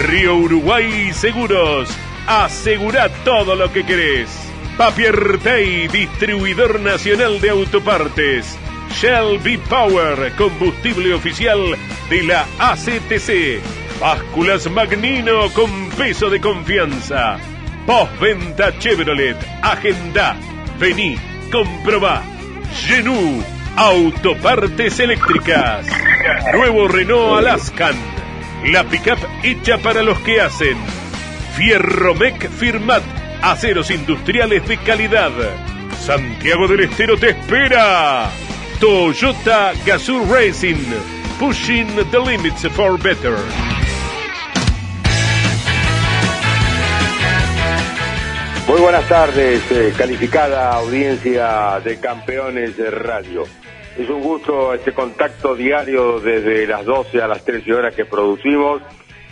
Río 0.00 0.36
Uruguay 0.36 1.12
Seguros. 1.12 1.90
Asegura 2.26 3.08
todo 3.24 3.54
lo 3.54 3.70
que 3.72 3.84
querés. 3.84 4.30
Papier 4.78 5.38
Tay, 5.42 5.88
distribuidor 5.88 6.80
nacional 6.80 7.40
de 7.40 7.50
autopartes. 7.50 8.58
Shell 8.98 9.38
V-Power, 9.44 10.32
combustible 10.36 11.12
oficial 11.12 11.76
de 12.08 12.22
la 12.22 12.46
ACTC. 12.58 13.60
Básculas 14.00 14.70
Magnino 14.70 15.50
con 15.50 15.90
peso 15.90 16.30
de 16.30 16.40
confianza. 16.40 17.38
Postventa 17.86 18.78
Chevrolet. 18.78 19.36
Agenda. 19.62 20.34
Vení, 20.78 21.16
comprobá. 21.52 22.22
Genú. 22.86 23.44
Autopartes 23.76 24.98
eléctricas. 24.98 25.86
Nuevo 26.54 26.88
Renault 26.88 27.38
Alaskan. 27.38 28.19
La 28.64 28.84
pickup 28.84 29.18
hecha 29.42 29.78
para 29.78 30.02
los 30.02 30.18
que 30.20 30.40
hacen. 30.40 30.76
Fierromec 31.56 32.50
Firmat. 32.50 33.02
Aceros 33.42 33.90
industriales 33.90 34.66
de 34.68 34.76
calidad. 34.78 35.32
Santiago 35.98 36.68
del 36.68 36.80
Estero 36.80 37.16
te 37.16 37.30
espera. 37.30 38.30
Toyota 38.78 39.72
Gazoo 39.86 40.26
Racing. 40.30 40.84
Pushing 41.38 41.88
the 42.10 42.18
limits 42.18 42.66
for 42.68 42.98
better. 43.02 43.38
Muy 48.68 48.80
buenas 48.80 49.08
tardes, 49.08 49.62
eh, 49.72 49.92
calificada 49.98 50.74
audiencia 50.74 51.80
de 51.82 51.98
Campeones 51.98 52.76
de 52.76 52.90
Radio. 52.90 53.44
Es 53.98 54.08
un 54.08 54.22
gusto 54.22 54.72
este 54.72 54.92
contacto 54.92 55.54
diario 55.54 56.20
desde 56.20 56.66
las 56.66 56.84
12 56.84 57.20
a 57.20 57.26
las 57.26 57.44
13 57.44 57.74
horas 57.74 57.94
que 57.94 58.04
producimos 58.04 58.82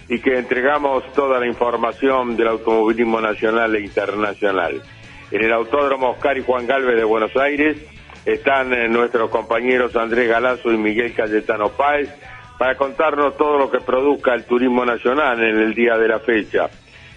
y 0.09 0.21
que 0.21 0.39
entregamos 0.39 1.05
toda 1.13 1.39
la 1.39 1.47
información 1.47 2.37
del 2.37 2.49
automovilismo 2.49 3.21
nacional 3.21 3.75
e 3.77 3.81
internacional. 3.81 4.83
En 5.31 5.43
el 5.43 5.53
Autódromo 5.53 6.11
Oscar 6.11 6.39
y 6.39 6.43
Juan 6.43 6.67
Galvez 6.67 6.97
de 6.97 7.05
Buenos 7.05 7.37
Aires 7.37 7.77
están 8.25 8.73
eh, 8.73 8.89
nuestros 8.89 9.31
compañeros 9.31 9.95
Andrés 9.95 10.29
Galazo 10.29 10.73
y 10.73 10.77
Miguel 10.77 11.15
Cayetano 11.15 11.71
Páez 11.71 12.11
para 12.59 12.77
contarnos 12.77 13.37
todo 13.37 13.59
lo 13.59 13.71
que 13.71 13.81
produzca 13.81 14.35
el 14.35 14.45
turismo 14.45 14.85
nacional 14.85 15.43
en 15.43 15.59
el 15.59 15.75
día 15.75 15.97
de 15.97 16.09
la 16.09 16.19
fecha. 16.19 16.69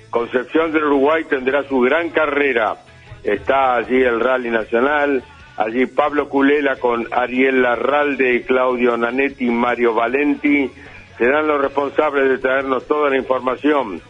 Concepción 0.09 0.71
del 0.71 0.83
Uruguay 0.83 1.23
tendrá 1.23 1.63
su 1.63 1.79
gran 1.79 2.09
carrera. 2.09 2.75
Está 3.23 3.75
allí 3.75 4.01
el 4.01 4.19
Rally 4.19 4.49
Nacional, 4.49 5.23
allí 5.57 5.85
Pablo 5.85 6.29
Culela 6.29 6.77
con 6.77 7.07
Ariel 7.11 7.61
Larralde, 7.61 8.43
Claudio 8.43 8.97
Nanetti, 8.97 9.49
Mario 9.49 9.93
Valenti. 9.93 10.69
Serán 11.17 11.47
los 11.47 11.61
responsables 11.61 12.29
de 12.29 12.37
traernos 12.37 12.87
toda 12.87 13.09
la 13.09 13.17
información 13.17 14.01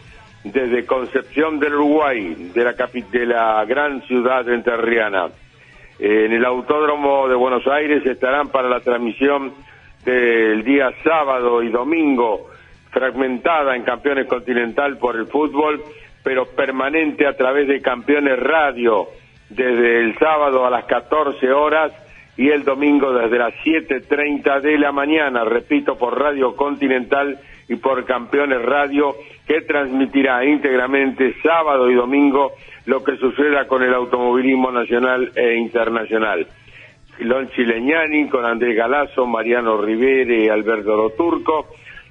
desde 0.44 0.86
Concepción 0.86 1.58
del 1.58 1.74
Uruguay, 1.74 2.50
de 2.54 2.64
la, 2.64 2.72
de 2.72 3.26
la 3.26 3.64
gran 3.64 4.02
ciudad 4.02 4.48
enterriana. 4.48 5.28
En 5.98 6.32
el 6.32 6.44
Autódromo 6.44 7.28
de 7.28 7.34
Buenos 7.34 7.66
Aires 7.66 8.04
estarán 8.06 8.48
para 8.48 8.68
la 8.68 8.80
transmisión 8.80 9.52
del 10.04 10.64
día 10.64 10.90
sábado 11.04 11.62
y 11.62 11.70
domingo 11.70 12.48
fragmentada 12.90 13.76
en 13.76 13.84
Campeones 13.84 14.26
Continental 14.26 14.98
por 14.98 15.16
el 15.16 15.26
fútbol, 15.26 15.82
pero 16.22 16.46
permanente 16.46 17.26
a 17.26 17.36
través 17.36 17.68
de 17.68 17.80
Campeones 17.80 18.38
Radio 18.38 19.08
desde 19.54 20.00
el 20.00 20.18
sábado 20.18 20.66
a 20.66 20.70
las 20.70 20.84
14 20.84 21.50
horas 21.52 21.92
y 22.36 22.48
el 22.48 22.64
domingo 22.64 23.12
desde 23.12 23.38
las 23.38 23.54
7.30 23.64 24.60
de 24.60 24.78
la 24.78 24.92
mañana, 24.92 25.44
repito, 25.44 25.96
por 25.96 26.18
Radio 26.18 26.56
Continental 26.56 27.38
y 27.68 27.76
por 27.76 28.04
Campeones 28.04 28.62
Radio, 28.62 29.14
que 29.46 29.60
transmitirá 29.62 30.44
íntegramente 30.44 31.34
sábado 31.42 31.90
y 31.90 31.94
domingo 31.94 32.52
lo 32.86 33.04
que 33.04 33.16
suceda 33.16 33.66
con 33.66 33.82
el 33.82 33.94
automovilismo 33.94 34.72
nacional 34.72 35.30
e 35.36 35.54
internacional. 35.56 36.46
Lon 37.18 37.48
Chileñani 37.50 38.28
con 38.28 38.44
Andrés 38.44 38.76
Galazo, 38.76 39.26
Mariano 39.26 39.80
Rivera 39.80 40.34
y 40.34 40.48
Alberto 40.48 40.96
Roturco 40.96 41.66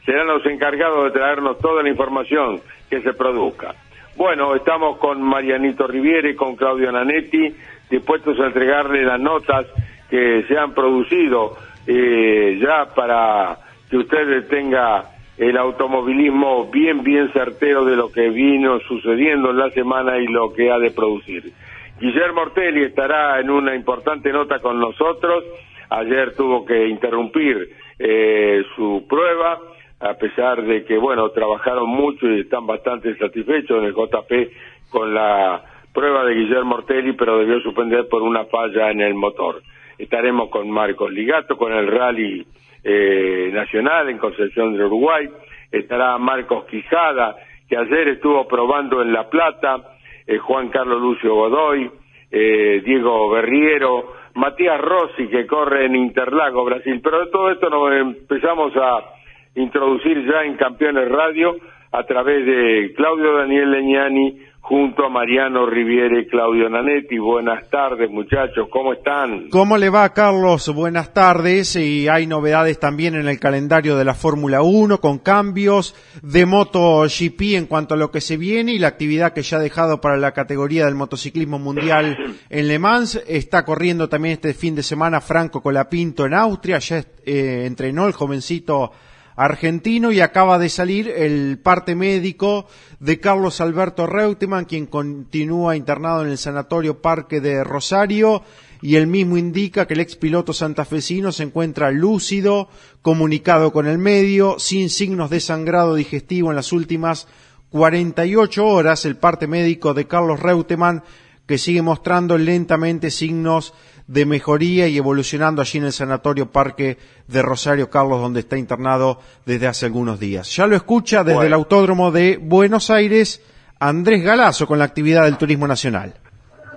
serán 0.05 0.27
los 0.27 0.45
encargados 0.45 1.05
de 1.05 1.11
traernos 1.11 1.57
toda 1.59 1.83
la 1.83 1.89
información 1.89 2.61
que 2.89 3.01
se 3.01 3.13
produzca. 3.13 3.75
Bueno, 4.15 4.55
estamos 4.55 4.97
con 4.97 5.21
Marianito 5.21 5.87
Riviere, 5.87 6.35
con 6.35 6.55
Claudio 6.55 6.91
Nanetti, 6.91 7.55
dispuestos 7.89 8.39
a 8.39 8.47
entregarle 8.47 9.03
las 9.03 9.19
notas 9.19 9.65
que 10.09 10.43
se 10.47 10.57
han 10.57 10.73
producido 10.73 11.55
eh, 11.87 12.59
ya 12.61 12.93
para 12.93 13.57
que 13.89 13.97
usted 13.97 14.47
tenga 14.47 15.05
el 15.37 15.57
automovilismo 15.57 16.69
bien, 16.69 17.03
bien 17.03 17.31
certero 17.31 17.85
de 17.85 17.95
lo 17.95 18.11
que 18.11 18.29
vino 18.29 18.79
sucediendo 18.81 19.51
en 19.51 19.57
la 19.57 19.69
semana 19.71 20.17
y 20.17 20.27
lo 20.27 20.51
que 20.53 20.69
ha 20.69 20.77
de 20.77 20.91
producir. 20.91 21.51
Guillermo 21.99 22.41
Ortelli 22.41 22.83
estará 22.83 23.39
en 23.39 23.49
una 23.49 23.75
importante 23.75 24.31
nota 24.31 24.59
con 24.59 24.79
nosotros. 24.79 25.45
Ayer 25.89 26.35
tuvo 26.35 26.65
que 26.65 26.87
interrumpir 26.87 27.69
eh, 27.97 28.63
su 28.75 29.05
prueba 29.07 29.59
a 30.01 30.15
pesar 30.15 30.63
de 30.63 30.83
que, 30.83 30.97
bueno, 30.97 31.29
trabajaron 31.29 31.87
mucho 31.87 32.27
y 32.27 32.41
están 32.41 32.65
bastante 32.65 33.15
satisfechos 33.17 33.77
en 33.77 33.85
el 33.85 33.93
JP 33.93 34.89
con 34.89 35.13
la 35.13 35.61
prueba 35.93 36.25
de 36.25 36.33
Guillermo 36.33 36.75
Ortelli, 36.75 37.13
pero 37.13 37.37
debió 37.37 37.59
suspender 37.61 38.07
por 38.09 38.23
una 38.23 38.45
falla 38.45 38.89
en 38.89 39.01
el 39.01 39.13
motor. 39.13 39.61
Estaremos 39.97 40.49
con 40.49 40.69
Marcos 40.71 41.11
Ligato, 41.11 41.55
con 41.55 41.71
el 41.71 41.87
Rally 41.87 42.45
eh, 42.83 43.51
Nacional 43.53 44.09
en 44.09 44.17
Concepción 44.17 44.73
del 44.73 44.85
Uruguay. 44.85 45.29
Estará 45.71 46.17
Marcos 46.17 46.65
Quijada, 46.65 47.35
que 47.69 47.77
ayer 47.77 48.07
estuvo 48.09 48.47
probando 48.47 49.03
en 49.03 49.13
La 49.13 49.29
Plata, 49.29 49.95
eh, 50.25 50.39
Juan 50.39 50.69
Carlos 50.69 50.99
Lucio 50.99 51.35
Godoy, 51.35 51.91
eh, 52.31 52.81
Diego 52.83 53.29
Berriero, 53.29 54.13
Matías 54.33 54.81
Rossi, 54.81 55.27
que 55.27 55.45
corre 55.45 55.85
en 55.85 55.95
Interlago, 55.95 56.65
Brasil. 56.65 56.99
Pero 57.03 57.25
de 57.25 57.31
todo 57.31 57.51
esto 57.51 57.69
nos 57.69 57.93
empezamos 57.93 58.73
a 58.75 59.20
introducir 59.55 60.25
ya 60.25 60.43
en 60.43 60.55
Campeones 60.55 61.09
Radio 61.09 61.55
a 61.91 62.03
través 62.05 62.45
de 62.45 62.93
Claudio 62.95 63.37
Daniel 63.37 63.71
Leñani 63.71 64.51
junto 64.61 65.05
a 65.05 65.09
Mariano 65.09 65.65
Riviere 65.65 66.27
Claudio 66.27 66.69
Nanetti. 66.69 67.17
Buenas 67.17 67.69
tardes, 67.69 68.09
muchachos, 68.09 68.69
¿cómo 68.71 68.93
están? 68.93 69.49
¿Cómo 69.49 69.77
le 69.77 69.89
va, 69.89 70.13
Carlos? 70.13 70.73
Buenas 70.73 71.13
tardes. 71.13 71.75
Y 71.75 72.07
hay 72.07 72.27
novedades 72.27 72.79
también 72.79 73.15
en 73.15 73.27
el 73.27 73.39
calendario 73.39 73.97
de 73.97 74.05
la 74.05 74.13
Fórmula 74.13 74.61
1 74.61 74.99
con 75.01 75.17
cambios 75.17 75.95
de 76.21 76.45
MotoGP 76.45 77.41
en 77.55 77.65
cuanto 77.65 77.95
a 77.95 77.97
lo 77.97 78.11
que 78.11 78.21
se 78.21 78.37
viene 78.37 78.73
y 78.73 78.79
la 78.79 78.87
actividad 78.87 79.33
que 79.33 79.41
ya 79.41 79.57
ha 79.57 79.61
dejado 79.61 79.99
para 79.99 80.15
la 80.15 80.31
categoría 80.31 80.85
del 80.85 80.95
motociclismo 80.95 81.59
mundial 81.59 82.37
en 82.49 82.67
Le 82.67 82.79
Mans. 82.79 83.21
Está 83.27 83.65
corriendo 83.65 84.07
también 84.07 84.33
este 84.33 84.53
fin 84.53 84.75
de 84.75 84.83
semana 84.83 85.19
Franco 85.19 85.61
Colapinto 85.61 86.25
en 86.25 86.35
Austria. 86.35 86.77
Ya 86.77 87.03
eh, 87.25 87.65
entrenó 87.65 88.07
el 88.07 88.13
jovencito 88.13 88.91
argentino 89.35 90.11
y 90.11 90.21
acaba 90.21 90.59
de 90.59 90.69
salir 90.69 91.07
el 91.09 91.59
parte 91.59 91.95
médico 91.95 92.67
de 92.99 93.19
Carlos 93.19 93.61
Alberto 93.61 94.07
Reutemann, 94.07 94.65
quien 94.65 94.85
continúa 94.85 95.75
internado 95.75 96.23
en 96.23 96.29
el 96.29 96.37
Sanatorio 96.37 97.01
Parque 97.01 97.41
de 97.41 97.63
Rosario 97.63 98.43
y 98.81 98.95
el 98.95 99.07
mismo 99.07 99.37
indica 99.37 99.85
que 99.85 99.93
el 99.93 99.99
ex 99.99 100.15
piloto 100.15 100.53
santafesino 100.53 101.31
se 101.31 101.43
encuentra 101.43 101.91
lúcido, 101.91 102.67
comunicado 103.01 103.71
con 103.71 103.87
el 103.87 103.99
medio, 103.99 104.57
sin 104.57 104.89
signos 104.89 105.29
de 105.29 105.39
sangrado 105.39 105.95
digestivo 105.95 106.49
en 106.49 106.55
las 106.55 106.73
últimas 106.73 107.27
48 107.69 108.65
horas, 108.65 109.05
el 109.05 109.17
parte 109.17 109.47
médico 109.47 109.93
de 109.93 110.07
Carlos 110.07 110.39
Reutemann 110.39 111.03
que 111.45 111.57
sigue 111.57 111.81
mostrando 111.81 112.37
lentamente 112.37 113.11
signos 113.11 113.73
de 114.11 114.25
mejoría 114.25 114.89
y 114.89 114.97
evolucionando 114.97 115.61
allí 115.61 115.77
en 115.77 115.85
el 115.85 115.93
Sanatorio 115.93 116.51
Parque 116.51 116.97
de 117.27 117.41
Rosario 117.41 117.89
Carlos, 117.89 118.19
donde 118.19 118.41
está 118.41 118.57
internado 118.57 119.19
desde 119.45 119.67
hace 119.67 119.85
algunos 119.85 120.19
días. 120.19 120.53
Ya 120.53 120.67
lo 120.67 120.75
escucha 120.75 121.23
desde 121.23 121.47
el 121.47 121.53
Autódromo 121.53 122.11
de 122.11 122.37
Buenos 122.37 122.89
Aires 122.89 123.39
Andrés 123.79 124.21
Galazo 124.21 124.67
con 124.67 124.79
la 124.79 124.85
actividad 124.85 125.23
del 125.23 125.37
Turismo 125.37 125.65
Nacional. 125.65 126.13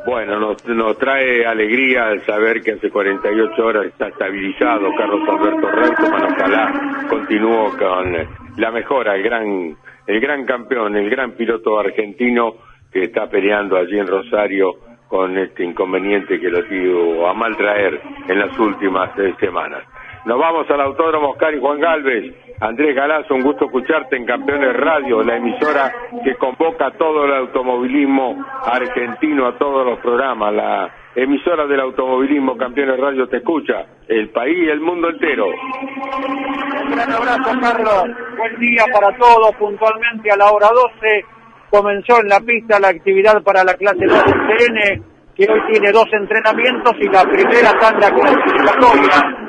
Bueno, 0.07 0.39
nos, 0.39 0.65
nos 0.67 0.97
trae 0.97 1.45
alegría 1.45 2.05
saber 2.25 2.63
que 2.63 2.73
hace 2.73 2.89
48 2.89 3.65
horas 3.65 3.87
está 3.87 4.09
estabilizado 4.09 4.95
Carlos 4.97 5.29
Alberto 5.29 5.71
Reutemann. 5.73 6.33
Ojalá 6.35 7.07
continuó 7.09 7.77
con 7.77 8.13
la 8.59 8.71
mejora, 8.71 9.17
el 9.17 9.25
gran, 9.25 9.77
el 10.07 10.21
gran 10.21 10.47
campeón, 10.47 10.95
el 10.95 11.11
gran 11.11 11.33
piloto 11.33 11.81
argentino 11.81 12.55
que 12.93 13.05
está 13.05 13.29
peleando 13.29 13.77
allí 13.77 13.99
en 13.99 14.07
Rosario 14.07 14.94
con 15.15 15.39
este 15.39 15.63
inconveniente 15.63 16.41
que 16.41 16.49
lo 16.49 16.61
dio 16.63 17.29
a 17.29 17.35
mal 17.35 17.57
traer 17.57 18.03
en 18.27 18.37
las 18.37 18.59
últimas 18.59 19.17
eh, 19.17 19.33
semanas. 19.39 19.85
Nos 20.25 20.41
vamos 20.41 20.69
al 20.69 20.81
Autódromo 20.81 21.31
Oscar 21.31 21.55
y 21.55 21.61
Juan 21.61 21.79
Galvez. 21.79 22.35
Andrés 22.61 22.97
Galazo, 22.97 23.37
un 23.37 23.43
gusto 23.43 23.67
escucharte 23.67 24.17
en 24.17 24.27
Campeones 24.27 24.77
Radio, 24.77 25.23
la 25.23 25.37
emisora 25.37 25.93
que 26.25 26.35
convoca 26.35 26.87
a 26.87 26.91
todo 26.99 27.27
el 27.27 27.33
automovilismo 27.33 28.45
argentino, 28.65 29.47
a 29.47 29.57
todos 29.57 29.87
los 29.87 30.01
programas. 30.01 30.53
La 30.53 30.93
emisora 31.15 31.69
del 31.69 31.79
automovilismo 31.79 32.57
Campeones 32.57 32.99
Radio 32.99 33.29
te 33.29 33.37
escucha, 33.37 33.87
el 34.09 34.31
país 34.31 34.67
y 34.67 34.69
el 34.69 34.81
mundo 34.81 35.11
entero. 35.11 35.47
Un 35.47 36.91
gran 36.91 37.13
abrazo, 37.13 37.53
Carlos. 37.61 38.05
Buen 38.37 38.59
día 38.59 38.83
para 38.93 39.17
todos. 39.17 39.55
Puntualmente 39.55 40.29
a 40.33 40.37
la 40.37 40.51
hora 40.51 40.71
12 40.75 41.35
comenzó 41.71 42.21
en 42.21 42.29
la 42.29 42.41
pista 42.41 42.79
la 42.81 42.89
actividad 42.89 43.43
para 43.43 43.65
la 43.65 43.75
clase 43.75 44.07
2 44.07 44.25
TN, 44.25 45.03
que 45.35 45.47
hoy 45.51 45.61
tiene 45.71 45.93
dos 45.93 46.07
entrenamientos 46.13 46.93
y 47.01 47.09
la 47.09 47.23
primera 47.25 47.73
tanda 47.79 48.11
clasificatoria 48.11 49.45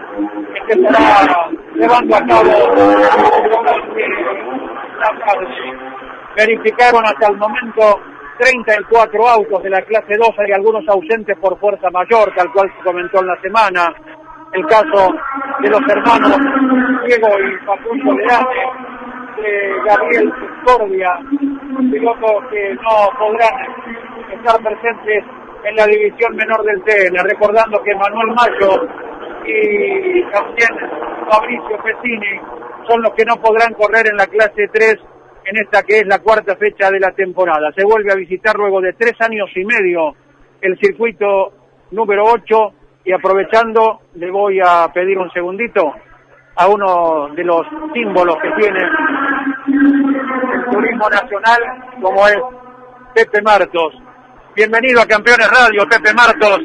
que 0.67 0.73
estará 0.73 1.49
llevando 1.75 2.15
a 2.15 2.25
cabo 2.25 2.51
Verificaron 6.35 7.05
hasta 7.05 7.27
el 7.27 7.37
momento 7.37 8.01
34 8.37 9.27
autos 9.29 9.63
de 9.63 9.69
la 9.69 9.81
clase 9.83 10.17
2, 10.17 10.29
hay 10.39 10.51
algunos 10.51 10.83
ausentes 10.87 11.37
por 11.39 11.57
fuerza 11.59 11.89
mayor, 11.91 12.33
tal 12.35 12.51
cual 12.51 12.69
se 12.77 12.83
comentó 12.83 13.21
en 13.21 13.27
la 13.27 13.39
semana. 13.41 13.93
El 14.51 14.65
caso 14.65 15.13
de 15.61 15.69
los 15.69 15.81
hermanos 15.87 16.37
Diego 17.05 17.27
y 17.39 17.65
Facundo 17.65 18.13
Leane, 18.13 18.45
Gabriel 19.85 20.31
Discordia, 20.39 21.19
pilotos 21.91 22.43
que 22.51 22.73
no 22.75 23.09
podrán 23.19 23.53
estar 24.31 24.61
presentes 24.61 25.23
en 25.63 25.75
la 25.75 25.85
división 25.87 26.35
menor 26.35 26.63
del 26.63 26.81
TN, 26.83 27.23
recordando 27.23 27.81
que 27.83 27.95
Manuel 27.95 28.35
Mayo 28.35 28.87
y 29.45 30.23
también 30.31 30.69
Fabricio 31.29 31.77
Pesini 31.83 32.39
son 32.87 33.01
los 33.01 33.13
que 33.13 33.25
no 33.25 33.35
podrán 33.37 33.73
correr 33.73 34.07
en 34.07 34.17
la 34.17 34.27
clase 34.27 34.67
3 34.71 34.95
en 35.45 35.57
esta 35.57 35.83
que 35.83 35.99
es 35.99 36.07
la 36.07 36.19
cuarta 36.19 36.55
fecha 36.55 36.89
de 36.89 36.99
la 36.99 37.11
temporada. 37.11 37.71
Se 37.75 37.83
vuelve 37.83 38.11
a 38.11 38.15
visitar 38.15 38.55
luego 38.55 38.81
de 38.81 38.93
tres 38.93 39.13
años 39.19 39.49
y 39.55 39.63
medio 39.63 40.15
el 40.61 40.77
circuito 40.79 41.53
número 41.91 42.23
8 42.25 42.73
y 43.05 43.11
aprovechando 43.11 44.01
le 44.15 44.31
voy 44.31 44.59
a 44.63 44.87
pedir 44.93 45.17
un 45.17 45.29
segundito 45.31 45.93
a 46.57 46.67
uno 46.67 47.29
de 47.35 47.43
los 47.43 47.61
símbolos 47.93 48.37
que 48.41 48.51
tiene 48.59 48.79
el 50.53 50.65
turismo 50.71 51.09
nacional 51.09 51.59
como 52.01 52.27
es 52.27 52.37
Pepe 53.13 53.41
Martos. 53.41 53.93
Bienvenido 54.55 55.01
a 55.01 55.05
Campeones 55.05 55.49
Radio, 55.49 55.85
Pepe 55.89 56.13
Martos 56.13 56.61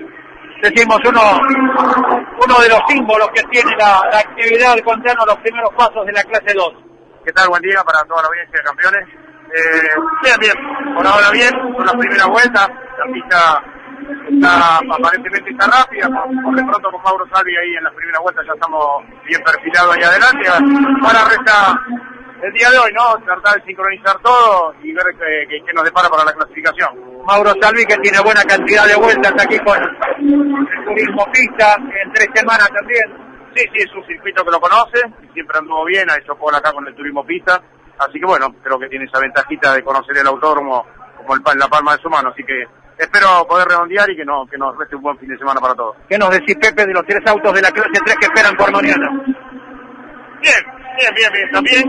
decimos 0.62 0.98
uno, 1.06 1.20
uno 2.44 2.60
de 2.60 2.68
los 2.68 2.80
símbolos 2.88 3.28
que 3.34 3.42
tiene 3.50 3.70
la, 3.76 4.00
actividad, 4.18 4.78
contarnos 4.84 5.26
los 5.26 5.36
primeros 5.38 5.72
pasos 5.74 6.06
de 6.06 6.12
la 6.12 6.22
clase 6.24 6.54
2. 6.54 6.68
¿Qué 7.24 7.32
tal? 7.32 7.48
Buen 7.48 7.62
día 7.62 7.82
para 7.84 8.04
toda 8.04 8.22
la 8.22 8.28
audiencia 8.28 8.58
de 8.58 8.64
campeones. 8.64 9.08
Eh, 9.50 9.88
bien, 10.22 10.36
bien, 10.38 10.94
por 10.94 11.06
ahora 11.06 11.30
bien, 11.30 11.50
por 11.72 11.84
la 11.84 11.92
primera 11.92 12.26
vuelta, 12.26 12.68
la 12.98 13.12
pista 13.12 13.62
está 14.34 14.78
aparentemente 14.78 15.50
está 15.50 15.66
rápida, 15.66 16.08
por, 16.08 16.54
de 16.54 16.64
pronto 16.64 16.90
con 16.90 17.02
Mauro 17.02 17.26
Salvi 17.32 17.56
ahí 17.56 17.76
en 17.76 17.84
la 17.84 17.90
primera 17.92 18.20
vuelta 18.20 18.42
ya 18.46 18.52
estamos 18.52 19.04
bien 19.24 19.42
perfilados 19.42 19.96
ahí 19.96 20.02
adelante, 20.02 20.48
ahora 20.48 21.24
resta 21.28 21.80
el 22.42 22.52
día 22.52 22.70
de 22.70 22.78
hoy, 22.78 22.92
¿no? 22.94 23.22
Tratar 23.24 23.60
de 23.60 23.66
sincronizar 23.66 24.18
todo 24.20 24.74
y 24.82 24.92
ver 24.92 25.04
qué, 25.18 25.72
nos 25.74 25.84
depara 25.84 26.08
para 26.08 26.24
la 26.24 26.32
clasificación. 26.32 26.88
Mauro 27.26 27.52
Salvi 27.60 27.84
que 27.84 27.96
tiene 27.98 28.18
buena 28.20 28.42
cantidad 28.44 28.86
de 28.86 28.96
vueltas 28.96 29.32
aquí 29.44 29.58
con 29.58 29.76
el 29.76 30.84
turismo 30.86 31.24
pista, 31.32 31.76
en 31.76 32.12
tres 32.12 32.28
semanas 32.34 32.68
también. 32.72 33.30
Sí, 33.54 33.64
sí, 33.74 33.82
es 33.82 33.92
un 33.94 34.06
circuito 34.06 34.44
que 34.44 34.50
lo 34.52 34.60
conoce, 34.60 35.02
siempre 35.34 35.58
anduvo 35.58 35.84
bien, 35.84 36.08
ha 36.08 36.16
hecho 36.16 36.36
por 36.36 36.54
acá 36.54 36.72
con 36.72 36.86
el 36.86 36.94
turismo 36.94 37.24
pista, 37.26 37.60
así 37.98 38.18
que 38.20 38.24
bueno, 38.24 38.54
creo 38.62 38.78
que 38.78 38.88
tiene 38.88 39.06
esa 39.06 39.18
ventajita 39.18 39.74
de 39.74 39.82
conocer 39.82 40.16
el 40.16 40.26
autódromo 40.26 40.86
como 41.16 41.34
el, 41.34 41.42
la 41.58 41.66
palma 41.68 41.96
de 41.96 42.02
su 42.02 42.08
mano, 42.08 42.30
así 42.30 42.44
que 42.44 42.64
espero 43.00 43.46
poder 43.48 43.68
redondear 43.68 44.10
y 44.10 44.16
que, 44.16 44.24
no, 44.24 44.46
que 44.46 44.58
nos 44.58 44.76
reste 44.76 44.96
un 44.96 45.02
buen 45.02 45.18
fin 45.18 45.28
de 45.28 45.38
semana 45.38 45.60
para 45.60 45.74
todos. 45.74 45.96
¿Qué 46.08 46.18
nos 46.18 46.30
decís, 46.30 46.56
Pepe, 46.56 46.86
de 46.86 46.92
los 46.92 47.04
tres 47.06 47.20
autos 47.26 47.52
de 47.54 47.62
la 47.62 47.70
clase 47.70 48.00
3 48.04 48.16
que 48.16 48.26
esperan 48.26 48.56
por 48.56 48.70
mañana? 48.72 49.08
Bien, 50.40 50.62
bien, 50.96 51.14
bien, 51.14 51.32
bien, 51.32 51.50
también 51.50 51.84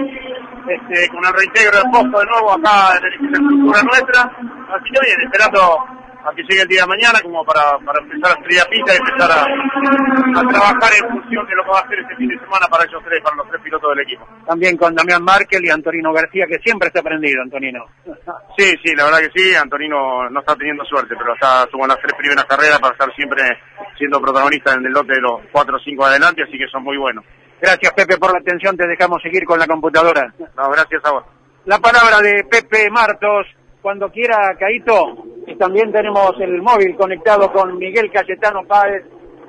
este, 0.68 1.10
con 1.10 1.26
el 1.26 1.34
reintegro 1.34 1.78
de 1.78 1.84
posto 1.92 2.20
de 2.20 2.26
nuevo 2.26 2.52
acá 2.54 2.98
en 2.98 3.04
la 3.04 3.16
infraestructura 3.16 3.84
nuestra. 3.84 4.22
Así 4.24 4.90
que 4.92 5.00
bien, 5.06 5.22
esperando 5.22 5.86
a 6.24 6.36
que 6.36 6.44
llegue 6.44 6.62
el 6.62 6.68
día 6.68 6.82
de 6.82 6.88
mañana 6.88 7.20
como 7.22 7.44
para, 7.44 7.78
para 7.80 8.00
empezar 8.02 8.32
a 8.32 8.40
estudiar 8.40 8.68
pista 8.70 8.94
y 8.94 8.98
empezar 8.98 9.32
a, 9.32 9.42
a, 9.42 10.48
trabajar 10.48 10.92
en 11.02 11.10
función 11.10 11.46
de 11.48 11.56
lo 11.56 11.64
que 11.64 11.72
va 11.72 11.80
a 11.80 11.82
hacer 11.82 12.00
este 12.00 12.16
fin 12.16 12.28
de 12.30 12.40
semana 12.40 12.68
para 12.68 12.86
ellos 12.86 13.02
tres, 13.04 13.22
para 13.24 13.36
los 13.36 13.48
tres 13.50 13.62
pilotos 13.62 13.90
del 13.90 14.06
equipo. 14.06 14.28
También 14.46 14.78
con 14.78 14.96
Damián 14.96 15.24
Markel 15.24 15.66
y 15.66 15.70
Antonino 15.70 16.14
García, 16.14 16.46
que 16.48 16.60
siempre 16.60 16.88
está 16.88 17.00
aprendido, 17.00 17.42
Antonino. 17.42 17.86
Sí, 18.58 18.76
sí, 18.84 18.94
la 18.96 19.06
verdad 19.06 19.20
que 19.20 19.32
sí, 19.34 19.56
Antonino 19.56 20.30
no 20.30 20.40
está 20.40 20.56
teniendo 20.56 20.84
suerte, 20.86 21.16
pero 21.18 21.34
está 21.34 21.66
tuvo 21.68 21.88
las 21.88 21.98
tres 21.98 22.14
primeras 22.16 22.46
carreras 22.46 22.80
para 22.80 22.94
estar 22.94 23.16
siempre 23.16 23.44
siendo 23.98 24.22
protagonista 24.22 24.74
en 24.74 24.86
el 24.86 24.92
lote 24.92 25.14
de 25.14 25.22
los 25.22 25.42
cuatro 25.52 25.78
o 25.78 25.80
cinco 25.80 26.06
adelante, 26.06 26.44
así 26.44 26.58
que 26.58 26.68
son 26.68 26.84
muy 26.84 26.98
buenos. 26.98 27.24
Gracias, 27.62 27.94
Pepe, 27.94 28.18
por 28.18 28.34
la 28.34 28.40
atención. 28.40 28.76
Te 28.76 28.88
dejamos 28.88 29.22
seguir 29.22 29.46
con 29.46 29.60
la 29.60 29.68
computadora. 29.68 30.34
No, 30.58 30.70
gracias 30.72 31.02
a 31.06 31.12
vos. 31.12 31.26
La 31.66 31.78
palabra 31.78 32.20
de 32.20 32.44
Pepe 32.50 32.90
Martos. 32.90 33.46
Cuando 33.82 34.10
quiera, 34.10 34.38
Caito. 34.60 35.26
Y 35.48 35.56
también 35.56 35.92
tenemos 35.92 36.32
el 36.40 36.62
móvil 36.62 36.96
conectado 36.96 37.52
con 37.52 37.78
Miguel 37.78 38.12
Cayetano 38.12 38.64
Páez, 38.68 39.04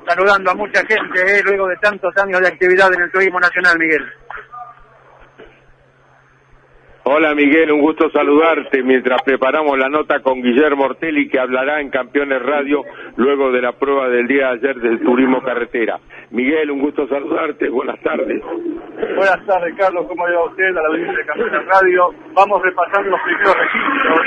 saludando 0.07 0.51
a 0.51 0.55
mucha 0.55 0.81
gente, 0.87 1.21
eh, 1.21 1.43
luego 1.45 1.69
de 1.69 1.77
tantos 1.77 2.17
años 2.17 2.41
de 2.41 2.49
actividad 2.49 2.93
en 2.95 3.03
el 3.03 3.13
turismo 3.13 3.39
nacional, 3.39 3.79
Miguel. 3.79 4.03
Hola 7.05 7.35
Miguel, 7.35 7.73
un 7.73 7.81
gusto 7.81 8.09
saludarte 8.11 8.81
mientras 8.85 9.21
preparamos 9.23 9.77
la 9.77 9.89
nota 9.89 10.21
con 10.21 10.41
Guillermo 10.41 10.85
Ortelli 10.85 11.29
que 11.29 11.41
hablará 11.41 11.81
en 11.81 11.91
Campeones 11.91 12.41
Radio 12.41 12.85
luego 13.17 13.51
de 13.51 13.61
la 13.61 13.73
prueba 13.73 14.09
del 14.09 14.29
día 14.29 14.51
de 14.51 14.53
ayer 14.53 14.77
del 14.77 15.01
turismo 15.01 15.43
carretera. 15.43 15.99
Miguel, 16.31 16.71
un 16.71 16.79
gusto 16.81 17.09
saludarte, 17.09 17.69
buenas 17.71 17.99
tardes. 18.03 18.41
Buenas 19.17 19.45
tardes 19.47 19.75
Carlos, 19.77 20.07
¿cómo 20.07 20.23
va 20.23 20.45
usted 20.45 20.65
a 20.65 20.81
la 20.81 20.89
audiencia 20.91 21.19
de 21.19 21.27
Campeones 21.27 21.67
Radio? 21.67 22.15
Vamos 22.35 22.63
repasando 22.63 23.11
los 23.11 23.21
primeros 23.23 23.57
registros. 23.57 24.23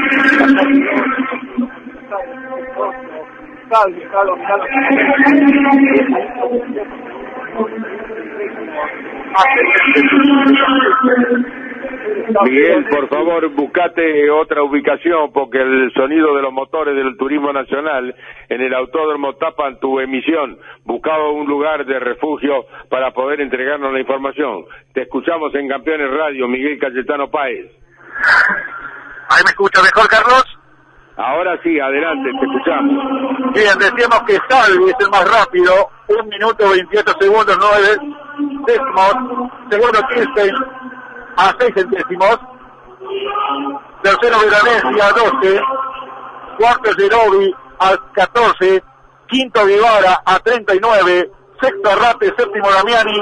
Miguel, 12.43 12.85
por 12.89 13.07
favor, 13.09 13.47
buscate 13.50 14.29
otra 14.29 14.62
ubicación 14.63 15.31
porque 15.33 15.59
el 15.59 15.91
sonido 15.93 16.35
de 16.35 16.41
los 16.41 16.53
motores 16.53 16.95
del 16.95 17.17
turismo 17.17 17.51
nacional 17.51 18.15
en 18.50 18.62
el 18.62 18.74
autódromo 18.74 19.33
tapan 19.35 19.79
tu 19.79 20.00
emisión. 20.00 20.57
Buscaba 20.83 21.29
un 21.29 21.47
lugar 21.47 21.85
de 21.85 22.00
refugio 22.00 22.65
para 22.89 23.12
poder 23.12 23.41
entregarnos 23.41 23.91
la 23.91 24.00
información. 24.00 24.65
Te 24.93 25.03
escuchamos 25.03 25.53
en 25.55 25.67
Campeones 25.67 26.12
Radio, 26.12 26.47
Miguel 26.47 26.77
Cayetano 26.79 27.29
Páez. 27.29 27.71
¿Ahí 29.29 29.41
me 29.43 29.50
escucha 29.50 29.81
mejor, 29.81 30.07
Carlos? 30.07 30.43
Ahora 31.17 31.57
sí, 31.63 31.79
adelante, 31.79 32.29
te 32.39 32.45
escuchamos. 32.45 33.53
Bien, 33.53 33.74
decíamos 33.79 34.21
que 34.27 34.38
Salvi 34.50 34.89
es 34.89 34.95
el 35.00 35.09
más 35.09 35.25
rápido, 35.31 35.89
un 36.09 36.27
minuto 36.27 36.69
28 36.69 37.13
segundos, 37.19 37.57
nueve 37.59 38.15
décimos, 38.65 39.50
segundo 39.69 40.00
Kirsten 40.13 40.55
a 41.38 41.56
6 41.60 41.74
centésimos. 41.75 42.39
Tercero 44.01 44.38
Veranencia 44.39 45.08
a 45.08 45.12
12. 45.12 45.62
Cuarto 46.58 46.92
Gerovi 46.98 47.56
a 47.80 47.98
14. 48.13 48.84
Quinto 49.27 49.65
Guevara 49.65 50.22
a 50.25 50.39
39. 50.39 51.32
Sexto 51.62 51.96
Rate, 51.96 52.34
séptimo 52.38 52.70
Damiani, 52.70 53.18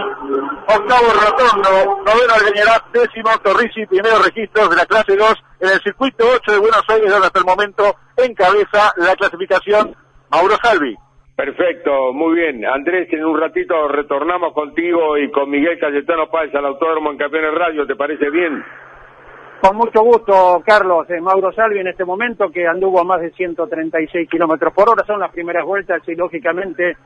octavo 0.67 1.05
Rotondo, 1.13 2.01
noveno 2.03 2.33
Algañará, 2.33 2.83
décimo 2.91 3.29
Torrisi, 3.43 3.85
primero 3.85 4.23
registros 4.23 4.71
de 4.71 4.75
la 4.75 4.87
clase 4.87 5.15
2 5.15 5.33
en 5.59 5.69
el 5.69 5.81
circuito 5.81 6.25
8 6.27 6.51
de 6.51 6.57
Buenos 6.57 6.83
Aires, 6.87 7.11
donde 7.11 7.27
hasta 7.27 7.39
el 7.39 7.45
momento 7.45 7.95
encabeza 8.17 8.91
la 8.97 9.15
clasificación 9.15 9.95
Mauro 10.31 10.57
Salvi. 10.63 10.97
Perfecto, 11.35 12.13
muy 12.13 12.35
bien. 12.35 12.63
Andrés, 12.65 13.11
en 13.11 13.25
un 13.25 13.39
ratito 13.39 13.87
retornamos 13.87 14.53
contigo 14.53 15.17
y 15.17 15.31
con 15.31 15.49
Miguel 15.49 15.79
Cayetano 15.79 16.29
Páez 16.29 16.53
al 16.53 16.65
Autódromo 16.65 17.11
en 17.11 17.17
Campeones 17.17 17.53
Radio, 17.55 17.87
¿te 17.87 17.95
parece 17.95 18.29
bien? 18.29 18.63
Con 19.59 19.77
mucho 19.77 20.03
gusto, 20.03 20.61
Carlos. 20.65 21.09
Eh, 21.09 21.21
Mauro 21.21 21.51
Salvi 21.53 21.79
en 21.79 21.87
este 21.87 22.05
momento 22.05 22.51
que 22.51 22.67
anduvo 22.67 22.99
a 22.99 23.03
más 23.03 23.21
de 23.21 23.31
136 23.31 24.29
kilómetros 24.29 24.73
por 24.73 24.89
hora. 24.89 25.05
Son 25.07 25.19
las 25.19 25.31
primeras 25.31 25.65
vueltas 25.65 26.01
y 26.07 26.15
lógicamente 26.15 26.97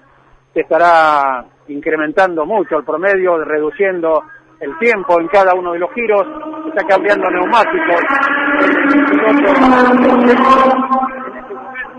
se 0.54 0.62
estará 0.62 1.46
incrementando 1.68 2.46
mucho 2.46 2.80
el 2.80 2.84
promedio, 2.84 3.38
reduciendo 3.46 4.24
el 4.60 4.76
tiempo 4.80 5.22
en 5.22 5.28
cada 5.28 5.54
uno 5.54 5.74
de 5.74 5.80
los 5.80 5.94
giros. 5.94 6.26
Está 6.68 6.84
cambiando 6.88 7.30
neumáticos. 7.30 8.02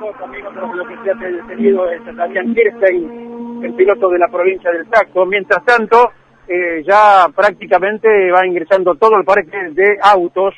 Lo 0.08 0.86
que 0.86 0.96
se 1.04 1.10
ha 1.10 1.14
detenido 1.14 1.90
es 1.90 2.02
Damián 2.16 2.54
Kirstein, 2.54 3.62
el 3.62 3.74
piloto 3.74 4.08
de 4.08 4.18
la 4.18 4.28
provincia 4.28 4.70
del 4.70 4.88
Taco. 4.88 5.26
Mientras 5.26 5.62
tanto, 5.66 6.12
eh, 6.48 6.82
ya 6.82 7.26
prácticamente 7.34 8.08
va 8.30 8.46
ingresando 8.46 8.94
todo 8.94 9.18
el 9.18 9.24
parque 9.24 9.70
de 9.72 9.98
autos 10.00 10.54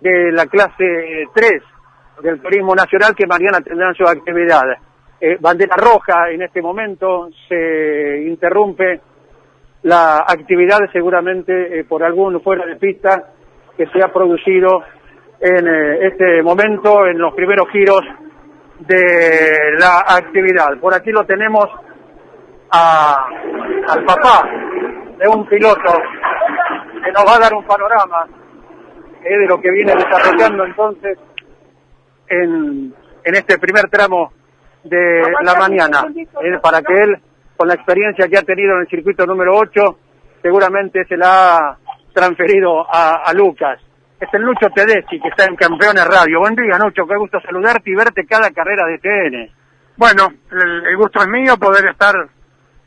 de 0.00 0.30
la 0.30 0.46
clase 0.46 1.26
3 1.34 1.62
del 2.22 2.40
Turismo 2.40 2.74
Nacional 2.74 3.16
que 3.16 3.26
mañana 3.26 3.60
tendrán 3.60 3.94
su 3.94 4.04
actividad. 4.04 4.62
Eh, 5.20 5.38
bandera 5.40 5.74
roja 5.76 6.30
en 6.30 6.42
este 6.42 6.62
momento, 6.62 7.30
se 7.48 8.22
interrumpe 8.28 9.00
la 9.82 10.18
actividad 10.18 10.78
seguramente 10.92 11.80
eh, 11.80 11.84
por 11.84 12.04
algún 12.04 12.40
fuera 12.42 12.64
de 12.64 12.76
pista 12.76 13.32
que 13.76 13.86
se 13.86 14.02
ha 14.04 14.12
producido 14.12 14.84
en 15.40 15.66
este 16.00 16.42
momento, 16.42 17.06
en 17.06 17.18
los 17.18 17.34
primeros 17.34 17.68
giros 17.70 18.00
de 18.86 19.78
la 19.78 20.04
actividad. 20.06 20.78
Por 20.80 20.94
aquí 20.94 21.10
lo 21.10 21.24
tenemos 21.24 21.66
a, 22.70 23.26
al 23.88 24.04
papá 24.04 24.48
de 25.18 25.28
un 25.28 25.46
piloto 25.46 25.92
que 27.04 27.12
nos 27.12 27.24
va 27.26 27.36
a 27.36 27.38
dar 27.38 27.54
un 27.54 27.64
panorama 27.64 28.26
eh, 29.22 29.38
de 29.38 29.46
lo 29.46 29.60
que 29.60 29.70
viene 29.70 29.94
desarrollando 29.94 30.64
entonces 30.64 31.18
en, 32.28 32.94
en 33.24 33.34
este 33.34 33.58
primer 33.58 33.88
tramo 33.88 34.32
de 34.82 35.22
la 35.42 35.54
mañana, 35.54 36.04
eh, 36.16 36.58
para 36.62 36.82
que 36.82 36.92
él, 36.92 37.16
con 37.56 37.68
la 37.68 37.74
experiencia 37.74 38.28
que 38.28 38.36
ha 38.36 38.42
tenido 38.42 38.74
en 38.74 38.82
el 38.82 38.88
circuito 38.88 39.24
número 39.24 39.56
8, 39.56 39.98
seguramente 40.42 41.04
se 41.06 41.16
la 41.16 41.56
ha 41.56 41.78
transferido 42.12 42.86
a, 42.86 43.22
a 43.24 43.32
Lucas. 43.32 43.80
Es 44.24 44.32
el 44.32 44.40
Lucho 44.40 44.70
Tedeschi, 44.74 45.20
que 45.20 45.28
está 45.28 45.44
en 45.44 45.54
Campeones 45.54 46.06
Radio. 46.06 46.40
Buen 46.40 46.54
día, 46.54 46.78
Lucho, 46.78 47.06
qué 47.06 47.14
gusto 47.14 47.38
saludarte 47.40 47.90
y 47.90 47.94
verte 47.94 48.24
cada 48.24 48.50
carrera 48.52 48.86
de 48.86 48.98
TN. 48.98 49.52
Bueno, 49.98 50.32
el, 50.50 50.96
gusto 50.96 51.20
es 51.20 51.28
mío 51.28 51.58
poder 51.58 51.88
estar 51.88 52.14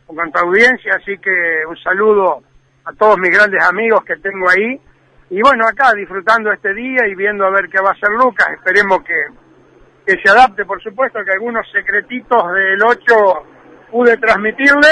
con 0.08 0.32
tu 0.32 0.40
audiencia, 0.40 0.94
así 0.96 1.16
que 1.20 1.64
un 1.70 1.78
saludo 1.78 2.42
a 2.86 2.92
todos 2.94 3.20
mis 3.20 3.30
grandes 3.30 3.64
amigos 3.64 4.04
que 4.04 4.16
tengo 4.16 4.50
ahí. 4.50 4.82
Y 5.30 5.40
bueno, 5.44 5.68
acá 5.68 5.94
disfrutando 5.94 6.52
este 6.52 6.74
día 6.74 7.06
y 7.08 7.14
viendo 7.14 7.46
a 7.46 7.52
ver 7.52 7.70
qué 7.70 7.80
va 7.84 7.90
a 7.90 7.94
hacer 7.94 8.10
Lucas. 8.10 8.48
Esperemos 8.54 9.04
que, 9.04 9.28
que 10.08 10.20
se 10.20 10.32
adapte, 10.32 10.66
por 10.66 10.82
supuesto, 10.82 11.24
que 11.24 11.34
algunos 11.34 11.70
secretitos 11.72 12.52
del 12.52 12.82
8 12.82 13.16
pude 13.92 14.18
transmitirle. 14.18 14.90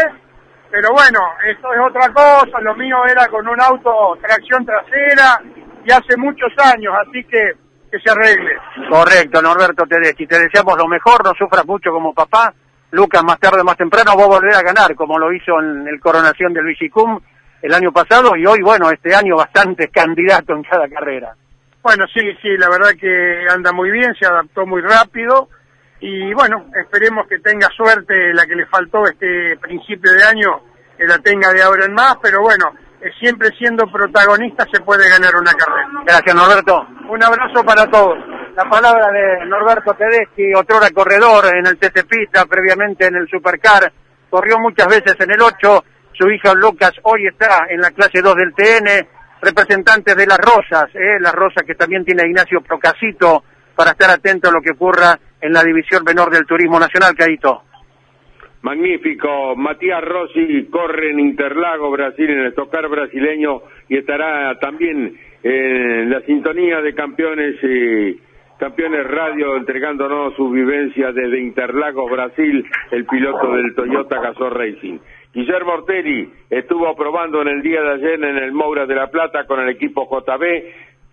Pero 0.69 0.89
bueno, 0.91 1.21
esto 1.49 1.73
es 1.73 1.79
otra 1.79 2.13
cosa. 2.13 2.61
Lo 2.61 2.75
mío 2.75 2.97
era 3.09 3.27
con 3.29 3.47
un 3.47 3.59
auto 3.59 4.15
tracción 4.21 4.63
trasera 4.63 5.41
y 5.85 5.91
hace 5.91 6.17
muchos 6.17 6.51
años, 6.57 6.93
así 7.07 7.23
que 7.23 7.53
que 7.91 7.99
se 7.99 8.11
arregle. 8.11 8.57
Correcto, 8.89 9.41
Norberto 9.41 9.85
Tedeschi. 9.85 10.27
Te 10.27 10.39
deseamos 10.39 10.77
lo 10.77 10.87
mejor, 10.87 11.23
no 11.23 11.31
sufras 11.37 11.65
mucho 11.65 11.91
como 11.91 12.13
papá. 12.13 12.53
Lucas, 12.91 13.23
más 13.23 13.39
tarde, 13.39 13.63
más 13.63 13.77
temprano, 13.77 14.15
va 14.17 14.23
a 14.23 14.27
volver 14.27 14.55
a 14.55 14.61
ganar, 14.61 14.95
como 14.95 15.19
lo 15.19 15.31
hizo 15.33 15.59
en 15.59 15.87
el 15.87 15.99
coronación 15.99 16.53
del 16.53 16.65
Vicicum 16.65 17.19
el 17.61 17.73
año 17.73 17.91
pasado 17.91 18.35
y 18.35 18.45
hoy, 18.45 18.61
bueno, 18.61 18.89
este 18.89 19.13
año 19.15 19.35
bastante 19.35 19.89
candidato 19.89 20.53
en 20.53 20.63
cada 20.63 20.87
carrera. 20.87 21.35
Bueno, 21.81 22.05
sí, 22.13 22.21
sí, 22.41 22.55
la 22.57 22.69
verdad 22.69 22.91
que 22.99 23.45
anda 23.49 23.71
muy 23.71 23.91
bien, 23.91 24.13
se 24.19 24.25
adaptó 24.25 24.65
muy 24.65 24.81
rápido 24.81 25.49
y 25.99 26.33
bueno, 26.33 26.65
esperemos 26.79 27.27
que 27.27 27.39
tenga 27.39 27.67
suerte 27.69 28.33
la 28.33 28.45
que 28.45 28.55
le 28.55 28.65
faltó 28.67 29.05
este 29.05 29.57
principio 29.57 30.11
de 30.11 30.23
año, 30.23 30.61
que 30.97 31.05
la 31.05 31.17
tenga 31.19 31.51
de 31.51 31.63
ahora 31.63 31.85
en 31.85 31.93
más, 31.93 32.17
pero 32.21 32.41
bueno, 32.41 32.71
siempre 33.19 33.49
siendo 33.57 33.85
protagonista 33.87 34.65
se 34.71 34.81
puede 34.81 35.09
ganar 35.09 35.35
una 35.35 35.53
carrera. 35.53 35.89
Gracias, 36.05 36.35
Norberto. 36.35 36.87
Un 37.09 37.23
abrazo 37.23 37.63
para 37.63 37.85
todos. 37.89 38.17
La 38.55 38.63
palabra 38.69 39.11
de 39.11 39.45
Norberto 39.47 39.93
Tedeschi, 39.93 40.53
otrora 40.53 40.89
corredor 40.91 41.55
en 41.55 41.67
el 41.67 41.77
TC 41.77 42.07
Pista, 42.07 42.45
previamente 42.45 43.05
en 43.05 43.15
el 43.15 43.27
Supercar, 43.27 43.91
corrió 44.29 44.59
muchas 44.59 44.87
veces 44.87 45.15
en 45.19 45.31
el 45.31 45.41
8, 45.41 45.83
su 46.13 46.29
hijo 46.29 46.55
Lucas 46.55 46.93
hoy 47.03 47.27
está 47.27 47.65
en 47.69 47.81
la 47.81 47.91
clase 47.91 48.21
2 48.21 48.35
del 48.35 48.53
TN, 48.53 49.07
representantes 49.41 50.15
de 50.15 50.25
las 50.25 50.37
Rosas, 50.37 50.85
¿eh? 50.93 51.19
las 51.19 51.33
Rosas 51.33 51.63
que 51.67 51.75
también 51.75 52.05
tiene 52.05 52.27
Ignacio 52.27 52.61
Procasito, 52.61 53.43
para 53.75 53.91
estar 53.91 54.09
atento 54.09 54.49
a 54.49 54.51
lo 54.51 54.61
que 54.61 54.71
ocurra 54.71 55.19
en 55.41 55.51
la 55.51 55.63
división 55.63 56.03
menor 56.03 56.31
del 56.31 56.45
Turismo 56.45 56.79
Nacional, 56.79 57.13
Caito. 57.15 57.63
Magnífico, 58.65 59.55
Matías 59.55 60.03
Rossi 60.03 60.65
corre 60.71 61.11
en 61.11 61.19
Interlago, 61.19 61.91
Brasil, 61.91 62.27
en 62.27 62.39
el 62.39 62.55
tocar 62.55 62.87
brasileño 62.89 63.61
y 63.87 63.97
estará 63.97 64.57
también 64.57 65.15
en 65.43 66.09
la 66.09 66.21
sintonía 66.21 66.81
de 66.81 66.95
campeones 66.95 67.57
y 67.61 68.19
campeones 68.57 69.05
radio 69.05 69.55
entregándonos 69.55 70.33
su 70.33 70.49
vivencia 70.49 71.11
desde 71.11 71.41
Interlagos, 71.41 72.09
Brasil, 72.09 72.65
el 72.89 73.05
piloto 73.05 73.51
del 73.51 73.75
Toyota 73.75 74.19
Gazoo 74.19 74.49
Racing. 74.49 74.97
Guillermo 75.31 75.73
Ortelli 75.73 76.27
estuvo 76.49 76.95
probando 76.95 77.43
en 77.43 77.49
el 77.49 77.61
día 77.61 77.83
de 77.83 77.93
ayer 77.93 78.13
en 78.23 78.37
el 78.37 78.51
Moura 78.51 78.87
de 78.87 78.95
la 78.95 79.11
Plata 79.11 79.45
con 79.45 79.59
el 79.59 79.69
equipo 79.69 80.09
JB. 80.09 80.41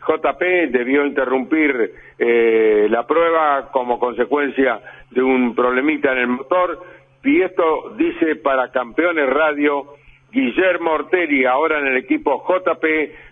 JP 0.09 0.43
debió 0.71 1.05
interrumpir 1.05 1.93
eh, 2.19 2.87
la 2.89 3.07
prueba 3.07 3.69
como 3.71 3.99
consecuencia 3.99 4.81
de 5.11 5.23
un 5.23 5.55
problemita 5.55 6.13
en 6.13 6.19
el 6.19 6.29
motor. 6.29 7.02
Y 7.25 7.41
esto 7.41 7.95
dice 7.97 8.37
para 8.37 8.73
Campeones 8.73 9.29
Radio 9.31 9.95
Guillermo 10.33 10.93
Ortelli, 10.93 11.45
ahora 11.45 11.79
en 11.79 11.87
el 11.87 11.99
equipo 11.99 12.43
JP, 12.49 12.85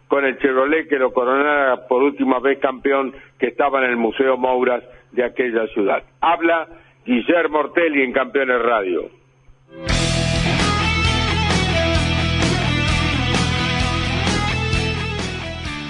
con 0.06 0.24
el 0.24 0.38
Chevrolet 0.38 0.88
que 0.88 0.98
lo 0.98 1.12
coronara 1.12 1.88
por 1.88 2.02
última 2.02 2.38
vez 2.38 2.58
campeón 2.60 3.12
que 3.38 3.48
estaba 3.48 3.78
en 3.84 3.90
el 3.90 3.96
Museo 3.96 4.36
Mouras 4.36 4.84
de 5.10 5.24
aquella 5.24 5.66
ciudad. 5.68 6.04
Habla 6.20 6.68
Guillermo 7.04 7.60
Ortelli 7.60 8.02
en 8.02 8.12
Campeones 8.12 8.62
Radio. 8.62 9.08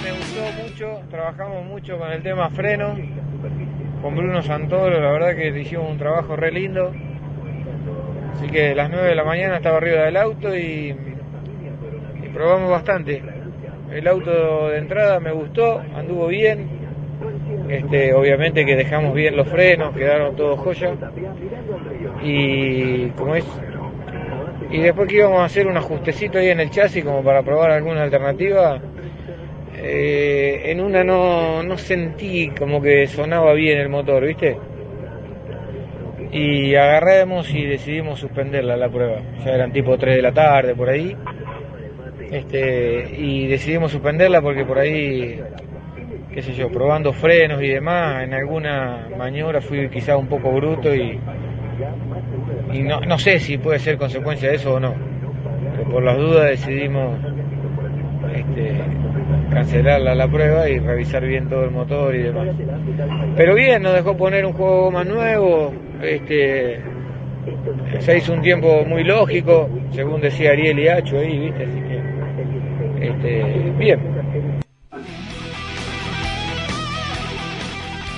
Me 0.03 0.11
gustó 0.11 0.63
mucho, 0.63 1.01
trabajamos 1.11 1.65
mucho 1.65 1.99
con 1.99 2.11
el 2.11 2.23
tema 2.23 2.49
freno, 2.49 2.95
con 4.01 4.15
Bruno 4.15 4.41
Santoro, 4.41 4.99
la 4.99 5.11
verdad 5.11 5.35
que 5.35 5.59
hicimos 5.59 5.91
un 5.91 5.97
trabajo 5.99 6.35
re 6.35 6.51
lindo. 6.51 6.91
Así 8.33 8.47
que 8.47 8.71
a 8.71 8.75
las 8.75 8.89
9 8.89 9.09
de 9.09 9.15
la 9.15 9.23
mañana 9.23 9.57
estaba 9.57 9.77
arriba 9.77 10.03
del 10.03 10.17
auto 10.17 10.55
y, 10.55 10.95
probamos 12.33 12.71
bastante. 12.71 13.21
El 13.91 14.07
auto 14.07 14.69
de 14.69 14.77
entrada 14.77 15.19
me 15.19 15.31
gustó, 15.31 15.81
anduvo 15.95 16.27
bien. 16.27 16.81
Este, 17.69 18.13
obviamente 18.13 18.65
que 18.65 18.75
dejamos 18.75 19.13
bien 19.13 19.35
los 19.35 19.47
frenos, 19.47 19.95
quedaron 19.95 20.35
todos 20.35 20.59
joya. 20.59 20.93
Y 22.23 23.07
como 23.09 23.35
es. 23.35 23.45
Y 24.71 24.79
después 24.79 25.09
que 25.09 25.15
íbamos 25.15 25.39
a 25.39 25.45
hacer 25.45 25.67
un 25.67 25.77
ajustecito 25.77 26.37
ahí 26.37 26.49
en 26.49 26.61
el 26.61 26.69
chasis 26.69 27.03
como 27.03 27.23
para 27.23 27.43
probar 27.43 27.71
alguna 27.71 28.03
alternativa. 28.03 28.79
eh, 29.83 30.61
en 30.65 30.79
una 30.79 31.03
no 31.03 31.77
sentí 31.77 32.49
como 32.49 32.81
que 32.81 33.07
sonaba 33.07 33.53
bien 33.53 33.79
el 33.79 33.89
motor, 33.89 34.25
¿viste? 34.25 34.57
Y 36.31 36.75
agarramos 36.75 37.53
y 37.53 37.65
decidimos 37.65 38.19
suspenderla 38.19 38.77
la 38.77 38.89
prueba. 38.89 39.19
Ya 39.43 39.51
eran 39.51 39.71
tipo 39.71 39.97
3 39.97 40.15
de 40.15 40.21
la 40.21 40.31
tarde 40.31 40.75
por 40.75 40.89
ahí. 40.89 41.15
Este, 42.31 43.15
y 43.17 43.47
decidimos 43.47 43.91
suspenderla 43.91 44.41
porque 44.41 44.63
por 44.63 44.79
ahí, 44.79 45.41
qué 46.33 46.41
sé 46.41 46.53
yo, 46.53 46.69
probando 46.69 47.11
frenos 47.11 47.61
y 47.61 47.67
demás, 47.67 48.23
en 48.23 48.33
alguna 48.33 49.09
maniobra 49.17 49.59
fui 49.59 49.89
quizá 49.89 50.15
un 50.15 50.27
poco 50.27 50.51
bruto 50.51 50.95
y, 50.95 51.19
y 52.71 52.83
no, 52.83 53.01
no 53.01 53.17
sé 53.17 53.39
si 53.39 53.57
puede 53.57 53.79
ser 53.79 53.97
consecuencia 53.97 54.49
de 54.49 54.55
eso 54.55 54.75
o 54.75 54.79
no. 54.79 54.93
Pero 55.75 55.89
por 55.89 56.03
las 56.03 56.17
dudas 56.17 56.49
decidimos 56.51 57.19
este, 58.33 58.75
cancelar 59.51 60.01
la, 60.01 60.15
la 60.15 60.27
prueba 60.27 60.69
y 60.69 60.79
revisar 60.79 61.25
bien 61.25 61.49
todo 61.49 61.63
el 61.65 61.71
motor 61.71 62.15
y 62.15 62.23
demás. 62.23 62.47
Pero 63.35 63.55
bien, 63.55 63.81
nos 63.83 63.93
dejó 63.93 64.17
poner 64.17 64.45
un 64.45 64.53
juego 64.53 64.91
más 64.91 65.05
nuevo, 65.05 65.73
este, 66.01 66.81
se 67.99 68.17
hizo 68.17 68.33
un 68.33 68.41
tiempo 68.41 68.85
muy 68.85 69.03
lógico, 69.03 69.69
según 69.91 70.21
decía 70.21 70.51
Ariel 70.51 70.79
y 70.79 70.87
Hacho 70.87 71.17
ahí, 71.17 71.39
¿viste? 71.39 71.63
Así 71.63 71.81
que, 71.81 73.07
este, 73.07 73.71
bien. 73.77 73.99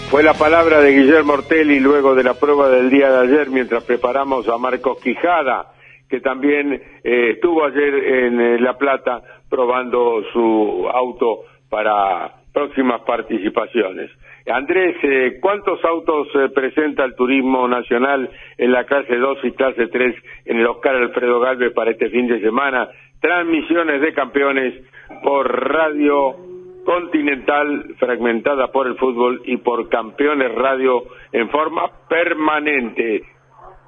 Fue 0.10 0.22
la 0.22 0.36
palabra 0.36 0.80
de 0.80 0.92
Guillermo 0.92 1.34
Ortelli 1.34 1.80
luego 1.80 2.14
de 2.14 2.24
la 2.24 2.36
prueba 2.36 2.70
del 2.70 2.90
día 2.92 3.12
de 3.12 3.28
ayer 3.28 3.50
mientras 3.50 3.84
preparamos 3.84 4.48
a 4.48 4.60
Marcos 4.60 5.00
Quijada, 5.02 5.74
que 6.08 6.20
también 6.20 6.74
eh, 7.04 7.32
estuvo 7.32 7.66
ayer 7.66 7.96
en 7.96 8.40
eh, 8.40 8.60
La 8.60 8.78
Plata 8.78 9.24
probando 9.54 10.24
su 10.34 10.90
auto 10.92 11.42
para 11.70 12.42
próximas 12.52 13.02
participaciones. 13.02 14.10
Andrés, 14.48 14.96
eh, 15.04 15.38
¿cuántos 15.40 15.78
autos 15.86 16.28
eh, 16.34 16.50
presenta 16.50 17.04
el 17.04 17.14
Turismo 17.14 17.68
Nacional 17.68 18.32
en 18.58 18.72
la 18.72 18.86
clase 18.86 19.16
2 19.16 19.38
y 19.44 19.52
clase 19.52 19.88
3 19.90 20.16
en 20.46 20.58
el 20.58 20.66
Oscar 20.66 20.96
Alfredo 20.96 21.40
Galvez 21.40 21.72
para 21.72 21.92
este 21.92 22.10
fin 22.10 22.28
de 22.28 22.42
semana? 22.42 22.90
Transmisiones 23.22 24.02
de 24.02 24.14
campeones 24.14 24.74
por 25.22 25.48
Radio 25.72 26.36
Continental, 26.84 27.94
fragmentada 28.00 28.72
por 28.72 28.88
el 28.88 28.98
fútbol 28.98 29.44
y 29.46 29.58
por 29.58 29.88
Campeones 29.88 30.52
Radio 30.56 31.04
en 31.32 31.48
forma 31.52 31.92
permanente. 32.10 33.22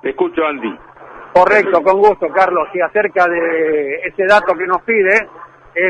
Te 0.04 0.10
escucho, 0.12 0.46
Andy. 0.46 0.78
Correcto, 1.34 1.82
con 1.82 2.00
gusto, 2.00 2.28
Carlos. 2.30 2.70
Y 2.74 2.80
acerca 2.80 3.28
de 3.28 3.96
ese 4.06 4.26
dato 4.26 4.54
que 4.58 4.66
nos 4.66 4.82
pide, 4.84 5.28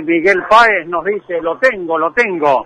Miguel 0.03 0.43
Páez 0.49 0.87
nos 0.87 1.05
dice, 1.05 1.41
lo 1.41 1.57
tengo, 1.57 1.97
lo 1.97 2.11
tengo. 2.11 2.65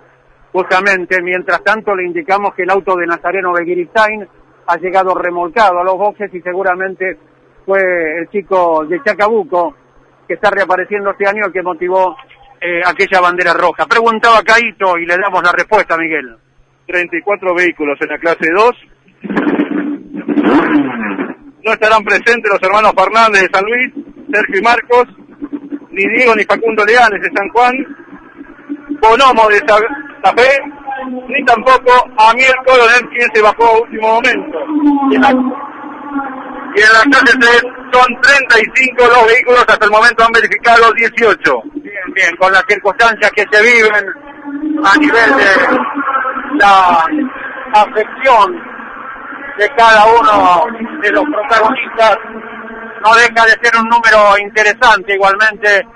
Justamente, 0.52 1.22
mientras 1.22 1.62
tanto 1.62 1.94
le 1.94 2.06
indicamos 2.06 2.54
que 2.54 2.62
el 2.62 2.70
auto 2.70 2.96
de 2.96 3.06
Nazareno 3.06 3.52
Beguiristain 3.52 4.26
ha 4.66 4.76
llegado 4.76 5.14
remolcado 5.14 5.80
a 5.80 5.84
los 5.84 5.96
boxes 5.96 6.32
y 6.34 6.40
seguramente 6.40 7.18
fue 7.64 7.80
el 8.20 8.28
chico 8.30 8.84
de 8.86 9.02
Chacabuco 9.02 9.74
que 10.26 10.34
está 10.34 10.50
reapareciendo 10.50 11.10
este 11.10 11.28
año 11.28 11.46
el 11.46 11.52
que 11.52 11.62
motivó 11.62 12.16
eh, 12.60 12.80
aquella 12.84 13.20
bandera 13.20 13.52
roja. 13.52 13.86
Preguntaba 13.86 14.42
Caito 14.42 14.96
y 14.98 15.06
le 15.06 15.16
damos 15.16 15.42
la 15.42 15.52
respuesta, 15.52 15.96
Miguel. 15.96 16.36
34 16.86 17.54
vehículos 17.54 17.98
en 18.00 18.08
la 18.08 18.18
clase 18.18 18.50
2. 18.52 18.70
No 21.64 21.72
estarán 21.72 22.02
presentes 22.04 22.50
los 22.50 22.62
hermanos 22.62 22.92
Fernández 22.96 23.42
de 23.42 23.48
San 23.52 23.64
Luis, 23.64 23.92
Sergio 24.32 24.58
y 24.58 24.62
Marcos, 24.62 25.08
ni 25.90 26.04
Diego 26.14 26.34
ni 26.34 26.44
Facundo 26.44 26.84
Leales 26.84 27.20
de 27.20 27.30
San 27.36 27.48
Juan, 27.50 27.74
Bonomo 29.00 29.48
de 29.48 29.58
Santa 29.58 30.32
Fe, 30.36 30.62
ni 31.28 31.44
tampoco 31.44 32.08
Amiel 32.18 32.54
Coronel, 32.66 33.08
quien 33.10 33.28
se 33.32 33.42
bajó 33.42 33.64
a 33.64 33.80
último 33.80 34.08
momento. 34.14 34.58
Y 35.10 35.14
en 35.16 35.22
la, 35.22 35.30
y 35.30 36.80
en 36.80 36.92
la 36.92 37.18
clase 37.18 37.38
3 37.38 37.62
son 37.92 38.20
35 38.20 38.96
los 38.98 39.26
vehículos, 39.26 39.64
hasta 39.66 39.84
el 39.84 39.90
momento 39.90 40.24
han 40.24 40.32
verificado 40.32 40.92
18. 40.92 41.62
Bien, 41.74 41.94
bien, 42.14 42.36
con 42.36 42.52
las 42.52 42.64
circunstancias 42.68 43.30
que 43.32 43.44
se 43.50 43.62
viven 43.62 44.06
a 44.84 44.96
nivel 44.98 45.36
de 45.36 46.58
la 46.58 47.04
afección 47.72 48.80
de 49.58 49.68
cada 49.76 50.06
uno 50.06 50.66
de 51.02 51.10
los 51.12 51.24
protagonistas, 51.24 52.18
no 53.00 53.14
deja 53.14 53.46
de 53.46 53.56
ser 53.62 53.80
un 53.80 53.88
número 53.88 54.38
interesante 54.40 55.14
igualmente 55.14 55.86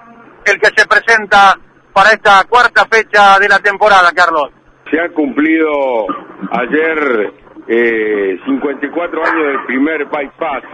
el 0.44 0.58
que 0.58 0.68
se 0.76 0.86
presenta 0.86 1.54
para 1.92 2.10
esta 2.10 2.44
cuarta 2.48 2.84
fecha 2.86 3.38
de 3.38 3.48
la 3.48 3.58
temporada, 3.60 4.10
Carlos. 4.14 4.50
Se 4.90 5.00
ha 5.00 5.08
cumplido 5.10 6.06
ayer 6.50 7.32
eh, 7.66 8.38
54 8.44 9.24
años 9.24 9.46
del 9.46 9.64
primer 9.66 10.04
bypass. 10.06 10.64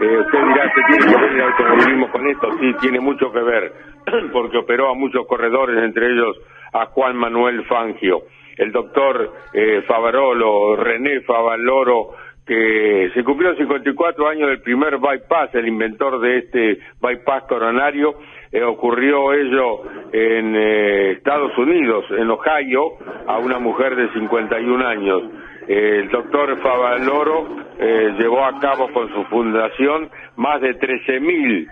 Eh, 0.00 0.18
usted 0.18 0.38
dirá 0.38 0.72
que 0.74 0.82
tiene 0.88 1.12
que 1.12 1.20
ver 1.20 1.32
el 1.32 1.42
automovilismo 1.42 2.10
con 2.10 2.28
esto. 2.28 2.48
Sí, 2.60 2.74
tiene 2.80 3.00
mucho 3.00 3.32
que 3.32 3.40
ver, 3.40 3.72
porque 4.32 4.58
operó 4.58 4.90
a 4.90 4.94
muchos 4.94 5.26
corredores, 5.26 5.82
entre 5.82 6.06
ellos 6.06 6.36
a 6.72 6.86
Juan 6.86 7.16
Manuel 7.16 7.64
Fangio. 7.66 8.22
El 8.56 8.72
doctor 8.72 9.32
eh, 9.52 9.82
Favarolo, 9.86 10.76
René 10.76 11.20
Favaloro, 11.22 12.14
que 12.46 13.10
se 13.12 13.24
cumplieron 13.24 13.58
54 13.58 14.28
años 14.28 14.48
del 14.48 14.60
primer 14.60 14.98
bypass, 14.98 15.54
el 15.54 15.66
inventor 15.66 16.20
de 16.20 16.38
este 16.38 16.78
bypass 17.00 17.44
coronario, 17.48 18.14
eh, 18.52 18.62
ocurrió 18.62 19.32
ello 19.32 19.82
en 20.12 20.54
eh, 20.54 21.10
Estados 21.12 21.58
Unidos, 21.58 22.04
en 22.10 22.30
Ohio, 22.30 22.92
a 23.26 23.38
una 23.38 23.58
mujer 23.58 23.96
de 23.96 24.12
51 24.12 24.86
años. 24.86 25.22
Eh, 25.66 26.02
el 26.02 26.08
doctor 26.10 26.56
Favaloro 26.60 27.66
llevó 27.78 28.44
a 28.44 28.58
cabo 28.60 28.88
con 28.92 29.12
su 29.12 29.24
fundación 29.24 30.08
más 30.36 30.60
de 30.60 30.78
13.000 30.78 31.66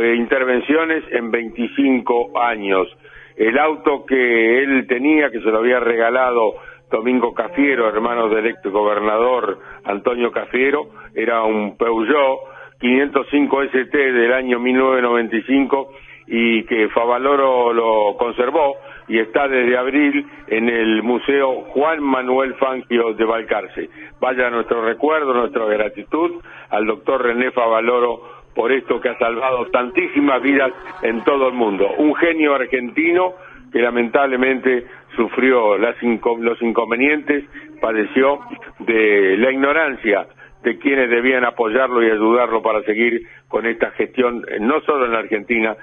eh, 0.00 0.14
intervenciones 0.16 1.04
en 1.10 1.30
25 1.30 2.40
años. 2.40 2.88
El 3.36 3.58
auto 3.58 4.04
que 4.06 4.62
él 4.62 4.86
tenía, 4.86 5.30
que 5.30 5.40
se 5.40 5.50
lo 5.50 5.58
había 5.58 5.80
regalado 5.80 6.54
Domingo 6.90 7.32
Cafiero, 7.32 7.88
hermano 7.88 8.28
del 8.28 8.46
ex 8.46 8.62
gobernador 8.64 9.58
Antonio 9.84 10.30
Cafiero, 10.30 10.88
era 11.14 11.42
un 11.42 11.76
Peugeot 11.76 12.40
505 12.80 13.62
ST 13.62 14.12
del 14.12 14.32
año 14.32 14.58
1995 14.58 15.92
y 16.26 16.64
que 16.64 16.88
Favaloro 16.88 17.72
lo 17.72 18.16
conservó 18.16 18.76
y 19.08 19.18
está 19.18 19.48
desde 19.48 19.76
abril 19.76 20.26
en 20.46 20.68
el 20.68 21.02
Museo 21.02 21.62
Juan 21.68 22.02
Manuel 22.02 22.54
Fangio 22.54 23.14
de 23.14 23.24
Balcarce. 23.24 23.88
Vaya 24.20 24.50
nuestro 24.50 24.84
recuerdo, 24.84 25.32
nuestra 25.34 25.64
gratitud 25.66 26.42
al 26.70 26.86
doctor 26.86 27.22
René 27.22 27.50
Favaloro 27.50 28.41
por 28.54 28.72
esto 28.72 29.00
que 29.00 29.08
ha 29.08 29.18
salvado 29.18 29.66
tantísimas 29.66 30.42
vidas 30.42 30.72
en 31.02 31.22
todo 31.24 31.48
el 31.48 31.54
mundo. 31.54 31.88
Un 31.98 32.14
genio 32.14 32.54
argentino 32.54 33.34
que 33.72 33.80
lamentablemente 33.80 34.86
sufrió 35.16 35.78
las 35.78 35.96
los 36.02 36.60
inconvenientes, 36.62 37.44
padeció 37.80 38.40
de 38.80 39.36
la 39.38 39.50
ignorancia 39.50 40.26
de 40.62 40.78
quienes 40.78 41.10
debían 41.10 41.44
apoyarlo 41.44 42.02
y 42.02 42.10
ayudarlo 42.10 42.62
para 42.62 42.82
seguir 42.82 43.22
con 43.48 43.66
esta 43.66 43.90
gestión, 43.92 44.44
no 44.60 44.80
solo 44.82 45.06
en 45.06 45.12
la 45.12 45.18
Argentina, 45.18 45.76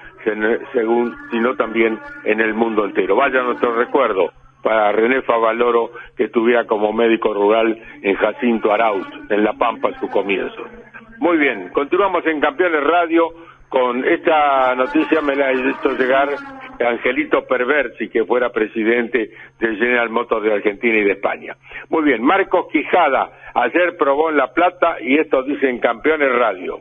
sino 1.31 1.55
también 1.55 1.99
en 2.23 2.39
el 2.39 2.53
mundo 2.53 2.85
entero. 2.85 3.15
Vaya 3.15 3.41
nuestro 3.41 3.75
recuerdo 3.75 4.31
para 4.61 4.91
René 4.91 5.21
Favaloro, 5.21 5.91
que 6.15 6.25
estuviera 6.25 6.65
como 6.65 6.93
médico 6.93 7.33
rural 7.33 7.77
en 8.01 8.15
Jacinto 8.15 8.71
Arauz, 8.71 9.07
en 9.29 9.43
La 9.43 9.53
Pampa, 9.53 9.89
su 9.99 10.07
comienzo. 10.09 10.63
Muy 11.19 11.37
bien, 11.37 11.69
continuamos 11.73 12.25
en 12.25 12.39
Campeones 12.39 12.83
Radio 12.83 13.29
con 13.69 14.03
esta 14.03 14.73
noticia, 14.75 15.21
me 15.21 15.35
la 15.35 15.51
hecho 15.51 15.95
llegar 15.97 16.29
Angelito 16.79 17.45
Perversi, 17.45 18.09
que 18.09 18.25
fuera 18.25 18.49
presidente 18.49 19.31
del 19.59 19.77
General 19.77 20.09
Motors 20.09 20.43
de 20.43 20.53
Argentina 20.53 20.97
y 20.97 21.03
de 21.03 21.11
España. 21.11 21.55
Muy 21.89 22.03
bien, 22.03 22.23
Marcos 22.23 22.67
Quijada, 22.71 23.29
ayer 23.53 23.95
probó 23.97 24.29
en 24.29 24.37
La 24.37 24.53
Plata 24.53 24.97
y 25.01 25.17
esto 25.17 25.43
dice 25.43 25.69
en 25.69 25.79
Campeones 25.79 26.31
Radio. 26.33 26.79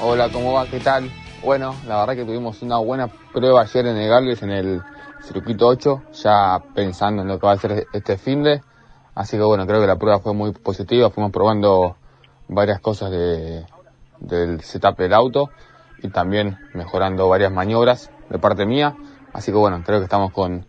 Hola, 0.00 0.28
¿cómo 0.30 0.52
va? 0.54 0.66
¿Qué 0.66 0.80
tal? 0.80 1.10
Bueno, 1.42 1.74
la 1.86 2.00
verdad 2.00 2.16
que 2.16 2.24
tuvimos 2.24 2.62
una 2.62 2.78
buena 2.78 3.06
prueba 3.32 3.62
ayer 3.62 3.86
en 3.86 3.96
el 3.96 4.08
Galvez 4.08 4.42
en 4.42 4.50
el 4.50 4.82
circuito 5.22 5.68
8, 5.68 6.02
ya 6.12 6.60
pensando 6.74 7.22
en 7.22 7.28
lo 7.28 7.38
que 7.38 7.46
va 7.46 7.52
a 7.52 7.58
ser 7.58 7.86
este 7.92 8.18
fin 8.18 8.42
de. 8.42 8.60
Así 9.14 9.36
que 9.36 9.42
bueno, 9.44 9.66
creo 9.66 9.80
que 9.80 9.86
la 9.86 9.96
prueba 9.96 10.18
fue 10.18 10.34
muy 10.34 10.52
positiva, 10.52 11.10
fuimos 11.10 11.30
probando 11.30 11.96
varias 12.48 12.80
cosas 12.80 13.10
de, 13.12 13.64
del 14.18 14.60
setup 14.62 14.98
del 14.98 15.14
auto 15.14 15.50
y 16.02 16.08
también 16.08 16.58
mejorando 16.74 17.28
varias 17.28 17.52
maniobras 17.52 18.10
de 18.28 18.38
parte 18.38 18.66
mía. 18.66 18.96
Así 19.32 19.52
que 19.52 19.58
bueno, 19.58 19.82
creo 19.86 20.00
que 20.00 20.04
estamos 20.04 20.32
con 20.32 20.66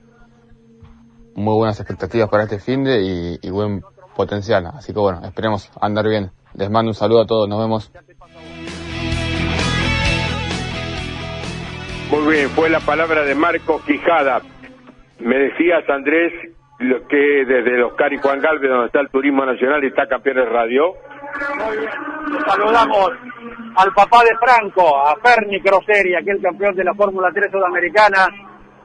muy 1.33 1.55
buenas 1.55 1.79
expectativas 1.79 2.29
para 2.29 2.43
este 2.43 2.59
fin 2.59 2.83
de 2.83 3.01
y, 3.01 3.39
y 3.41 3.49
buen 3.49 3.83
potencial. 4.15 4.67
Así 4.67 4.93
que 4.93 4.99
bueno, 4.99 5.21
esperemos 5.25 5.69
andar 5.81 6.07
bien. 6.07 6.31
Les 6.53 6.69
mando 6.69 6.91
un 6.91 6.95
saludo 6.95 7.21
a 7.21 7.25
todos, 7.25 7.49
nos 7.49 7.59
vemos. 7.59 7.91
Muy 12.11 12.33
bien, 12.33 12.49
fue 12.49 12.69
la 12.69 12.79
palabra 12.79 13.23
de 13.23 13.35
Marcos 13.35 13.81
Quijada. 13.83 14.41
Me 15.19 15.37
decías, 15.37 15.89
Andrés, 15.89 16.33
lo 16.79 17.07
que 17.07 17.45
desde 17.45 17.77
los 17.77 17.93
Cari 17.95 18.17
Juan 18.17 18.41
Galvez, 18.41 18.69
donde 18.69 18.87
está 18.87 18.99
el 18.99 19.09
Turismo 19.09 19.45
Nacional 19.45 19.83
y 19.83 19.87
está 19.87 20.07
Campeones 20.07 20.47
Radio. 20.49 20.93
Saludamos 22.47 23.11
al 23.75 23.93
papá 23.93 24.23
de 24.23 24.37
Franco, 24.37 24.97
a 24.97 25.15
Ferni 25.17 25.61
Croseri, 25.61 26.15
aquel 26.15 26.41
campeón 26.41 26.75
de 26.75 26.83
la 26.83 26.93
Fórmula 26.93 27.29
3 27.33 27.51
sudamericana, 27.51 28.27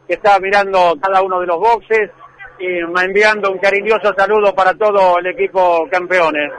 que 0.07 0.15
está 0.15 0.39
mirando 0.41 0.97
cada 1.01 1.23
uno 1.23 1.41
de 1.41 1.47
los 1.47 1.59
boxes 1.59 2.11
y 2.59 2.85
me 2.93 3.03
enviando 3.05 3.51
un 3.51 3.59
cariñoso 3.59 4.13
saludo 4.17 4.55
para 4.55 4.75
todo 4.75 5.19
el 5.19 5.27
equipo 5.27 5.89
campeones. 5.91 6.53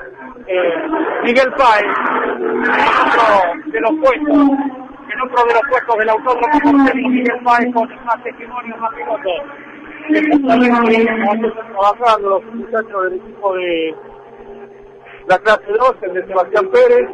Eh, 0.47 0.73
Miguel 1.23 1.53
Páez, 1.53 1.85
de 3.67 3.81
los 3.81 3.91
puestos, 4.01 4.80
en 5.13 5.21
otro 5.21 5.45
de 5.45 5.53
los 5.53 5.63
puestos 5.69 5.97
del 5.97 6.09
autódromo, 6.09 6.83
Miguel 6.93 7.39
Páez 7.43 7.73
con 7.73 8.05
más 8.05 8.23
testimonios, 8.23 8.79
más 8.79 8.93
pilotos. 8.93 9.33
Estamos 10.09 10.51
trabajando 11.71 12.29
los 12.29 12.45
muchachos 12.53 13.03
del 13.03 13.13
equipo 13.13 13.53
de 13.55 13.95
la 15.27 15.37
clase 15.39 15.71
2, 15.77 15.95
el 16.01 16.13
de 16.13 16.27
Sebastián 16.27 16.67
Pérez. 16.71 17.09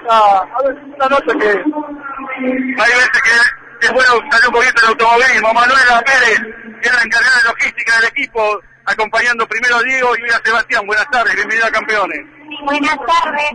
Está, 0.00 0.38
a 0.40 0.62
ver, 0.66 0.76
una 0.84 1.08
nota 1.08 1.34
que 1.34 1.48
Hay 1.48 2.92
veces 2.92 3.20
que 3.24 3.86
es 3.86 3.92
bueno 3.92 4.10
salir 4.30 4.48
un 4.48 4.54
poquito 4.54 4.80
del 4.80 4.90
automovilismo. 4.90 5.54
Manuela 5.54 6.02
Pérez, 6.04 6.40
que 6.82 6.88
es 6.88 6.94
la 6.94 7.02
encargada 7.02 7.36
de 7.42 7.48
logística 7.48 8.00
del 8.00 8.08
equipo, 8.08 8.60
acompañando 8.86 9.46
primero 9.46 9.76
a 9.76 9.82
Diego 9.82 10.08
y 10.18 10.30
a 10.30 10.38
Sebastián. 10.44 10.86
Buenas 10.86 11.08
tardes, 11.10 11.34
bienvenido 11.36 11.66
a 11.66 11.70
Campeones. 11.70 12.20
Buenas 12.64 12.96
tardes. 12.96 13.50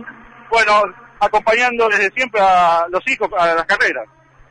Bueno, 0.50 0.82
acompañando 1.20 1.88
desde 1.88 2.10
siempre 2.10 2.40
a 2.40 2.86
los 2.90 3.06
hijos 3.06 3.28
a 3.38 3.54
las 3.54 3.64
carreras. 3.66 4.04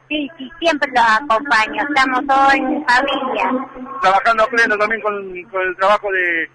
Sí, 0.08 0.30
sí, 0.38 0.50
siempre 0.60 0.90
los 0.92 1.04
acompaño, 1.06 1.84
estamos 1.88 2.26
todos 2.28 2.54
en 2.56 2.86
familia. 2.86 3.52
Trabajando 4.02 4.44
a 4.44 4.48
pleno 4.48 4.78
también 4.78 5.02
con, 5.02 5.44
con 5.44 5.62
el 5.62 5.76
trabajo 5.76 6.12
de, 6.12 6.50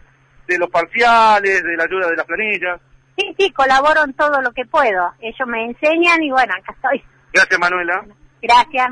de 0.49 0.59
los 0.59 0.69
parciales, 0.71 1.63
de 1.63 1.77
la 1.77 1.85
ayuda 1.85 2.09
de 2.09 2.17
las 2.17 2.27
planillas. 2.27 2.81
Sí, 3.17 3.33
sí, 3.39 3.53
colaboro 3.53 4.03
en 4.05 4.13
todo 4.15 4.43
lo 4.43 4.51
que 4.53 4.65
puedo. 4.65 5.13
Ellos 5.21 5.47
me 5.47 5.67
enseñan 5.67 6.21
y 6.23 6.31
bueno, 6.31 6.53
acá 6.59 6.73
estoy. 6.73 7.05
Gracias, 7.33 7.61
Manuela. 7.61 8.05
Gracias. 8.43 8.91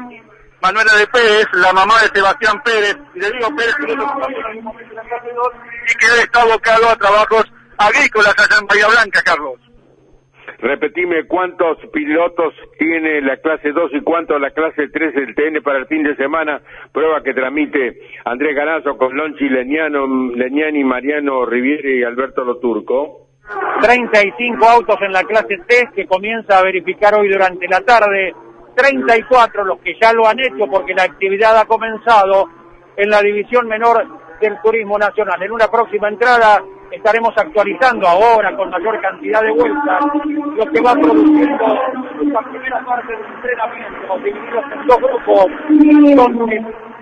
Manuela 0.61 0.95
de 0.95 1.07
Pérez, 1.09 1.47
la 1.55 1.73
mamá 1.73 2.01
de 2.03 2.09
Sebastián 2.15 2.63
Pérez, 2.63 2.97
y 3.17 3.19
le 3.19 3.33
digo 3.33 3.49
Pérez 3.57 3.75
y 3.81 3.87
que 5.97 6.07
está 6.23 6.43
abocado 6.43 6.89
a 6.89 6.97
trabajos 6.97 7.53
agrícolas 7.79 8.33
allá 8.39 8.59
en 8.61 8.67
Bahía 8.69 8.87
Blanca, 8.87 9.21
Carlos. 9.23 9.59
Repetime 10.59 11.25
cuántos 11.27 11.79
pilotos 11.93 12.55
tiene 12.79 13.21
la 13.21 13.37
clase 13.39 13.73
2 13.73 13.91
y 13.95 14.01
cuántos 14.03 14.41
la 14.41 14.51
clase 14.51 14.89
3 14.89 15.15
del 15.15 15.35
TN 15.35 15.63
para 15.63 15.79
el 15.79 15.87
fin 15.87 16.03
de 16.03 16.17
semana. 16.17 16.61
Prueba 16.93 17.23
que 17.23 17.35
transmite 17.35 17.99
Andrés 18.25 18.55
Ganazo 18.55 18.97
con 18.97 19.17
Lonchi 19.17 19.49
Leñano, 19.49 20.07
Leñani, 20.35 20.85
Mariano 20.85 21.45
Riviere 21.47 21.97
y 21.97 22.05
Alberto 22.05 22.45
Loturco. 22.45 23.29
35 23.81 24.65
autos 24.65 24.97
en 25.03 25.13
la 25.13 25.25
clase 25.25 25.57
3 25.67 25.85
que 25.95 26.07
comienza 26.07 26.59
a 26.59 26.63
verificar 26.63 27.15
hoy 27.15 27.29
durante 27.29 27.67
la 27.69 27.81
tarde. 27.81 28.35
34 28.75 29.65
los 29.65 29.81
que 29.81 29.95
ya 30.01 30.13
lo 30.13 30.27
han 30.27 30.39
hecho 30.41 30.67
porque 30.71 30.95
la 30.95 31.03
actividad 31.03 31.59
ha 31.59 31.67
comenzado 31.67 32.49
en 32.97 33.11
la 33.11 33.21
división 33.21 33.67
menor 33.69 34.07
del 34.41 34.59
turismo 34.63 34.99
nacional. 34.99 35.43
En 35.43 35.53
una 35.53 35.69
próxima 35.69 36.09
entrada 36.09 36.63
estaremos 36.93 37.33
actualizando 37.37 38.07
ahora 38.07 38.55
con 38.55 38.71
mayor 38.71 39.01
cantidad 39.01 39.43
de 39.43 39.51
vueltas 39.51 40.05
lo 40.57 40.67
que 40.67 40.81
va 40.81 40.93
produciendo 40.93 41.65
la 42.33 42.43
primera 42.43 42.85
parte 42.85 43.13
del 43.13 43.25
entrenamiento, 43.35 44.19
divididos 44.19 44.65
en 44.73 44.87
dos 44.87 44.99
grupos, 44.99 45.47
son 46.17 46.51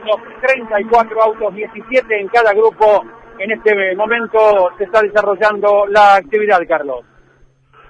los 0.07 0.41
34 0.41 1.23
autos, 1.23 1.55
17 1.55 2.21
en 2.21 2.29
cada 2.29 2.53
grupo. 2.55 3.05
En 3.39 3.51
este 3.51 3.97
momento 3.97 4.71
se 4.79 4.85
está 4.85 5.03
desarrollando 5.03 5.87
la 5.89 6.17
actividad, 6.17 6.61
Carlos. 6.69 7.05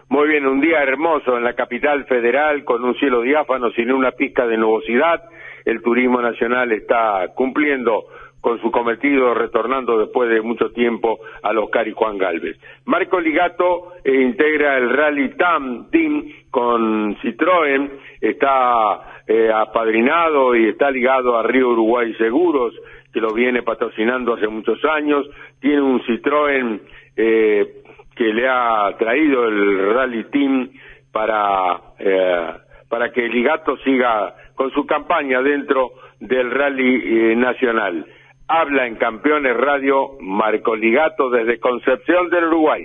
Muy 0.09 0.29
bien, 0.29 0.47
un 0.47 0.61
día 0.61 0.83
hermoso 0.83 1.37
en 1.37 1.45
la 1.45 1.55
capital 1.55 2.05
federal 2.07 2.65
con 2.65 2.85
un 2.85 2.95
cielo 2.97 3.23
diáfano 3.23 3.71
sin 3.71 3.93
una 3.93 4.13
pizca 4.13 4.47
de 4.47 4.57
nubosidad. 4.57 5.23
El 5.65 5.83
turismo 5.83 6.21
nacional 6.21 6.73
está 6.73 7.29
cumpliendo 7.35 8.07
con 8.40 8.61
su 8.61 8.70
cometido 8.70 9.35
retornando 9.35 9.98
después 9.98 10.31
de 10.31 10.40
mucho 10.40 10.70
tiempo 10.70 11.20
a 11.42 11.53
los 11.53 11.68
Cari 11.70 11.92
Juan 11.92 12.18
Galvez. 12.18 12.59
Marco 12.87 13.20
Ligato 13.20 13.92
eh, 14.03 14.14
integra 14.14 14.79
el 14.79 14.90
Rally 14.90 15.37
TAM 15.37 15.90
Team 15.90 16.24
con 16.50 17.16
Citroën, 17.18 17.90
está 18.20 19.22
eh, 19.26 19.50
apadrinado 19.55 20.57
y 20.57 20.68
está 20.68 20.90
ligado 20.90 21.38
a 21.38 21.42
Río 21.42 21.68
Uruguay 21.70 22.14
Seguros, 22.14 22.74
que 23.12 23.20
lo 23.20 23.33
viene 23.35 23.62
patrocinando 23.62 24.35
hace 24.35 24.48
muchos 24.48 24.83
años, 24.85 25.29
tiene 25.61 25.83
un 25.83 26.00
Citroën 26.03 26.81
eh, 27.16 27.83
que 28.16 28.24
le 28.24 28.48
ha 28.48 28.94
traído 28.98 29.48
el 29.48 29.94
Rally 29.94 30.24
Team 30.24 30.70
para, 31.12 31.81
para 32.88 33.11
que 33.12 33.29
Ligato 33.29 33.76
siga 33.79 34.35
con 34.55 34.70
su 34.72 34.87
campaña 34.87 35.40
dentro 35.42 35.92
del 36.20 36.50
Rally 36.50 37.35
Nacional. 37.35 38.07
Habla 38.53 38.89
en 38.89 38.97
Campeones 38.97 39.57
Radio 39.57 40.19
Marco 40.19 40.75
Ligato 40.75 41.31
desde 41.31 41.61
Concepción 41.61 42.29
del 42.31 42.47
Uruguay. 42.47 42.85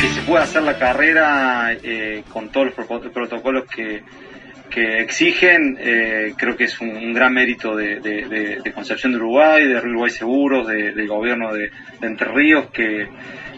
Que 0.00 0.06
se 0.06 0.22
pueda 0.22 0.44
hacer 0.44 0.62
la 0.62 0.78
carrera 0.78 1.72
eh, 1.82 2.22
con 2.32 2.52
todos 2.52 2.66
los 2.66 3.10
protocolos 3.12 3.64
que, 3.64 4.04
exigen, 5.00 5.78
eh, 5.80 6.34
creo 6.38 6.56
que 6.56 6.64
es 6.64 6.80
un, 6.80 7.12
gran 7.12 7.34
mérito 7.34 7.74
de, 7.74 8.62
Concepción 8.72 9.14
del 9.14 9.22
Uruguay, 9.22 9.66
de 9.66 9.78
Uruguay 9.78 10.10
Seguros, 10.10 10.68
del 10.68 11.08
gobierno 11.08 11.52
de, 11.52 11.72
Entre 12.02 12.28
Ríos, 12.28 12.66
que, 12.70 13.08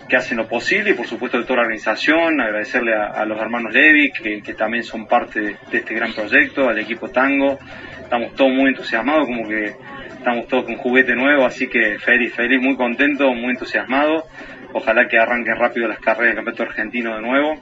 que 0.08 0.16
hacen 0.16 0.36
lo 0.36 0.46
posible 0.46 0.90
y 0.90 0.94
por 0.94 1.06
supuesto 1.06 1.38
de 1.38 1.44
toda 1.44 1.56
la 1.56 1.62
organización, 1.62 2.40
agradecerle 2.40 2.94
a, 2.94 3.24
los 3.24 3.40
hermanos 3.40 3.72
Levi 3.72 4.10
que, 4.10 4.54
también 4.54 4.82
son 4.82 5.06
parte 5.06 5.40
de, 5.40 5.56
este 5.72 5.94
gran 5.94 6.12
proyecto, 6.12 6.68
al 6.68 6.78
equipo 6.78 7.08
Tango, 7.08 7.58
estamos 8.00 8.34
todos 8.34 8.52
muy 8.52 8.68
entusiasmados, 8.68 9.26
como 9.26 9.48
que 9.48 9.74
estamos 10.08 10.46
todos 10.46 10.64
con 10.64 10.76
juguete 10.76 11.14
nuevo, 11.14 11.44
así 11.44 11.68
que 11.68 11.98
feliz, 11.98 12.34
feliz, 12.34 12.60
muy 12.60 12.76
contento, 12.76 13.32
muy 13.32 13.50
entusiasmado, 13.50 14.24
ojalá 14.72 15.08
que 15.08 15.18
arranquen 15.18 15.56
rápido 15.56 15.88
las 15.88 15.98
carreras 15.98 16.34
del 16.34 16.44
campeonato 16.44 16.62
argentino 16.64 17.14
de 17.16 17.22
nuevo 17.22 17.60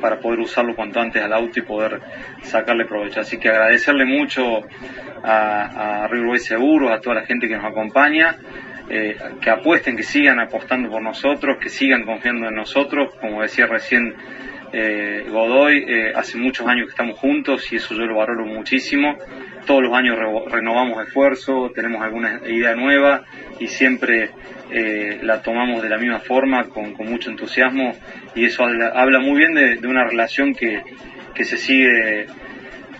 para 0.00 0.18
poder 0.20 0.40
usarlo 0.40 0.74
cuanto 0.74 1.00
antes 1.00 1.22
al 1.22 1.32
auto 1.32 1.58
y 1.58 1.62
poder 1.62 2.00
sacarle 2.42 2.84
provecho. 2.84 3.20
Así 3.20 3.38
que 3.38 3.48
agradecerle 3.48 4.04
mucho 4.04 4.62
a, 5.24 6.04
a 6.04 6.08
Río 6.08 6.36
Seguros, 6.36 6.92
a 6.92 7.00
toda 7.00 7.16
la 7.16 7.26
gente 7.26 7.48
que 7.48 7.56
nos 7.56 7.64
acompaña 7.64 8.36
eh, 8.90 9.16
que 9.40 9.50
apuesten, 9.50 9.96
que 9.96 10.02
sigan 10.02 10.40
apostando 10.40 10.88
por 10.90 11.02
nosotros, 11.02 11.58
que 11.60 11.68
sigan 11.68 12.04
confiando 12.04 12.48
en 12.48 12.54
nosotros. 12.54 13.14
Como 13.20 13.42
decía 13.42 13.66
recién 13.66 14.14
eh, 14.72 15.26
Godoy, 15.28 15.84
eh, 15.86 16.12
hace 16.14 16.38
muchos 16.38 16.66
años 16.66 16.86
que 16.86 16.90
estamos 16.90 17.18
juntos 17.18 17.70
y 17.70 17.76
eso 17.76 17.94
yo 17.94 18.06
lo 18.06 18.16
valoro 18.16 18.46
muchísimo. 18.46 19.18
Todos 19.66 19.82
los 19.82 19.92
años 19.92 20.16
renovamos 20.50 21.06
esfuerzo, 21.06 21.70
tenemos 21.74 22.02
alguna 22.02 22.40
idea 22.46 22.74
nueva 22.74 23.24
y 23.60 23.66
siempre 23.66 24.30
la 25.22 25.40
tomamos 25.42 25.82
de 25.82 25.88
la 25.88 25.96
misma 25.98 26.20
forma, 26.20 26.64
con, 26.64 26.94
mucho 26.94 27.30
entusiasmo 27.30 27.92
y 28.34 28.46
eso 28.46 28.64
habla, 28.64 29.18
muy 29.18 29.38
bien 29.38 29.54
de, 29.54 29.86
una 29.86 30.04
relación 30.04 30.54
que, 30.54 30.82
que 31.34 31.44
se 31.44 31.58
sigue 31.58 32.26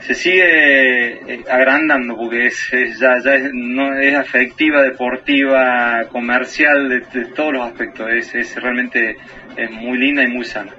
se 0.01 0.15
sigue 0.15 1.35
eh, 1.35 1.45
agrandando 1.51 2.17
porque 2.17 2.47
es, 2.47 2.71
ya, 2.99 3.19
ya 3.23 3.35
es, 3.35 3.51
no, 3.53 3.99
es 3.99 4.15
afectiva, 4.15 4.83
deportiva, 4.83 6.05
comercial, 6.11 6.89
de, 6.89 7.27
todos 7.27 7.53
los 7.53 7.63
aspectos. 7.63 8.09
Es, 8.11 8.35
es 8.35 8.55
realmente 8.63 9.17
es 9.57 9.71
muy 9.71 9.99
linda 9.99 10.23
y 10.23 10.29
muy 10.29 10.45
sana. 10.45 10.73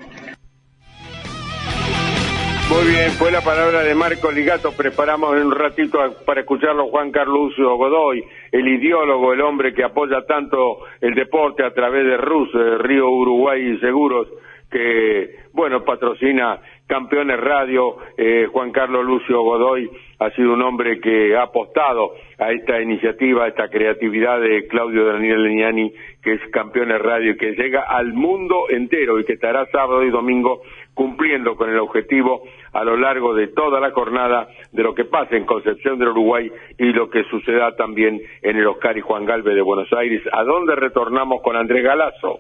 Muy 2.69 2.86
bien, 2.88 3.10
fue 3.13 3.32
la 3.32 3.41
palabra 3.41 3.82
de 3.82 3.95
Marco 3.95 4.32
Ligato. 4.32 4.71
Preparamos 4.73 5.32
un 5.41 5.51
ratito 5.51 5.97
para 6.23 6.41
escucharlo 6.41 6.89
Juan 6.89 7.12
Carlos 7.12 7.53
Godoy, 7.58 8.23
el 8.51 8.67
ideólogo, 8.67 9.34
el 9.34 9.41
hombre 9.41 9.73
que 9.73 9.84
apoya 9.84 10.21
tanto 10.27 10.86
el 11.01 11.15
deporte 11.15 11.65
a 11.65 11.73
través 11.73 12.05
de 12.05 12.15
RUS, 12.17 12.51
Río 12.79 13.10
Uruguay 13.10 13.71
y 13.71 13.79
Seguros, 13.79 14.27
que, 14.69 15.47
bueno, 15.51 15.84
patrocina 15.84 16.62
Campeones 16.89 17.39
Radio, 17.39 17.97
eh, 18.17 18.47
Juan 18.52 18.71
Carlos 18.71 19.06
Lucio 19.06 19.43
Godoy 19.43 19.88
ha 20.17 20.32
sido 20.32 20.54
un 20.54 20.63
hombre 20.63 20.99
que 20.99 21.36
ha 21.38 21.43
apostado 21.43 22.15
a 22.39 22.52
esta 22.52 22.82
iniciativa, 22.82 23.45
a 23.45 23.49
esta 23.49 23.69
creatividad 23.69 24.41
de 24.41 24.65
Claudio 24.65 25.06
Daniel 25.06 25.43
Leñani, 25.43 25.93
que 26.23 26.34
es 26.34 26.41
Campeones 26.52 26.99
Radio, 26.99 27.38
que 27.38 27.52
llega 27.52 27.84
al 27.84 28.13
mundo 28.13 28.65
entero 28.69 29.19
y 29.19 29.23
que 29.23 29.34
estará 29.34 29.67
sábado 29.67 30.04
y 30.04 30.10
domingo 30.10 30.63
cumpliendo 30.95 31.56
con 31.56 31.69
el 31.69 31.78
objetivo 31.78 32.41
a 32.73 32.84
lo 32.84 32.97
largo 32.97 33.36
de 33.36 33.49
toda 33.49 33.80
la 33.80 33.91
jornada 33.91 34.47
de 34.71 34.82
lo 34.82 34.95
que 34.95 35.06
pasa 35.06 35.36
en 35.38 35.45
Concepción 35.45 35.99
del 35.99 36.08
Uruguay 36.08 36.52
y 36.80 36.91
lo 36.91 37.12
que 37.12 37.23
suceda 37.25 37.75
también 37.75 38.19
en 38.41 38.58
el 38.58 38.65
Oscar 38.65 38.97
y 38.97 39.02
Juan 39.02 39.25
Galvez 39.25 39.54
de 39.54 39.62
Buenos 39.62 39.93
Aires, 39.93 40.23
a 40.34 40.43
donde 40.43 40.75
retornamos 40.75 41.43
con 41.43 41.56
Andrés 41.56 41.84
Galazo. 41.84 42.39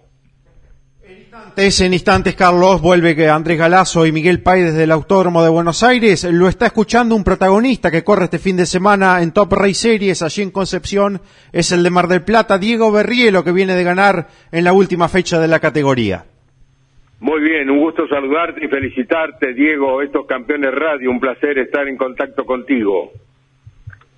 En 1.57 1.93
instantes, 1.93 2.35
Carlos, 2.35 2.81
vuelve 2.81 3.15
que 3.15 3.29
Andrés 3.29 3.59
Galazo 3.59 4.05
y 4.05 4.11
Miguel 4.11 4.41
Pay 4.41 4.63
desde 4.63 4.83
el 4.83 4.91
Autódromo 4.91 5.43
de 5.43 5.49
Buenos 5.49 5.83
Aires. 5.83 6.23
Lo 6.23 6.47
está 6.47 6.67
escuchando 6.67 7.15
un 7.15 7.23
protagonista 7.23 7.91
que 7.91 8.03
corre 8.03 8.25
este 8.25 8.39
fin 8.39 8.57
de 8.57 8.65
semana 8.65 9.21
en 9.21 9.31
Top 9.31 9.53
Race 9.53 9.75
Series 9.75 10.23
allí 10.23 10.41
en 10.41 10.51
Concepción. 10.51 11.21
Es 11.51 11.71
el 11.71 11.83
de 11.83 11.89
Mar 11.91 12.07
del 12.07 12.23
Plata, 12.23 12.57
Diego 12.57 12.91
Berrielo, 12.91 13.43
que 13.43 13.51
viene 13.51 13.75
de 13.75 13.83
ganar 13.83 14.27
en 14.51 14.63
la 14.63 14.73
última 14.73 15.07
fecha 15.07 15.39
de 15.39 15.47
la 15.47 15.59
categoría. 15.59 16.25
Muy 17.19 17.41
bien, 17.41 17.69
un 17.69 17.79
gusto 17.79 18.07
saludarte 18.07 18.65
y 18.65 18.67
felicitarte, 18.67 19.53
Diego, 19.53 20.01
estos 20.01 20.25
campeones 20.25 20.73
radio. 20.73 21.11
Un 21.11 21.19
placer 21.19 21.59
estar 21.59 21.87
en 21.87 21.97
contacto 21.97 22.45
contigo. 22.45 23.11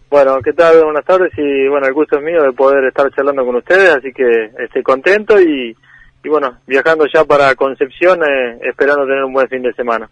Bueno, 0.09 0.39
¿qué 0.41 0.53
tal? 0.53 0.83
Buenas 0.83 1.05
tardes 1.05 1.31
y 1.37 1.67
bueno, 1.67 1.87
el 1.87 1.93
gusto 1.93 2.19
es 2.19 2.23
mío 2.23 2.43
de 2.43 2.53
poder 2.53 2.85
estar 2.85 3.11
charlando 3.13 3.45
con 3.45 3.55
ustedes, 3.55 3.95
así 3.95 4.13
que 4.13 4.51
estoy 4.59 4.83
contento 4.83 5.41
y 5.41 5.75
y 6.23 6.29
bueno, 6.29 6.57
viajando 6.67 7.05
ya 7.13 7.25
para 7.25 7.55
Concepción, 7.55 8.19
eh, 8.23 8.59
esperando 8.69 9.05
tener 9.05 9.23
un 9.23 9.33
buen 9.33 9.47
fin 9.47 9.61
de 9.61 9.73
semana. 9.73 10.09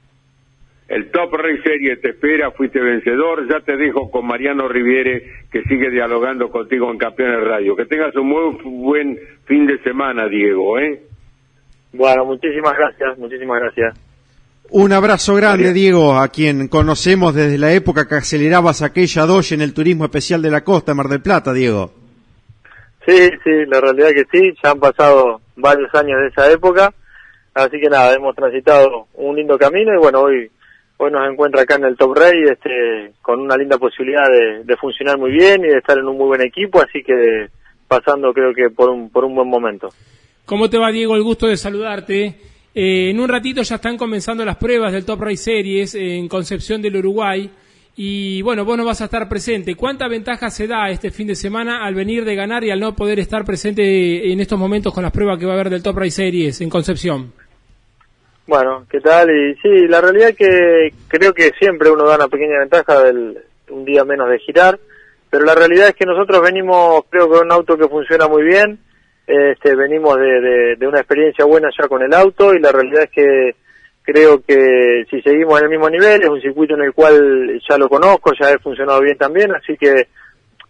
El 0.87 1.11
Top 1.11 1.31
Race 1.33 1.61
Serie 1.61 1.97
te 1.97 2.09
espera, 2.09 2.49
fuiste 2.49 2.79
vencedor, 2.79 3.47
ya 3.47 3.59
te 3.59 3.77
dejo 3.77 4.09
con 4.09 4.25
Mariano 4.25 4.67
Riviere 4.67 5.21
que 5.51 5.61
sigue 5.63 5.91
dialogando 5.91 6.49
contigo 6.49 6.89
en 6.89 6.97
Campeones 6.97 7.47
Radio. 7.47 7.75
Que 7.75 7.85
tengas 7.85 8.15
un 8.15 8.27
muy 8.27 8.57
buen 8.63 9.19
fin 9.45 9.67
de 9.67 9.77
semana, 9.83 10.27
Diego, 10.27 10.79
¿eh? 10.79 11.03
Bueno, 11.93 12.25
muchísimas 12.25 12.75
gracias, 12.75 13.19
muchísimas 13.19 13.61
gracias. 13.61 13.99
Un 14.71 14.91
abrazo 14.91 15.35
grande, 15.35 15.73
Diego, 15.73 16.17
a 16.17 16.27
quien 16.29 16.67
conocemos 16.67 17.35
desde 17.35 17.59
la 17.59 17.71
época 17.71 18.07
que 18.07 18.15
acelerabas 18.15 18.81
aquella 18.81 19.27
doge 19.27 19.55
en 19.55 19.61
el 19.61 19.75
turismo 19.75 20.05
especial 20.05 20.41
de 20.41 20.51
la 20.51 20.63
costa, 20.63 20.95
Mar 20.95 21.07
del 21.07 21.21
Plata, 21.21 21.53
Diego. 21.53 21.98
Sí, 23.09 23.29
Sí, 23.43 23.65
la 23.67 23.81
realidad 23.81 24.09
que 24.09 24.25
sí, 24.31 24.53
ya 24.63 24.71
han 24.71 24.79
pasado 24.79 25.41
varios 25.55 25.93
años 25.95 26.19
de 26.21 26.27
esa 26.27 26.51
época, 26.51 26.93
así 27.53 27.79
que 27.79 27.89
nada, 27.89 28.13
hemos 28.13 28.35
transitado 28.35 29.07
un 29.15 29.35
lindo 29.35 29.57
camino 29.57 29.93
y 29.93 29.97
bueno, 29.97 30.21
hoy 30.21 30.49
hoy 30.97 31.11
nos 31.11 31.31
encuentra 31.31 31.61
acá 31.61 31.75
en 31.75 31.85
el 31.85 31.95
Top 31.95 32.15
Rey 32.15 32.43
este, 32.43 33.13
con 33.21 33.39
una 33.39 33.55
linda 33.55 33.77
posibilidad 33.77 34.29
de, 34.29 34.65
de 34.65 34.77
funcionar 34.77 35.17
muy 35.17 35.31
bien 35.31 35.63
y 35.63 35.69
de 35.69 35.77
estar 35.77 35.97
en 35.97 36.05
un 36.05 36.17
muy 36.17 36.27
buen 36.27 36.41
equipo, 36.41 36.81
así 36.81 37.01
que 37.03 37.47
pasando 37.87 38.33
creo 38.33 38.53
que 38.53 38.69
por 38.69 38.89
un, 38.89 39.09
por 39.09 39.25
un 39.25 39.33
buen 39.33 39.47
momento. 39.47 39.89
¿Cómo 40.45 40.69
te 40.69 40.77
va 40.77 40.91
Diego? 40.91 41.15
El 41.15 41.23
gusto 41.23 41.47
de 41.47 41.57
saludarte. 41.57 42.35
Eh, 42.75 43.09
en 43.09 43.19
un 43.19 43.29
ratito 43.29 43.61
ya 43.61 43.75
están 43.75 43.97
comenzando 43.97 44.45
las 44.45 44.57
pruebas 44.57 44.91
del 44.93 45.05
Top 45.05 45.21
Race 45.21 45.37
Series 45.37 45.95
en 45.95 46.27
Concepción 46.27 46.81
del 46.81 46.97
Uruguay. 46.97 47.49
Y 48.01 48.41
bueno, 48.43 48.63
vos 48.63 48.77
no 48.77 48.85
vas 48.85 49.01
a 49.01 49.05
estar 49.05 49.27
presente. 49.27 49.75
¿Cuánta 49.75 50.07
ventaja 50.07 50.49
se 50.49 50.67
da 50.67 50.89
este 50.89 51.12
fin 51.12 51.27
de 51.27 51.35
semana 51.35 51.83
al 51.83 51.95
venir 51.95 52.23
de 52.23 52.33
ganar 52.33 52.63
y 52.63 52.71
al 52.71 52.79
no 52.79 52.95
poder 52.95 53.19
estar 53.19 53.43
presente 53.43 54.31
en 54.31 54.39
estos 54.39 54.57
momentos 54.57 54.93
con 54.93 55.03
las 55.03 55.12
pruebas 55.12 55.38
que 55.38 55.45
va 55.45 55.51
a 55.51 55.55
haber 55.55 55.69
del 55.69 55.83
Top 55.83 55.97
Race 55.97 56.12
Series 56.12 56.62
en 56.62 56.69
Concepción? 56.69 57.33
Bueno, 58.47 58.85
¿qué 58.89 59.01
tal? 59.01 59.29
Y 59.29 59.53
sí, 59.55 59.85
la 59.89 59.99
realidad 59.99 60.29
es 60.29 60.38
que 60.38 60.93
creo 61.09 61.33
que 61.33 61.51
siempre 61.59 61.91
uno 61.91 62.05
da 62.05 62.15
una 62.15 62.29
pequeña 62.29 62.59
ventaja 62.59 63.03
del 63.03 63.38
un 63.69 63.83
día 63.83 64.05
menos 64.05 64.29
de 64.29 64.39
girar, 64.39 64.79
pero 65.29 65.43
la 65.43 65.55
realidad 65.55 65.89
es 65.89 65.95
que 65.95 66.05
nosotros 66.05 66.41
venimos, 66.41 67.01
creo 67.09 67.29
que 67.29 67.39
un 67.39 67.51
auto 67.51 67.75
que 67.77 67.89
funciona 67.89 68.29
muy 68.29 68.43
bien, 68.43 68.79
este, 69.27 69.75
venimos 69.75 70.15
de, 70.15 70.77
de, 70.77 70.88
una 70.88 70.99
experiencia 70.99 71.43
buena 71.43 71.67
ya 71.77 71.89
con 71.89 72.01
el 72.01 72.13
auto 72.13 72.53
y 72.53 72.62
la 72.62 72.71
realidad 72.71 73.03
es 73.03 73.12
que 73.12 73.55
creo 74.11 74.41
que 74.41 75.05
si 75.09 75.21
seguimos 75.21 75.59
en 75.59 75.65
el 75.65 75.69
mismo 75.69 75.89
nivel 75.89 76.21
es 76.23 76.29
un 76.29 76.41
circuito 76.41 76.73
en 76.73 76.81
el 76.81 76.93
cual 76.93 77.61
ya 77.69 77.77
lo 77.77 77.87
conozco, 77.87 78.31
ya 78.39 78.49
he 78.49 78.57
funcionado 78.57 79.01
bien 79.01 79.17
también, 79.17 79.51
así 79.53 79.77
que 79.77 80.07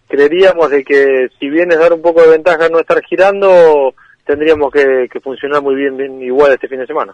creeríamos 0.09 0.69
de 0.69 0.83
que 0.83 1.29
si 1.39 1.49
bien 1.49 1.71
es 1.71 1.79
dar 1.79 1.93
un 1.93 2.01
poco 2.01 2.21
de 2.21 2.31
ventaja 2.31 2.67
no 2.67 2.79
estar 2.79 3.01
girando, 3.03 3.93
tendríamos 4.25 4.73
que, 4.73 5.07
funcionar 5.23 5.61
muy 5.61 5.75
bien, 5.75 5.95
bien 5.95 6.21
igual 6.21 6.51
este 6.51 6.67
fin 6.67 6.79
de 6.79 6.87
semana. 6.87 7.13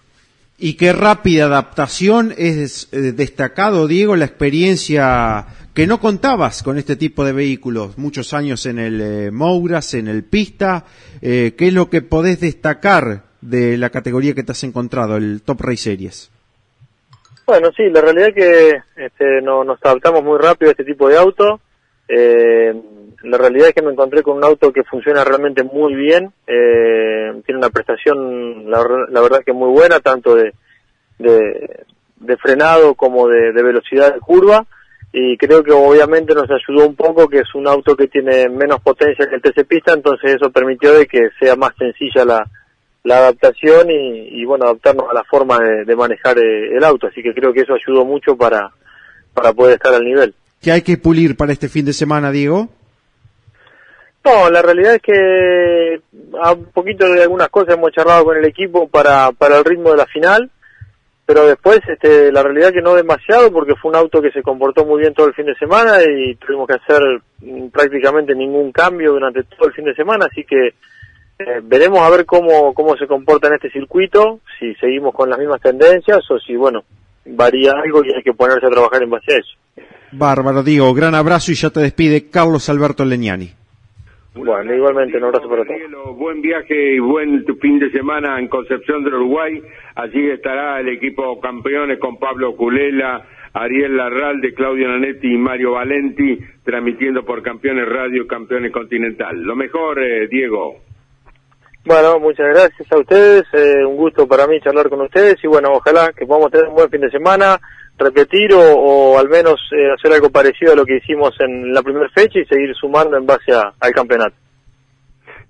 Y 0.57 0.75
qué 0.77 0.93
rápida 0.93 1.45
adaptación 1.45 2.33
es 2.35 2.89
eh, 2.91 3.11
destacado, 3.11 3.88
Diego, 3.88 4.15
la 4.15 4.25
experiencia 4.25 5.45
que 5.75 5.85
no 5.85 5.99
contabas 5.99 6.63
con 6.63 6.77
este 6.79 6.95
tipo 6.95 7.23
de 7.23 7.33
vehículos, 7.33 7.97
muchos 7.97 8.33
años 8.33 8.65
en 8.65 8.79
el 8.79 9.01
eh, 9.01 9.31
Mouras, 9.31 9.93
en 9.93 10.07
el 10.07 10.23
Pista, 10.23 10.85
eh, 11.21 11.53
¿qué 11.57 11.67
es 11.67 11.73
lo 11.73 11.89
que 11.89 12.01
podés 12.01 12.39
destacar 12.39 13.24
de 13.45 13.77
la 13.77 13.89
categoría 13.89 14.34
que 14.34 14.43
te 14.43 14.51
has 14.51 14.63
encontrado, 14.63 15.17
el 15.17 15.41
Top 15.41 15.62
Race 15.62 15.84
Series? 15.84 16.31
Bueno, 17.45 17.69
sí, 17.77 17.84
la 17.91 18.01
realidad 18.01 18.29
es 18.29 18.36
que 18.36 18.81
este, 18.97 19.41
no, 19.41 19.63
nos 19.63 19.77
adaptamos 19.84 20.23
muy 20.23 20.39
rápido 20.39 20.69
a 20.69 20.71
este 20.71 20.84
tipo 20.84 21.08
de 21.08 21.17
auto. 21.17 21.60
Eh, 22.08 22.73
la 23.23 23.38
realidad 23.38 23.69
es 23.69 23.73
que 23.75 23.84
me 23.84 23.91
encontré 23.91 24.23
con 24.23 24.38
un 24.38 24.43
auto 24.43 24.73
que 24.73 24.84
funciona 24.84 25.23
realmente 25.23 25.63
muy 25.63 25.95
bien, 25.95 26.31
eh, 26.47 27.41
tiene 27.45 27.60
una 27.60 27.69
prestación, 27.69 28.69
la, 28.69 28.79
verdad 29.21 29.43
que 29.45 29.53
muy 29.53 29.69
buena, 29.69 29.99
tanto 29.99 30.36
de, 30.36 30.53
de, 31.19 31.86
de 32.17 32.38
frenado 32.38 32.95
como 32.95 33.27
de, 33.27 33.51
de 33.51 33.63
velocidad 33.63 34.13
de 34.13 34.19
curva 34.19 34.65
y 35.12 35.38
creo 35.38 35.63
que 35.63 35.71
obviamente 35.71 36.36
nos 36.36 36.49
ayudó 36.51 36.88
un 36.88 36.95
poco 36.95 37.29
que 37.29 37.39
es 37.39 37.55
un 37.55 37.67
auto 37.67 37.95
que 37.95 38.08
tiene 38.08 38.49
menos 38.49 38.81
potencia 38.81 39.27
que 39.27 39.36
el 39.36 39.41
TC 39.41 39.65
Pista, 39.65 39.93
entonces 39.93 40.36
eso 40.36 40.51
permitió 40.51 40.93
de 40.93 41.08
que 41.08 41.29
sea 41.39 41.55
más 41.55 41.71
sencilla 41.77 42.25
la, 42.25 42.45
la 43.06 43.20
adaptación 43.20 43.89
y, 43.91 44.41
y 44.41 44.46
bueno, 44.46 44.65
adaptarnos 44.65 45.06
a 45.10 45.13
la 45.13 45.24
forma 45.24 45.60
de, 45.60 45.86
de 45.86 45.96
manejar 45.96 46.38
eh, 46.39 46.76
el 46.76 46.84
auto, 46.84 47.08
así 47.08 47.22
que 47.22 47.34
creo 47.34 47.54
que 47.54 47.62
eso 47.62 47.76
ayudó 47.76 48.04
mucho 48.04 48.36
para, 48.36 48.72
para 49.34 49.54
poder 49.54 49.76
estar 49.76 49.94
al 49.94 50.04
nivel. 50.04 50.34
¿Qué 50.62 50.72
hay 50.72 50.82
que 50.82 50.98
pulir 50.98 51.38
para 51.38 51.54
este 51.54 51.70
fin 51.70 51.86
de 51.86 51.94
semana, 51.94 52.32
Diego? 52.32 52.68
No, 54.26 54.50
la 54.50 54.63
realidad 54.63 54.96
es 54.96 55.02
que 55.04 56.02
a 56.41 56.54
un 56.54 56.65
poquito 56.65 57.08
de 57.08 57.22
algunas 57.22 57.50
cosas 57.50 57.76
hemos 57.76 57.91
charlado 57.91 58.26
con 58.26 58.38
el 58.38 58.46
equipo 58.46 58.88
para, 58.88 59.32
para 59.34 59.60
el 59.60 59.63
ritmo 59.63 59.91
de 59.91 59.98
la 59.98 60.08
final, 60.08 60.50
pero 61.28 61.46
después 61.46 61.82
este, 61.88 62.32
la 62.32 62.41
realidad 62.41 62.72
que 62.72 62.82
no 62.82 62.96
demasiado 62.96 63.52
porque 63.52 63.76
fue 63.76 63.89
un 63.89 63.98
auto 63.98 64.20
que 64.20 64.32
se 64.32 64.41
comportó 64.41 64.84
muy 64.84 65.02
bien 65.02 65.13
todo 65.13 65.28
el 65.28 65.36
fin 65.36 65.46
de 65.46 65.56
semana 65.56 65.98
y 66.02 66.34
tuvimos 66.38 66.68
que 66.68 66.74
hacer 66.74 67.04
mm, 67.41 67.68
prácticamente 67.68 68.34
ningún 68.34 68.72
cambio 68.72 69.12
durante 69.12 69.44
todo 69.44 69.68
el 69.68 69.74
fin 69.76 69.86
de 69.86 69.94
semana, 69.94 70.26
así 70.32 70.44
que 70.44 70.74
eh, 71.39 71.62
veremos 71.63 72.00
a 72.00 72.10
ver 72.10 72.26
cómo, 72.26 72.74
cómo 72.74 72.95
se 72.98 73.08
comporta 73.08 73.48
en 73.48 73.56
este 73.56 73.69
circuito, 73.69 74.39
si 74.60 74.74
seguimos 74.76 75.13
con 75.13 75.30
las 75.30 75.38
mismas 75.38 75.62
tendencias 75.62 76.19
o 76.30 76.39
si, 76.39 76.56
bueno, 76.56 76.84
varía 77.26 77.71
algo 77.71 78.04
y 78.06 78.13
hay 78.13 78.24
que 78.24 78.34
ponerse 78.34 78.65
a 78.65 78.69
trabajar 78.69 79.04
en 79.04 79.10
base 79.10 79.34
a 79.34 79.38
eso. 79.38 79.58
Bárbaro, 80.12 80.63
digo, 80.63 80.93
gran 80.93 81.13
abrazo 81.13 81.52
y 81.52 81.56
ya 81.56 81.69
te 81.69 81.82
despide 81.82 82.30
Carlos 82.30 82.69
Alberto 82.69 83.04
Leñani. 83.04 83.52
Bueno, 84.36 84.74
igualmente, 84.74 85.17
un 85.17 85.26
abrazo 85.26 85.50
para 85.50 85.63
todos. 85.63 86.17
Buen 86.17 86.41
viaje 86.41 86.95
y 86.95 87.00
buen 87.00 87.45
fin 87.62 87.80
de 87.80 87.89
semana 87.91 88.38
en 88.39 88.50
Concepción 88.50 89.04
del 89.04 89.15
Uruguay. 89.15 89.62
Allí 89.95 90.30
estará 90.30 90.80
el 90.82 90.89
equipo 90.89 91.39
campeones 91.39 92.00
con 92.00 92.17
Pablo 92.17 92.56
Culela, 92.56 93.26
Ariel 93.54 93.95
Larralde, 93.95 94.54
Claudio 94.54 94.89
Nanetti 94.89 95.34
y 95.34 95.38
Mario 95.38 95.71
Valenti, 95.71 96.38
transmitiendo 96.63 97.24
por 97.24 97.41
Campeones 97.41 97.88
Radio, 97.88 98.28
Campeones 98.28 98.74
Continental. 98.74 99.41
Lo 99.41 99.56
mejor, 99.56 100.04
eh, 100.04 100.28
Diego. 100.28 100.82
Bueno, 101.86 102.19
muchas 102.19 102.48
gracias 102.48 102.91
a 102.91 102.98
ustedes. 102.98 103.43
Eh, 103.54 103.86
un 103.86 103.95
gusto 103.95 104.28
para 104.28 104.48
mí 104.48 104.60
charlar 104.60 104.89
con 104.89 105.02
ustedes 105.02 105.36
y 105.43 105.48
bueno, 105.48 105.69
ojalá 105.74 106.12
que 106.17 106.26
podamos 106.26 106.50
tener 106.50 106.67
un 106.67 106.76
buen 106.76 106.89
fin 106.89 107.02
de 107.02 107.12
semana 107.12 107.60
repetir 107.98 108.54
o, 108.54 108.60
o 108.60 109.19
al 109.19 109.30
menos 109.30 109.56
eh, 109.71 109.91
hacer 109.93 110.12
algo 110.12 110.32
parecido 110.32 110.74
a 110.74 110.76
lo 110.76 110.84
que 110.84 110.98
hicimos 110.98 111.36
en 111.39 111.71
la 111.71 111.84
primera 111.84 112.10
fecha 112.10 112.39
y 112.39 112.45
seguir 112.45 112.74
sumando 112.74 113.15
en 113.17 113.28
base 113.28 113.54
a, 113.54 113.74
al 113.80 113.91
campeonato. 113.91 114.36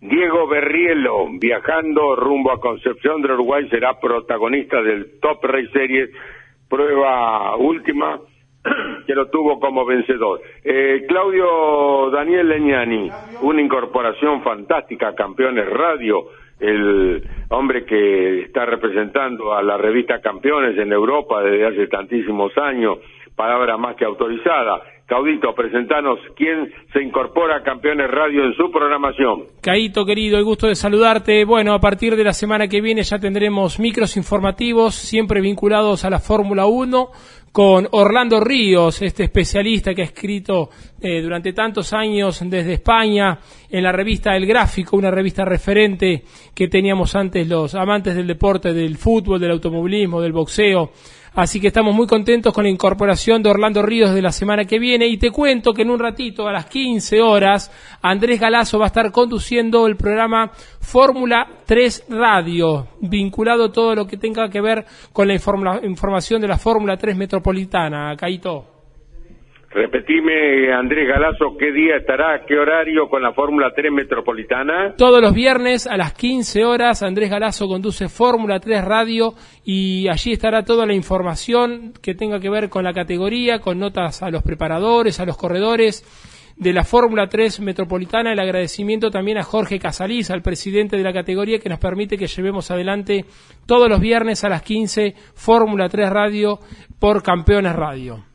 Diego 0.01 0.45
Berrielo, 0.47 1.27
viajando 1.39 2.15
rumbo 2.17 2.51
a 2.51 2.59
Concepción 2.59 3.21
del 3.21 3.31
Uruguay, 3.31 3.67
será 3.69 3.97
protagonista 3.99 4.81
del 4.81 5.19
Top 5.21 5.43
Race 5.43 5.71
Series, 5.71 6.09
prueba 6.69 7.55
última, 7.55 8.19
que 9.05 9.15
lo 9.15 9.27
tuvo 9.27 9.59
como 9.59 9.85
vencedor. 9.85 10.41
Eh, 10.63 11.05
Claudio 11.07 12.09
Daniel 12.11 12.49
Leñani, 12.49 13.09
una 13.41 13.61
incorporación 13.61 14.41
fantástica 14.43 15.13
Campeones 15.15 15.69
Radio, 15.69 16.25
el 16.59 17.23
hombre 17.49 17.85
que 17.85 18.41
está 18.43 18.65
representando 18.65 19.53
a 19.53 19.61
la 19.61 19.77
revista 19.77 20.21
Campeones 20.21 20.77
en 20.77 20.91
Europa 20.91 21.41
desde 21.41 21.67
hace 21.67 21.87
tantísimos 21.87 22.57
años, 22.57 22.99
palabra 23.35 23.77
más 23.77 23.95
que 23.95 24.05
autorizada. 24.05 24.81
Caudito, 25.05 25.53
presentanos 25.53 26.17
quién 26.35 26.73
se 26.91 26.99
incorpora 26.99 27.57
a 27.57 27.63
Campeones 27.63 28.09
Radio 28.09 28.43
en 28.43 28.55
su 28.55 28.71
programación. 28.71 29.43
Caito, 29.61 30.03
querido, 30.03 30.39
el 30.39 30.43
gusto 30.43 30.65
de 30.65 30.73
saludarte. 30.73 31.45
Bueno, 31.45 31.75
a 31.75 31.79
partir 31.79 32.15
de 32.15 32.23
la 32.23 32.33
semana 32.33 32.67
que 32.67 32.81
viene 32.81 33.03
ya 33.03 33.19
tendremos 33.19 33.79
micros 33.79 34.17
informativos, 34.17 34.95
siempre 34.95 35.41
vinculados 35.41 36.05
a 36.05 36.09
la 36.09 36.17
Fórmula 36.17 36.65
1, 36.65 37.09
con 37.55 37.87
Orlando 37.91 38.41
Ríos, 38.41 39.01
este 39.01 39.23
especialista 39.23 39.95
que 39.95 40.01
ha 40.01 40.05
escrito 40.05 40.71
eh, 40.99 41.21
durante 41.21 41.53
tantos 41.53 41.93
años 41.93 42.41
desde 42.43 42.73
España 42.73 43.39
en 43.69 43.81
la 43.81 43.93
revista 43.93 44.35
El 44.35 44.45
Gráfico, 44.45 44.97
una 44.97 45.09
revista 45.09 45.45
referente 45.45 46.25
que 46.53 46.67
teníamos 46.67 47.15
antes 47.15 47.47
los 47.47 47.73
amantes 47.73 48.13
del 48.13 48.27
deporte, 48.27 48.73
del 48.73 48.97
fútbol, 48.97 49.39
del 49.39 49.51
automovilismo, 49.51 50.19
del 50.19 50.33
boxeo. 50.33 50.91
Así 51.35 51.59
que 51.59 51.67
estamos 51.67 51.93
muy 51.93 52.07
contentos 52.07 52.53
con 52.53 52.63
la 52.63 52.69
incorporación 52.69 53.43
de 53.43 53.49
Orlando 53.49 53.81
Ríos 53.81 54.13
de 54.13 54.21
la 54.21 54.31
semana 54.31 54.63
que 54.63 54.79
viene 54.79 55.05
y 55.07 55.17
te 55.17 55.31
cuento 55.31 55.73
que 55.73 55.81
en 55.81 55.89
un 55.89 55.99
ratito 55.99 56.47
a 56.47 56.53
las 56.53 56.67
15 56.67 57.21
horas 57.21 57.71
Andrés 58.01 58.39
Galazo 58.39 58.79
va 58.79 58.85
a 58.85 58.87
estar 58.87 59.11
conduciendo 59.11 59.85
el 59.85 59.97
programa 59.97 60.51
Fórmula 60.79 61.45
3 61.65 62.05
Radio, 62.09 62.87
vinculado 63.01 63.69
todo 63.69 63.95
lo 63.95 64.07
que 64.07 64.15
tenga 64.15 64.49
que 64.49 64.61
ver 64.61 64.85
con 65.11 65.27
la 65.27 65.35
información 65.83 66.41
de 66.41 66.47
la 66.47 66.57
Fórmula 66.57 66.95
3 66.95 67.17
Metropolitana. 67.17 68.15
Caito. 68.15 68.74
Repetime, 69.75 70.71
Andrés 70.71 71.05
Galazo, 71.05 71.57
¿qué 71.59 71.73
día 71.73 71.97
estará, 71.97 72.45
qué 72.47 72.57
horario 72.57 73.09
con 73.09 73.21
la 73.21 73.33
Fórmula 73.33 73.73
3 73.75 73.91
Metropolitana? 73.91 74.95
Todos 74.97 75.21
los 75.21 75.33
viernes 75.33 75.85
a 75.85 75.97
las 75.97 76.13
15 76.13 76.63
horas, 76.63 77.03
Andrés 77.03 77.29
Galazo 77.29 77.67
conduce 77.67 78.07
Fórmula 78.07 78.61
3 78.61 78.85
Radio 78.85 79.33
y 79.65 80.07
allí 80.07 80.31
estará 80.31 80.63
toda 80.63 80.85
la 80.85 80.93
información 80.93 81.91
que 82.01 82.15
tenga 82.15 82.39
que 82.39 82.49
ver 82.49 82.69
con 82.69 82.85
la 82.85 82.93
categoría, 82.93 83.59
con 83.59 83.77
notas 83.77 84.23
a 84.23 84.29
los 84.29 84.43
preparadores, 84.43 85.19
a 85.19 85.25
los 85.25 85.35
corredores 85.35 86.05
de 86.55 86.71
la 86.71 86.85
Fórmula 86.85 87.27
3 87.27 87.59
Metropolitana. 87.59 88.31
El 88.31 88.39
agradecimiento 88.39 89.11
también 89.11 89.39
a 89.39 89.43
Jorge 89.43 89.77
Casaliz, 89.77 90.31
al 90.31 90.41
presidente 90.41 90.95
de 90.95 91.03
la 91.03 91.11
categoría, 91.11 91.59
que 91.59 91.67
nos 91.67 91.79
permite 91.79 92.17
que 92.17 92.27
llevemos 92.27 92.71
adelante 92.71 93.25
todos 93.65 93.89
los 93.89 93.99
viernes 93.99 94.41
a 94.45 94.47
las 94.47 94.61
15 94.61 95.15
Fórmula 95.33 95.89
3 95.89 96.09
Radio 96.11 96.59
por 96.97 97.21
Campeones 97.21 97.75
Radio. 97.75 98.34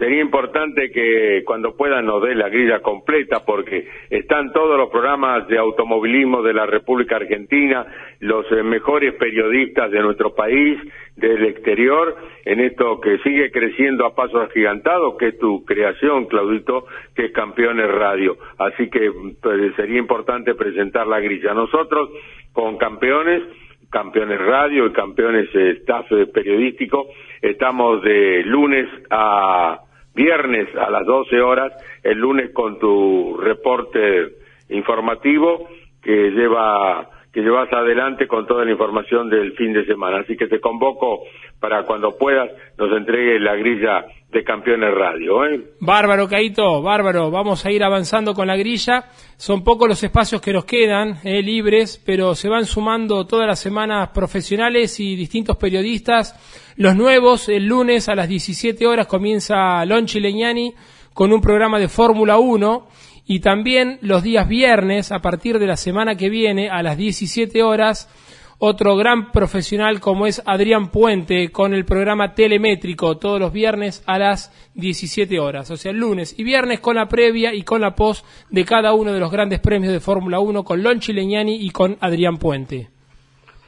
Sería 0.00 0.22
importante 0.22 0.90
que 0.90 1.42
cuando 1.44 1.76
puedan 1.76 2.06
nos 2.06 2.22
dé 2.22 2.34
la 2.34 2.48
grilla 2.48 2.80
completa 2.80 3.44
porque 3.44 3.86
están 4.08 4.50
todos 4.52 4.78
los 4.78 4.88
programas 4.88 5.46
de 5.46 5.58
automovilismo 5.58 6.42
de 6.42 6.54
la 6.54 6.64
República 6.64 7.16
Argentina, 7.16 7.86
los 8.20 8.50
eh, 8.50 8.62
mejores 8.62 9.14
periodistas 9.14 9.90
de 9.90 10.00
nuestro 10.00 10.34
país, 10.34 10.80
del 11.16 11.44
exterior, 11.44 12.16
en 12.46 12.60
esto 12.60 12.98
que 12.98 13.18
sigue 13.18 13.50
creciendo 13.50 14.06
a 14.06 14.14
pasos 14.14 14.48
agigantados, 14.48 15.18
que 15.18 15.28
es 15.28 15.38
tu 15.38 15.66
creación, 15.66 16.24
Claudito, 16.24 16.86
que 17.14 17.26
es 17.26 17.32
Campeones 17.32 17.90
Radio. 17.90 18.38
Así 18.56 18.88
que 18.88 19.12
pues, 19.42 19.74
sería 19.76 19.98
importante 19.98 20.54
presentar 20.54 21.06
la 21.06 21.20
grilla. 21.20 21.52
Nosotros, 21.52 22.08
con 22.54 22.78
Campeones, 22.78 23.42
Campeones 23.90 24.40
Radio 24.40 24.86
y 24.86 24.92
Campeones 24.92 25.48
eh, 25.54 25.76
Staff 25.80 26.06
Periodístico, 26.32 27.08
estamos 27.42 28.02
de 28.02 28.42
lunes 28.44 28.88
a 29.10 29.80
viernes 30.14 30.68
a 30.76 30.90
las 30.90 31.06
12 31.06 31.40
horas, 31.40 31.72
el 32.02 32.18
lunes 32.18 32.50
con 32.52 32.78
tu 32.78 33.36
reporte 33.38 34.36
informativo 34.68 35.68
que 36.02 36.30
lleva 36.30 37.08
que 37.32 37.42
llevas 37.42 37.72
adelante 37.72 38.26
con 38.26 38.46
toda 38.46 38.64
la 38.64 38.72
información 38.72 39.30
del 39.30 39.52
fin 39.52 39.72
de 39.72 39.86
semana. 39.86 40.18
Así 40.20 40.36
que 40.36 40.48
te 40.48 40.60
convoco 40.60 41.20
para 41.60 41.84
cuando 41.84 42.16
puedas 42.18 42.50
nos 42.76 42.90
entregue 42.96 43.38
la 43.38 43.54
grilla 43.54 44.04
de 44.30 44.42
Campeones 44.44 44.92
Radio. 44.94 45.44
¿eh? 45.44 45.60
Bárbaro, 45.80 46.28
Caito, 46.28 46.82
bárbaro. 46.82 47.30
Vamos 47.30 47.64
a 47.64 47.70
ir 47.70 47.84
avanzando 47.84 48.34
con 48.34 48.46
la 48.46 48.56
grilla. 48.56 49.04
Son 49.36 49.62
pocos 49.62 49.88
los 49.88 50.02
espacios 50.02 50.40
que 50.40 50.52
nos 50.52 50.64
quedan 50.64 51.18
eh, 51.24 51.42
libres, 51.42 52.02
pero 52.04 52.34
se 52.34 52.48
van 52.48 52.64
sumando 52.64 53.26
todas 53.26 53.46
las 53.46 53.60
semanas 53.60 54.08
profesionales 54.10 54.98
y 54.98 55.14
distintos 55.14 55.56
periodistas. 55.56 56.69
Los 56.80 56.96
nuevos, 56.96 57.50
el 57.50 57.66
lunes 57.66 58.08
a 58.08 58.14
las 58.14 58.26
17 58.26 58.86
horas 58.86 59.06
comienza 59.06 59.84
Lonchi 59.84 60.18
Leñani 60.18 60.72
con 61.12 61.30
un 61.30 61.42
programa 61.42 61.78
de 61.78 61.88
Fórmula 61.88 62.38
1 62.38 62.88
y 63.26 63.40
también 63.40 63.98
los 64.00 64.22
días 64.22 64.48
viernes 64.48 65.12
a 65.12 65.18
partir 65.18 65.58
de 65.58 65.66
la 65.66 65.76
semana 65.76 66.14
que 66.14 66.30
viene 66.30 66.70
a 66.70 66.82
las 66.82 66.96
17 66.96 67.62
horas 67.62 68.08
otro 68.56 68.96
gran 68.96 69.30
profesional 69.30 70.00
como 70.00 70.26
es 70.26 70.40
Adrián 70.46 70.88
Puente 70.90 71.52
con 71.52 71.74
el 71.74 71.84
programa 71.84 72.32
telemétrico 72.32 73.18
todos 73.18 73.38
los 73.38 73.52
viernes 73.52 74.02
a 74.06 74.18
las 74.18 74.50
17 74.72 75.38
horas, 75.38 75.70
o 75.70 75.76
sea, 75.76 75.92
lunes 75.92 76.34
y 76.38 76.44
viernes 76.44 76.80
con 76.80 76.96
la 76.96 77.08
previa 77.08 77.52
y 77.52 77.60
con 77.62 77.82
la 77.82 77.94
post 77.94 78.24
de 78.48 78.64
cada 78.64 78.94
uno 78.94 79.12
de 79.12 79.20
los 79.20 79.30
grandes 79.30 79.60
premios 79.60 79.92
de 79.92 80.00
Fórmula 80.00 80.40
1 80.40 80.64
con 80.64 80.82
Lonchi 80.82 81.12
Leñani 81.12 81.56
y 81.56 81.68
con 81.72 81.98
Adrián 82.00 82.38
Puente. 82.38 82.88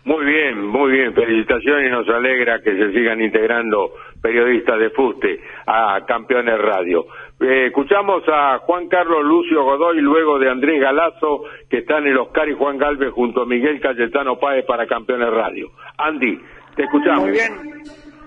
Muy 0.05 0.25
bien, 0.25 0.67
muy 0.67 0.91
bien, 0.91 1.15
felicitaciones 1.15 1.93
nos 1.93 2.09
alegra 2.09 2.61
que 2.61 2.77
se 2.77 2.93
sigan 2.93 3.21
integrando 3.21 3.93
periodistas 4.21 4.79
de 4.81 4.91
Fuste 4.91 5.41
a 5.65 6.05
Campeones 6.07 6.59
Radio. 6.59 7.07
Eh, 7.41 7.67
escuchamos 7.67 8.25
a 8.27 8.59
Juan 8.59 8.89
Carlos 8.89 9.25
Lucio 9.25 9.63
Godoy, 9.63 10.01
luego 10.01 10.41
de 10.41 10.51
Andrés 10.51 10.81
Galazo, 10.81 11.45
que 11.71 11.79
está 11.79 11.99
en 11.99 12.09
el 12.09 12.19
Oscar 12.19 12.49
y 12.49 12.55
Juan 12.55 12.79
Galvez 12.79 13.13
junto 13.13 13.43
a 13.43 13.47
Miguel 13.47 13.81
Cayetano 13.81 14.41
Páez 14.41 14.65
para 14.67 14.89
Campeones 14.89 15.31
Radio. 15.31 15.71
Andy, 15.99 16.41
te 16.75 16.83
escuchamos. 16.83 17.23
Muy 17.23 17.33
bien, 17.33 17.53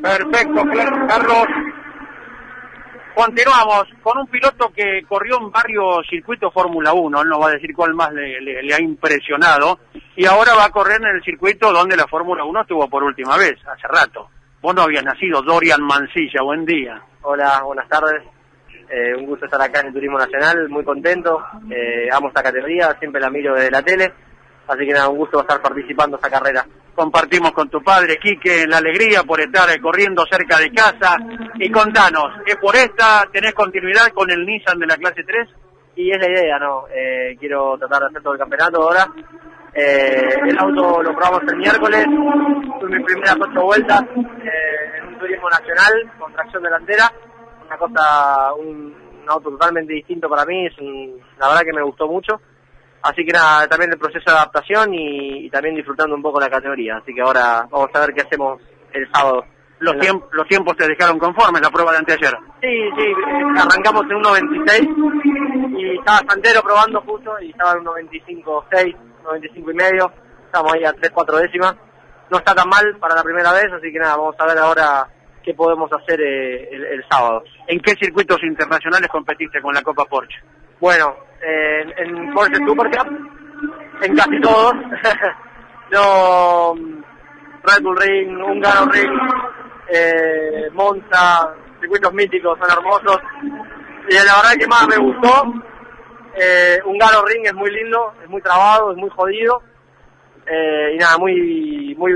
perfecto, 0.02 0.64
Carlos. 1.08 1.48
Continuamos 3.16 3.86
con 4.04 4.18
un 4.18 4.28
piloto 4.28 4.74
que 4.76 5.02
corrió 5.08 5.38
en 5.40 5.50
varios 5.50 6.06
circuitos 6.10 6.54
Fórmula 6.54 6.92
1, 6.92 7.22
él 7.22 7.30
no 7.30 7.40
va 7.40 7.48
a 7.48 7.54
decir 7.54 7.74
cuál 7.74 7.94
más 7.94 8.12
le, 8.12 8.42
le, 8.42 8.74
ha 8.74 8.82
impresionado, 8.82 9.80
y 10.18 10.26
ahora 10.26 10.54
va 10.54 10.66
a 10.66 10.70
correr 10.70 11.00
en 11.02 11.16
el 11.16 11.24
circuito 11.24 11.72
donde 11.72 11.96
la 11.96 12.08
Fórmula 12.08 12.44
1 12.44 12.62
estuvo 12.62 12.90
por 12.90 13.04
última 13.04 13.38
vez, 13.38 13.56
hace 13.66 13.88
rato. 13.88 14.30
Vos 14.62 14.76
no 14.76 14.82
habías 14.82 15.06
nacido, 15.06 15.42
Dorian 15.42 15.82
Mancilla, 15.82 16.42
buen 16.44 16.66
día. 16.66 17.02
Hola, 17.22 17.62
buenas 17.64 17.88
tardes. 17.88 18.22
Eh, 18.90 19.16
un 19.18 19.28
gusto 19.28 19.46
estar 19.46 19.62
acá 19.62 19.80
en 19.80 19.88
el 19.88 19.94
Turismo 19.94 20.18
Nacional, 20.18 20.68
muy 20.68 20.84
contento. 20.84 21.42
Eh, 21.72 22.10
amo 22.12 22.28
esta 22.28 22.44
categoría, 22.44 22.98
siempre 23.00 23.22
la 23.22 23.30
miro 23.30 23.56
desde 23.56 23.72
la 23.72 23.82
tele. 23.82 24.14
Así 24.68 24.86
que 24.86 24.94
nada, 24.94 25.10
un 25.10 25.18
gusto 25.18 25.42
estar 25.42 25.62
participando 25.62 26.18
en 26.18 26.24
esta 26.24 26.40
carrera. 26.40 26.66
Compartimos 26.96 27.52
con 27.52 27.70
tu 27.70 27.82
padre, 27.84 28.18
Quique, 28.18 28.66
la 28.68 28.78
alegría 28.78 29.24
por 29.24 29.40
estar 29.42 29.70
corriendo 29.82 30.26
cerca 30.30 30.58
de 30.58 30.72
casa. 30.72 31.18
Y 31.56 31.70
contanos, 31.70 32.42
¿es 32.46 32.56
por 32.56 32.76
esta? 32.76 33.28
¿Tenés 33.32 33.54
continuidad 33.54 34.08
con 34.14 34.30
el 34.32 34.46
Nissan 34.46 34.80
de 34.80 34.88
la 34.88 34.98
clase 34.98 35.24
3? 35.24 35.50
Y 35.98 36.12
es 36.12 36.20
la 36.20 36.30
idea, 36.30 36.60
¿no? 36.60 36.86
Eh, 36.94 37.36
quiero 37.40 37.78
tratar 37.78 38.02
de 38.02 38.08
hacer 38.08 38.22
todo 38.22 38.34
el 38.34 38.40
campeonato 38.40 38.82
ahora. 38.82 39.08
Eh, 39.74 40.40
el 40.48 40.58
auto 40.58 41.04
lo 41.04 41.14
probamos 41.14 41.42
el 41.52 41.58
miércoles, 41.58 42.06
fue 42.80 42.90
mi 42.90 43.04
primeras 43.04 43.36
ocho 43.42 43.62
vueltas 43.62 44.02
eh, 44.04 45.00
en 45.00 45.08
un 45.08 45.20
turismo 45.20 45.50
nacional 45.50 45.92
con 46.18 46.32
tracción 46.32 46.64
delantera 46.64 47.12
una 47.66 47.78
cosa, 47.78 48.54
un, 48.54 48.96
auto 49.28 49.50
totalmente 49.50 49.94
distinto 49.94 50.30
para 50.30 50.46
mí, 50.46 50.68
es 50.68 50.74
la 51.40 51.48
verdad 51.48 51.64
que 51.64 51.74
me 51.74 51.82
gustó 51.82 52.08
mucho. 52.08 52.40
Así 53.06 53.24
que 53.24 53.32
nada, 53.32 53.68
también 53.68 53.92
el 53.92 54.00
proceso 54.00 54.24
de 54.26 54.32
adaptación 54.32 54.92
y, 54.92 55.48
también 55.52 55.76
disfrutando 55.76 56.16
un 56.16 56.24
poco 56.24 56.40
la 56.40 56.50
categoría. 56.50 56.98
Así 56.98 57.14
que 57.14 57.22
ahora 57.22 57.68
vamos 57.70 57.90
a 57.94 58.00
ver 58.00 58.16
qué 58.16 58.22
hacemos 58.22 58.60
el 58.94 59.08
sábado. 59.12 59.46
Los, 59.78 60.00
tiempos, 60.00 60.28
los 60.32 60.48
tiempos 60.48 60.76
te 60.76 60.88
dejaron 60.88 61.20
conformes 61.20 61.62
la 61.62 61.70
prueba 61.70 61.92
de 61.92 62.00
anteayer. 62.00 62.34
Sí, 62.62 62.90
sí, 62.98 63.14
arrancamos 63.58 64.04
en 64.10 64.18
1.26 64.24 65.78
y 65.78 65.98
estaba 66.00 66.20
Santero 66.28 66.62
probando 66.62 67.00
justo 67.02 67.32
y 67.42 67.52
estaba 67.52 67.74
en 67.74 67.86
1.25.6, 67.86 68.96
1.25 69.24 69.72
y 69.72 69.74
medio. 69.76 70.12
Estamos 70.46 70.74
ahí 70.74 70.84
a 70.86 70.94
3-4 70.94 71.42
décimas. 71.42 71.76
No 72.32 72.38
está 72.40 72.56
tan 72.56 72.68
mal 72.68 72.98
para 73.00 73.14
la 73.14 73.24
primera 73.24 73.54
vez, 73.54 73.72
así 73.72 73.92
que 73.92 74.00
nada, 74.00 74.18
vamos 74.18 74.36
a 74.40 74.48
ver 74.48 74.58
ahora 74.58 75.08
qué 75.44 75.54
podemos 75.54 75.92
hacer 75.94 76.20
eh, 76.20 76.70
el, 76.72 77.06
sábado. 77.08 77.44
¿En 77.68 77.80
qué 77.82 77.94
circuitos 78.02 78.42
internacionales 78.42 79.10
competiste 79.12 79.62
con 79.62 79.76
la 79.76 79.84
Copa 79.84 80.06
Porsche? 80.06 80.40
Bueno, 80.80 81.16
en 81.42 82.34
Porsche 82.34 82.58
Super 82.66 82.90
Cup, 82.92 83.08
en 84.02 84.16
casi 84.16 84.40
todos. 84.42 84.74
no, 85.92 86.76
Red 87.64 87.84
Bull 87.84 87.98
Ring, 87.98 88.42
Húngaro 88.42 88.86
Ring, 88.92 89.12
eh, 89.88 90.70
Monza, 90.74 91.54
circuitos 91.80 92.14
míticos, 92.14 92.58
son 92.60 92.78
hermosos. 92.78 93.18
Y 94.10 94.14
la 94.14 94.36
verdad 94.36 94.56
que 94.60 94.68
más 94.68 94.88
me 94.88 94.98
gustó, 94.98 95.54
eh, 96.36 96.80
Húngaro 96.86 97.26
Ring 97.26 97.46
es 97.46 97.54
muy 97.54 97.72
lindo, 97.72 98.14
es 98.24 98.30
muy 98.30 98.42
trabado, 98.42 98.92
es 98.92 98.98
muy 98.98 99.10
jodido. 99.10 99.62
Eh, 100.46 100.94
y 100.94 100.98
nada, 100.98 101.18
muy, 101.18 101.96
muy, 101.98 102.14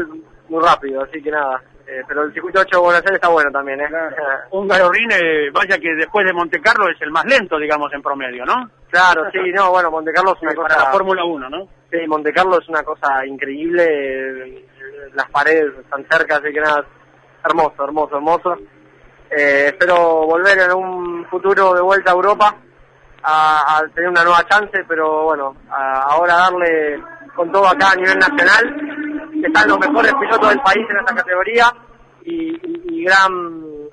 muy 0.49 0.63
rápido, 0.63 1.01
así 1.01 1.21
que 1.21 1.31
nada, 1.31 1.63
eh, 1.91 2.03
pero 2.07 2.23
el 2.23 2.33
circuito 2.33 2.59
8 2.59 2.69
de 2.71 2.83
Buenos 2.83 3.01
Aires 3.01 3.15
está 3.15 3.29
bueno 3.29 3.51
también, 3.51 3.81
¿eh? 3.81 3.89
Un 4.51 4.67
Garorín, 4.67 5.09
eh, 5.11 5.49
vaya 5.51 5.79
que 5.79 5.95
después 5.95 6.23
de 6.23 6.33
Monte 6.33 6.61
Carlo 6.61 6.87
es 6.87 7.01
el 7.01 7.09
más 7.09 7.25
lento, 7.25 7.57
digamos, 7.57 7.91
en 7.93 8.01
promedio, 8.03 8.45
¿no? 8.45 8.69
Claro, 8.91 9.23
sí, 9.31 9.39
no, 9.51 9.71
bueno, 9.71 9.89
Monte 9.89 10.13
Carlo 10.13 10.35
es 10.35 10.41
una 10.43 10.53
cosa... 10.55 10.67
Para 10.67 10.83
la 10.83 10.91
Fórmula 10.91 11.25
1, 11.25 11.49
¿no? 11.49 11.67
Sí, 11.89 11.97
Monte 12.07 12.31
Carlo 12.31 12.59
es 12.59 12.69
una 12.69 12.83
cosa 12.83 13.25
increíble, 13.25 13.85
eh, 13.85 14.65
las 15.15 15.27
paredes 15.31 15.73
están 15.79 16.05
cerca, 16.07 16.35
así 16.35 16.53
que 16.53 16.61
nada, 16.61 16.85
hermoso, 17.43 17.83
hermoso, 17.83 18.17
hermoso. 18.17 18.57
Eh, 19.31 19.65
espero 19.69 20.27
volver 20.27 20.59
en 20.59 20.71
un 20.71 21.25
futuro 21.25 21.73
de 21.73 21.81
vuelta 21.81 22.11
a 22.11 22.13
Europa 22.13 22.55
a, 23.23 23.81
tener 23.95 24.09
una 24.09 24.23
nueva 24.23 24.45
chance, 24.47 24.83
pero 24.87 25.23
bueno, 25.23 25.55
ahora 25.71 26.35
darle 26.35 27.01
con 27.35 27.51
todo 27.51 27.67
acá 27.67 27.91
a 27.91 27.95
nivel 27.95 28.19
nacional 28.19 29.08
que 29.41 29.47
están 29.47 29.67
los 29.67 29.79
mejores 29.79 30.13
pilotos 30.15 30.49
del 30.49 30.61
país 30.61 30.85
en 30.89 30.97
esta 30.97 31.15
categoría 31.15 31.73
y, 32.25 33.03
gran 33.03 33.31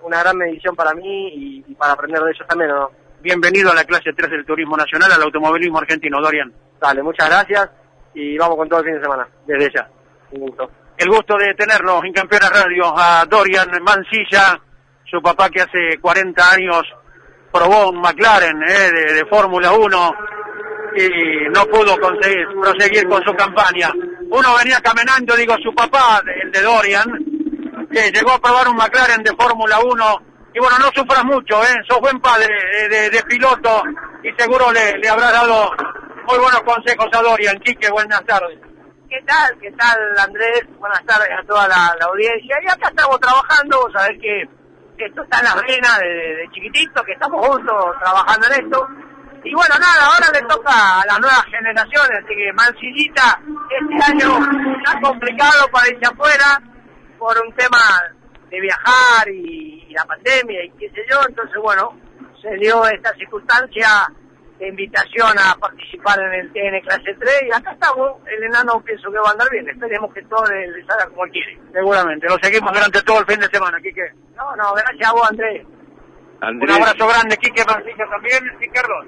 una 0.03 0.21
gran 0.21 0.37
medición 0.37 0.75
para 0.75 0.93
mí 0.95 1.63
y, 1.69 1.75
para 1.75 1.93
aprender 1.93 2.21
de 2.23 2.31
ellos 2.31 2.47
también. 2.49 2.71
¿no? 2.71 2.91
Bienvenido 3.21 3.71
a 3.71 3.75
la 3.75 3.85
clase 3.85 4.13
3 4.17 4.31
del 4.31 4.45
Turismo 4.45 4.77
Nacional, 4.77 5.11
al 5.13 5.23
automovilismo 5.23 5.79
argentino, 5.79 6.21
Dorian. 6.21 6.53
Dale, 6.81 7.03
muchas 7.03 7.29
gracias 7.29 7.71
y 8.15 8.37
vamos 8.37 8.57
con 8.57 8.69
todo 8.69 8.81
el 8.81 8.87
fin 8.87 8.95
de 8.95 9.03
semana, 9.03 9.29
desde 9.47 9.73
ya. 9.75 9.89
Un 10.33 10.41
gusto. 10.41 10.71
El 10.99 11.09
gusto 11.09 11.37
de 11.37 11.55
tenerlo 11.55 12.03
en 12.05 12.13
Campeona 12.13 12.49
Radio 12.49 12.93
a 12.97 13.25
Dorian 13.27 13.71
Mancilla, 13.83 14.61
su 15.05 15.21
papá 15.23 15.49
que 15.51 15.63
hace 15.63 15.99
40 16.01 16.53
años 16.53 16.83
probó 17.53 17.91
un 17.91 18.01
McLaren 18.01 18.63
eh, 18.63 18.91
de, 18.93 19.15
de 19.15 19.27
Fórmula 19.27 19.73
1 19.73 20.15
y 20.97 21.49
no 21.51 21.65
pudo 21.67 21.99
conseguir 21.99 22.47
proseguir 22.61 23.09
con 23.09 23.23
su 23.23 23.35
campaña. 23.35 23.93
Uno 24.31 24.57
venía 24.57 24.81
caminando, 24.81 25.37
digo, 25.37 25.55
su 25.63 25.75
papá, 25.75 26.23
el 26.43 26.51
de 26.51 26.63
Dorian, 26.63 27.05
que 27.93 28.11
llegó 28.11 28.33
a 28.33 28.41
probar 28.41 28.69
un 28.69 28.77
McLaren 28.77 29.23
de 29.23 29.35
Fórmula 29.37 29.79
1 29.81 30.23
y 30.55 30.59
bueno, 30.59 30.79
no 30.79 30.87
sufras 30.95 31.23
mucho, 31.25 31.63
¿eh? 31.63 31.77
Sos 31.87 32.01
buen 32.01 32.19
padre 32.19 32.47
de, 32.89 33.23
piloto 33.29 33.83
y 34.23 34.33
seguro 34.39 34.73
le, 34.73 34.97
le 34.97 35.09
habrá 35.09 35.31
dado 35.31 35.71
muy 36.27 36.39
buenos 36.39 36.63
consejos 36.63 37.09
a 37.13 37.23
Dorian. 37.23 37.59
Quique, 37.61 37.91
buenas 37.91 38.25
tardes. 38.25 38.59
¿Qué 39.09 39.21
tal? 39.27 39.59
¿Qué 39.61 39.71
tal, 39.73 39.99
Andrés? 40.19 40.63
Buenas 40.79 41.05
tardes 41.05 41.29
a 41.31 41.47
toda 41.47 41.69
la, 41.69 41.95
audiencia. 42.09 42.57
Y 42.63 42.71
acá 42.71 42.89
estamos 42.89 43.21
trabajando, 43.21 43.87
sabés 43.93 44.19
que 44.19 44.43
esto 45.05 45.23
está 45.23 45.39
en 45.41 45.45
la 45.45 45.53
arena 45.53 45.99
de, 45.99 46.37
de 46.37 46.49
chiquitito, 46.53 47.05
que 47.05 47.13
estamos 47.13 47.47
juntos 47.47 47.85
trabajando 48.01 48.47
en 48.47 48.65
esto. 48.65 48.89
Y 49.45 49.55
bueno, 49.55 49.75
nada, 49.79 50.07
ahora 50.07 50.27
le 50.33 50.43
toca 50.47 51.01
a 51.01 51.07
las 51.07 51.21
nuevas 51.21 51.45
generaciones, 51.51 52.25
así 52.25 52.35
que 52.35 52.53
Mancillita 52.53 53.41
este 53.71 54.13
año 54.13 54.39
está 54.79 55.01
complicado 55.01 55.69
para 55.71 55.89
irse 55.89 56.07
afuera 56.07 56.61
por 57.19 57.37
un 57.47 57.53
tema 57.55 57.79
de 58.51 58.61
viajar 58.61 59.29
y, 59.29 59.87
y 59.89 59.93
la 59.93 60.05
pandemia 60.05 60.65
y 60.65 60.71
qué 60.71 60.91
sé 60.91 61.05
yo, 61.11 61.19
entonces 61.29 61.57
bueno, 61.63 61.99
se 62.41 62.57
dio 62.57 62.85
esta 62.87 63.15
circunstancia 63.15 64.09
de 64.59 64.69
invitación 64.69 65.39
a 65.39 65.55
participar 65.57 66.19
en 66.21 66.33
el 66.41 66.53
TN 66.53 66.81
clase 66.81 67.15
3 67.19 67.43
y 67.47 67.53
acá 67.53 67.73
estamos, 67.73 68.13
el 68.27 68.45
enano 68.45 68.81
pienso 68.81 69.11
que 69.11 69.19
va 69.19 69.29
a 69.29 69.33
andar 69.33 69.49
bien, 69.51 69.69
esperemos 69.69 70.13
que 70.15 70.23
todo 70.23 70.45
le, 70.47 70.85
salga 70.87 71.07
como 71.09 71.31
quiere. 71.31 71.59
Seguramente, 71.73 72.27
lo 72.27 72.39
seguimos 72.41 72.73
durante 72.73 73.03
todo 73.03 73.21
el 73.21 73.27
fin 73.27 73.41
de 73.41 73.49
semana, 73.49 73.79
Quique. 73.81 74.13
No, 74.35 74.57
no, 74.57 74.73
gracias 74.75 75.09
a 75.09 75.13
vos 75.13 75.31
Andrés. 75.31 75.67
Andrés, 76.41 76.77
Un 76.77 76.83
abrazo 76.83 77.07
grande, 77.07 77.37
Quique 77.37 77.65
Mancilla 77.65 78.07
también, 78.09 78.45
y 78.61 78.69
Carlos. 78.69 79.07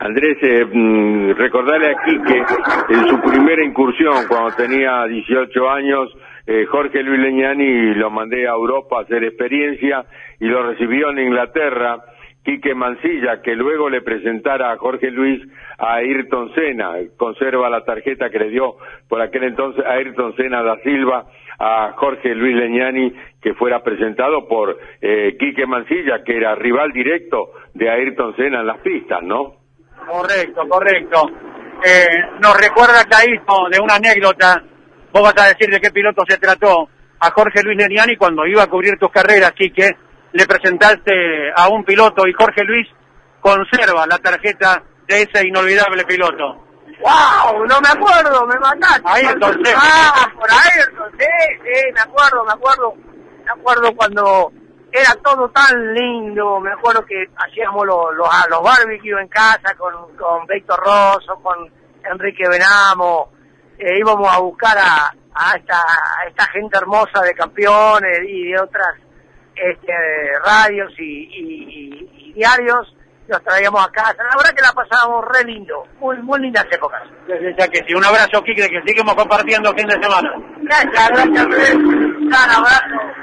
Andrés, 0.00 0.38
eh, 0.42 0.64
mm, 0.64 1.32
recordarle 1.32 1.90
aquí 1.90 2.18
que 2.26 2.94
en 2.94 3.08
su 3.08 3.20
primera 3.20 3.62
incursión, 3.62 4.26
cuando 4.28 4.56
tenía 4.56 5.04
18 5.04 5.70
años, 5.70 6.10
eh, 6.46 6.64
Jorge 6.66 7.02
Luis 7.02 7.20
Leñani 7.20 7.94
lo 7.94 8.10
mandé 8.10 8.48
a 8.48 8.52
Europa 8.52 8.98
a 8.98 9.02
hacer 9.02 9.22
experiencia 9.24 10.04
y 10.40 10.46
lo 10.46 10.62
recibió 10.62 11.10
en 11.10 11.18
Inglaterra. 11.18 11.98
Quique 12.42 12.74
Mancilla, 12.74 13.42
que 13.42 13.54
luego 13.54 13.90
le 13.90 14.00
presentara 14.00 14.72
a 14.72 14.78
Jorge 14.78 15.10
Luis 15.10 15.42
a 15.76 15.96
Ayrton 15.96 16.54
Senna, 16.54 16.92
conserva 17.18 17.68
la 17.68 17.84
tarjeta 17.84 18.30
que 18.30 18.38
le 18.38 18.48
dio 18.48 18.76
por 19.06 19.20
aquel 19.20 19.44
entonces 19.44 19.84
a 19.84 19.92
Ayrton 19.92 20.34
Senna 20.36 20.62
da 20.62 20.78
Silva 20.78 21.26
a 21.58 21.92
Jorge 21.96 22.34
Luis 22.34 22.56
Leñani, 22.56 23.12
que 23.40 23.54
fuera 23.54 23.82
presentado 23.82 24.46
por 24.46 24.78
eh, 25.00 25.36
Quique 25.38 25.66
Mancilla, 25.66 26.22
que 26.24 26.36
era 26.36 26.54
rival 26.54 26.92
directo 26.92 27.52
de 27.74 27.90
Ayrton 27.90 28.36
Senna 28.36 28.60
en 28.60 28.66
las 28.66 28.80
pistas, 28.80 29.22
¿no? 29.22 29.56
Correcto, 30.06 30.62
correcto. 30.68 31.30
Eh, 31.84 32.06
nos 32.40 32.56
recuerda 32.60 33.04
Caíto 33.04 33.68
de 33.70 33.80
una 33.80 33.96
anécdota. 33.96 34.62
Vos 35.12 35.22
vas 35.22 35.34
a 35.38 35.48
decir 35.48 35.70
de 35.70 35.80
qué 35.80 35.90
piloto 35.90 36.22
se 36.28 36.38
trató. 36.38 36.88
A 37.20 37.30
Jorge 37.30 37.62
Luis 37.62 37.76
Leniani 37.76 38.16
cuando 38.16 38.46
iba 38.46 38.62
a 38.62 38.66
cubrir 38.66 38.98
tus 38.98 39.10
carreras, 39.10 39.52
Quique, 39.52 39.96
le 40.32 40.46
presentaste 40.46 41.12
a 41.54 41.68
un 41.68 41.84
piloto 41.84 42.26
y 42.26 42.32
Jorge 42.32 42.64
Luis 42.64 42.88
conserva 43.40 44.06
la 44.06 44.18
tarjeta 44.18 44.82
de 45.06 45.22
ese 45.22 45.46
inolvidable 45.46 46.04
piloto. 46.04 46.66
¡Wow! 47.00 47.66
No 47.66 47.80
me 47.80 47.88
acuerdo, 47.88 48.46
me 48.46 48.58
mataste. 48.58 49.02
Ayrton 49.04 49.64
Senna. 49.64 49.80
Ah, 49.80 50.32
por 50.34 50.48
Ayrton, 50.50 51.12
sí, 51.18 51.26
sí, 51.64 51.92
me 51.94 52.00
acuerdo, 52.00 52.44
me 52.44 52.52
acuerdo. 52.52 52.94
Me 53.54 53.60
acuerdo 53.60 53.94
cuando 53.96 54.52
era 54.92 55.14
todo 55.22 55.48
tan 55.50 55.94
lindo, 55.94 56.60
me 56.60 56.72
acuerdo 56.72 57.04
que 57.04 57.24
hacíamos 57.36 57.84
los, 57.86 58.14
los, 58.16 58.28
ah, 58.30 58.46
los 58.48 58.62
barbecues 58.62 59.22
en 59.22 59.28
casa 59.28 59.74
con, 59.76 59.92
con 60.16 60.46
Víctor 60.46 60.78
Rosso, 60.80 61.36
con 61.42 61.68
Enrique 62.04 62.48
Benamo, 62.48 63.30
eh, 63.78 63.98
íbamos 63.98 64.32
a 64.32 64.38
buscar 64.40 64.76
a, 64.78 65.12
a, 65.34 65.56
esta, 65.56 65.76
a 65.78 66.28
esta 66.28 66.46
gente 66.48 66.78
hermosa 66.78 67.22
de 67.22 67.34
campeones 67.34 68.20
y 68.28 68.50
de 68.50 68.60
otras 68.60 68.96
este, 69.54 69.92
radios 70.44 70.92
y, 70.98 71.02
y- 71.02 71.64
y- 71.68 72.28
y 72.30 72.32
diarios, 72.34 72.94
los 73.28 73.42
traíamos 73.44 73.84
a 73.86 73.90
casa. 73.92 74.16
La 74.18 74.36
verdad 74.36 74.54
que 74.54 74.62
la 74.62 74.72
pasábamos 74.72 75.24
re 75.26 75.44
lindo, 75.44 75.84
muy, 76.00 76.16
muy 76.18 76.40
lindas 76.40 76.66
épocas. 76.70 77.02
Ya 77.28 77.68
que 77.68 77.78
sí, 77.86 77.94
un 77.94 78.04
abrazo, 78.04 78.42
Quique, 78.42 78.68
que 78.68 78.82
seguimos 78.86 79.14
compartiendo 79.14 79.72
fin 79.74 79.86
de 79.86 80.02
semana. 80.02 80.30
Gracias, 80.62 81.08
gracias. 81.10 81.74
Un 81.76 82.28
gran 82.28 82.50
abrazo. 82.50 83.19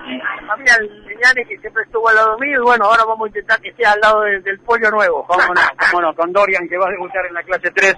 A 0.00 0.40
la 0.40 0.46
familia 0.46 0.78
Leñani 0.78 1.44
que 1.46 1.58
siempre 1.58 1.82
estuvo 1.84 2.08
al 2.08 2.16
lado 2.16 2.38
mío 2.38 2.58
y 2.60 2.64
bueno, 2.64 2.86
ahora 2.86 3.04
vamos 3.04 3.26
a 3.26 3.28
intentar 3.28 3.60
que 3.60 3.68
esté 3.68 3.84
al 3.84 4.00
lado 4.00 4.22
del, 4.22 4.58
pollo 4.60 4.90
nuevo. 4.90 5.26
Cómo 5.26 6.14
con 6.14 6.32
Dorian 6.32 6.68
que 6.68 6.78
va 6.78 6.86
a 6.86 6.90
debutar 6.90 7.26
en 7.26 7.34
la 7.34 7.42
clase 7.42 7.70
3 7.70 7.94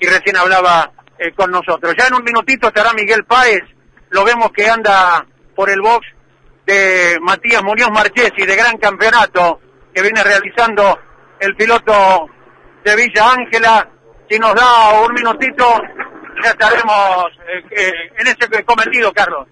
y 0.00 0.06
recién 0.06 0.36
hablaba 0.36 0.90
eh, 1.18 1.32
con 1.32 1.50
nosotros. 1.50 1.94
Ya 1.96 2.08
en 2.08 2.14
un 2.14 2.24
minutito 2.24 2.68
estará 2.68 2.92
Miguel 2.92 3.24
Páez, 3.24 3.62
lo 4.10 4.24
vemos 4.24 4.50
que 4.52 4.68
anda 4.68 5.24
por 5.54 5.70
el 5.70 5.80
box 5.80 6.06
de 6.66 7.18
Matías 7.20 7.62
Muñoz 7.62 7.90
Marchesi 7.90 8.44
de 8.44 8.56
gran 8.56 8.76
campeonato 8.78 9.60
que 9.94 10.02
viene 10.02 10.22
realizando 10.24 10.98
el 11.38 11.54
piloto 11.54 12.28
de 12.84 12.96
Villa 12.96 13.32
Ángela. 13.32 13.88
Si 14.28 14.38
nos 14.38 14.54
da 14.54 15.00
un 15.06 15.12
minutito, 15.14 15.64
ya 16.42 16.50
estaremos 16.50 17.26
eh, 17.46 17.64
eh, 17.70 17.92
en 18.18 18.26
ese 18.26 18.64
cometido, 18.64 19.12
Carlos. 19.12 19.46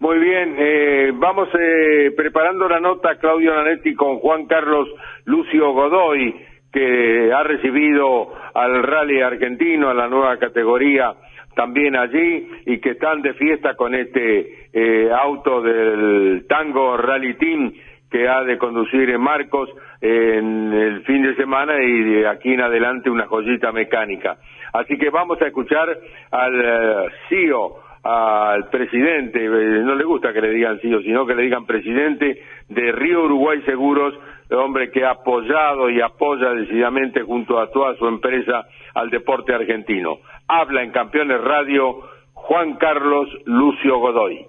Muy 0.00 0.20
bien, 0.20 0.54
eh, 0.56 1.10
vamos 1.12 1.48
eh, 1.58 2.12
preparando 2.16 2.68
la 2.68 2.78
nota 2.78 3.16
Claudio 3.16 3.52
Nanetti 3.52 3.96
con 3.96 4.18
Juan 4.18 4.46
Carlos 4.46 4.88
Lucio 5.24 5.72
Godoy, 5.72 6.36
que 6.72 7.32
ha 7.32 7.42
recibido 7.42 8.32
al 8.54 8.84
rally 8.84 9.20
argentino, 9.20 9.88
a 9.88 9.94
la 9.94 10.06
nueva 10.06 10.36
categoría 10.38 11.14
también 11.56 11.96
allí, 11.96 12.48
y 12.66 12.78
que 12.78 12.90
están 12.90 13.22
de 13.22 13.34
fiesta 13.34 13.74
con 13.74 13.92
este 13.96 14.68
eh, 14.72 15.10
auto 15.10 15.62
del 15.62 16.46
Tango 16.48 16.96
Rally 16.96 17.34
Team 17.34 17.72
que 18.08 18.28
ha 18.28 18.44
de 18.44 18.56
conducir 18.56 19.10
en 19.10 19.20
Marcos 19.20 19.68
en 20.00 20.72
el 20.72 21.02
fin 21.02 21.22
de 21.22 21.34
semana 21.34 21.74
y 21.82 22.04
de 22.04 22.28
aquí 22.28 22.52
en 22.52 22.60
adelante 22.60 23.10
una 23.10 23.26
joyita 23.26 23.72
mecánica. 23.72 24.38
Así 24.72 24.96
que 24.96 25.10
vamos 25.10 25.42
a 25.42 25.46
escuchar 25.46 25.88
al 26.30 26.60
eh, 26.60 27.10
CEO, 27.28 27.87
al 28.02 28.68
presidente, 28.70 29.44
eh, 29.44 29.82
no 29.82 29.94
le 29.94 30.04
gusta 30.04 30.32
que 30.32 30.40
le 30.40 30.50
digan 30.50 30.78
CEO, 30.80 31.02
sino 31.02 31.26
que 31.26 31.34
le 31.34 31.42
digan 31.42 31.66
presidente 31.66 32.42
de 32.68 32.92
Río 32.92 33.24
Uruguay 33.24 33.60
Seguros, 33.62 34.14
hombre 34.50 34.90
que 34.90 35.04
ha 35.04 35.10
apoyado 35.10 35.90
y 35.90 36.00
apoya 36.00 36.50
decididamente 36.50 37.22
junto 37.22 37.60
a 37.60 37.70
toda 37.70 37.94
su 37.96 38.06
empresa 38.06 38.66
al 38.94 39.10
deporte 39.10 39.54
argentino. 39.54 40.18
Habla 40.46 40.82
en 40.82 40.90
Campeones 40.90 41.40
Radio 41.40 42.00
Juan 42.32 42.76
Carlos 42.76 43.28
Lucio 43.44 43.98
Godoy. 43.98 44.46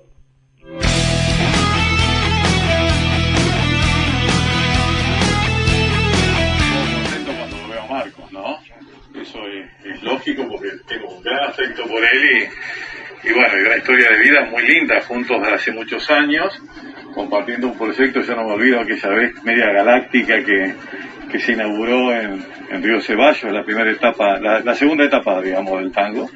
cuando 7.26 7.68
veo 7.68 7.88
Marcos, 7.88 8.32
¿no? 8.32 8.58
Eso 9.20 9.40
es, 9.48 9.86
es 9.86 10.04
lógico 10.04 10.48
porque 10.50 10.70
tengo 10.88 11.10
un 11.10 11.22
gran 11.24 11.50
afecto 11.50 11.84
por 11.84 12.04
él 12.04 12.26
y, 12.26 12.48
y 13.30 13.34
bueno, 13.34 13.58
y 13.58 13.66
una 13.66 13.78
historia 13.78 14.10
de 14.10 14.20
vida 14.20 14.46
muy 14.50 14.64
linda, 14.64 15.02
juntos 15.02 15.40
desde 15.42 15.56
hace 15.56 15.72
muchos 15.72 16.10
años, 16.10 16.62
compartiendo 17.14 17.68
un 17.68 17.78
proyecto, 17.78 18.22
yo 18.22 18.36
no 18.36 18.44
me 18.44 18.54
olvido 18.54 18.80
aquella 18.80 19.10
vez 19.10 19.44
media 19.44 19.72
galáctica 19.72 20.44
que, 20.44 20.74
que 21.32 21.40
se 21.40 21.54
inauguró 21.54 22.12
en, 22.14 22.44
en 22.72 22.84
Río 22.84 23.00
Ceballos, 23.02 23.52
la 23.52 23.64
primera 23.64 23.92
etapa, 23.92 24.40
la, 24.40 24.62
la 24.62 24.74
segunda 24.74 25.06
etapa, 25.06 25.42
digamos, 25.42 25.80
del 25.80 25.92
tango. 25.92 26.30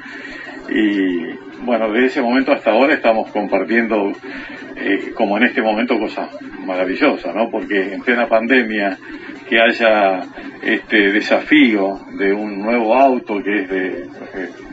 Y 0.69 1.33
bueno, 1.63 1.91
desde 1.91 2.07
ese 2.07 2.21
momento 2.21 2.51
hasta 2.51 2.71
ahora 2.71 2.93
estamos 2.93 3.31
compartiendo, 3.31 4.11
eh, 4.75 5.11
como 5.15 5.37
en 5.37 5.43
este 5.43 5.61
momento, 5.61 5.97
cosas 5.97 6.29
maravillosas, 6.59 7.33
¿no? 7.33 7.49
Porque 7.49 7.93
en 7.93 8.01
plena 8.01 8.27
pandemia, 8.27 8.97
que 9.53 9.61
haya 9.61 10.21
este 10.63 11.11
desafío 11.11 11.99
de 12.17 12.33
un 12.33 12.59
nuevo 12.59 12.95
auto 12.95 13.35
que 13.43 13.61
es 13.61 13.71
eh, 13.71 14.09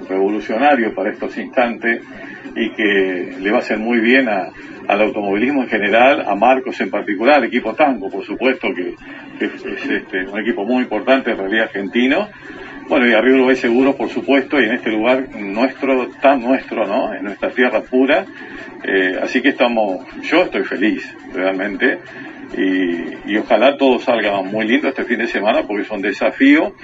revolucionario 0.08 0.94
para 0.94 1.10
estos 1.10 1.36
instantes 1.36 2.02
y 2.56 2.70
que 2.70 3.36
le 3.38 3.50
va 3.50 3.58
a 3.58 3.60
hacer 3.60 3.76
muy 3.76 4.00
bien 4.00 4.26
a, 4.30 4.48
al 4.88 5.02
automovilismo 5.02 5.64
en 5.64 5.68
general, 5.68 6.24
a 6.26 6.34
Marcos 6.34 6.80
en 6.80 6.88
particular, 6.88 7.44
equipo 7.44 7.74
Tango, 7.74 8.08
por 8.08 8.24
supuesto, 8.24 8.68
que, 8.74 8.94
es, 9.44 9.66
es, 9.66 9.90
este, 9.90 10.24
un 10.24 10.40
equipo 10.40 10.64
muy 10.64 10.84
importante 10.84 11.32
en 11.32 11.36
realidad 11.36 11.64
argentino. 11.64 12.30
Bueno, 12.88 13.06
y 13.06 13.12
arriba 13.12 13.36
Uruguay 13.36 13.56
Seguro, 13.56 13.94
por 13.94 14.08
supuesto, 14.08 14.58
y 14.58 14.64
en 14.64 14.76
este 14.76 14.90
lugar 14.90 15.28
nuestro, 15.36 16.08
tan 16.22 16.40
nuestro, 16.40 16.86
¿no? 16.86 17.12
En 17.12 17.24
nuestra 17.24 17.50
tierra 17.50 17.82
pura. 17.82 18.24
Eh, 18.82 19.18
así 19.22 19.42
que 19.42 19.50
estamos, 19.50 20.06
yo 20.22 20.44
estoy 20.44 20.64
feliz, 20.64 21.14
realmente. 21.34 21.98
Y, 22.56 23.32
y 23.32 23.36
ojalá 23.36 23.76
todo 23.76 23.98
salga 24.00 24.42
muy 24.42 24.66
lindo 24.66 24.88
este 24.88 25.04
fin 25.04 25.18
de 25.18 25.26
semana 25.26 25.62
porque 25.62 25.82
es 25.82 25.90
un 25.90 26.02
desafío 26.02 26.74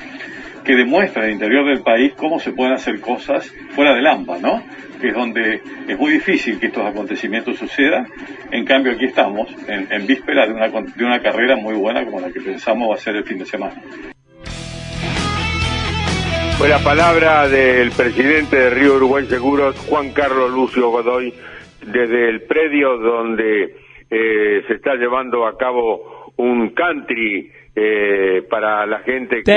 que 0.67 0.75
demuestra 0.75 1.25
el 1.25 1.33
interior 1.33 1.65
del 1.65 1.83
país 1.83 2.13
cómo 2.17 2.41
se 2.41 2.53
pueden 2.53 2.75
hacer 2.75 3.01
cosas 3.01 3.53
fuera 3.71 3.95
del 3.95 4.07
AMBA, 4.07 4.39
¿no? 4.39 4.63
Que 5.01 5.09
es 5.09 5.15
donde 5.15 5.63
es 5.87 5.99
muy 5.99 6.13
difícil 6.13 6.59
que 6.59 6.67
estos 6.67 6.85
acontecimientos 6.85 7.57
sucedan. 7.57 8.09
En 8.51 8.65
cambio, 8.65 8.93
aquí 8.93 9.05
estamos, 9.05 9.49
en, 9.69 9.87
en 9.91 10.07
víspera 10.07 10.47
de 10.47 10.55
una, 10.55 10.69
de 10.69 11.05
una 11.05 11.21
carrera 11.21 11.57
muy 11.57 11.75
buena 11.75 12.05
como 12.05 12.21
la 12.21 12.33
que 12.33 12.41
pensamos 12.41 12.91
va 12.91 12.95
a 12.95 12.99
ser 12.99 13.15
el 13.15 13.25
fin 13.25 13.39
de 13.39 13.47
semana. 13.47 13.75
Fue 16.59 16.69
la 16.69 16.79
palabra 16.79 17.47
del 17.49 17.91
presidente 17.91 18.57
de 18.57 18.71
Río 18.71 18.97
Uruguay 18.97 19.27
Seguros, 19.27 19.79
Juan 19.89 20.11
Carlos 20.13 20.51
Lucio 20.51 20.91
Godoy, 20.91 21.33
desde 21.87 22.31
el 22.31 22.43
predio 22.43 22.97
donde 22.97 23.77
eh, 24.11 24.63
se 24.67 24.75
está 24.75 24.95
llevando 24.95 25.47
a 25.47 25.57
cabo 25.57 26.33
un 26.37 26.71
country 26.71 27.51
eh, 27.75 28.43
para 28.49 28.87
la 28.87 29.01
gente 29.01 29.43
que 29.43 29.53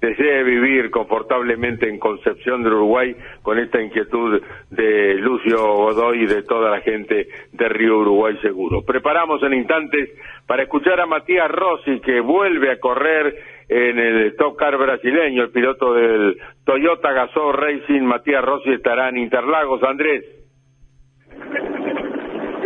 desee 0.00 0.42
vivir 0.44 0.90
confortablemente 0.90 1.88
en 1.88 1.98
Concepción 1.98 2.62
del 2.62 2.74
Uruguay 2.74 3.16
con 3.42 3.58
esta 3.58 3.80
inquietud 3.80 4.42
de 4.70 5.14
Lucio 5.14 5.56
Godoy 5.74 6.24
y 6.24 6.26
de 6.26 6.42
toda 6.42 6.70
la 6.70 6.80
gente 6.82 7.28
de 7.52 7.68
Río 7.68 7.98
Uruguay 7.98 8.36
Seguro. 8.42 8.82
Preparamos 8.82 9.42
en 9.42 9.54
instantes 9.54 10.10
para 10.46 10.64
escuchar 10.64 11.00
a 11.00 11.06
Matías 11.06 11.50
Rossi 11.50 12.00
que 12.00 12.20
vuelve 12.20 12.72
a 12.72 12.78
correr 12.78 13.34
en 13.68 13.98
el 13.98 14.26
Stock 14.32 14.58
Car 14.58 14.76
brasileño, 14.76 15.42
el 15.42 15.50
piloto 15.50 15.94
del 15.94 16.36
Toyota 16.64 17.12
Gazoo 17.12 17.52
Racing, 17.52 18.02
Matías 18.02 18.44
Rossi 18.44 18.72
estará 18.72 19.08
en 19.08 19.18
Interlagos. 19.18 19.82
Andrés. 19.82 20.24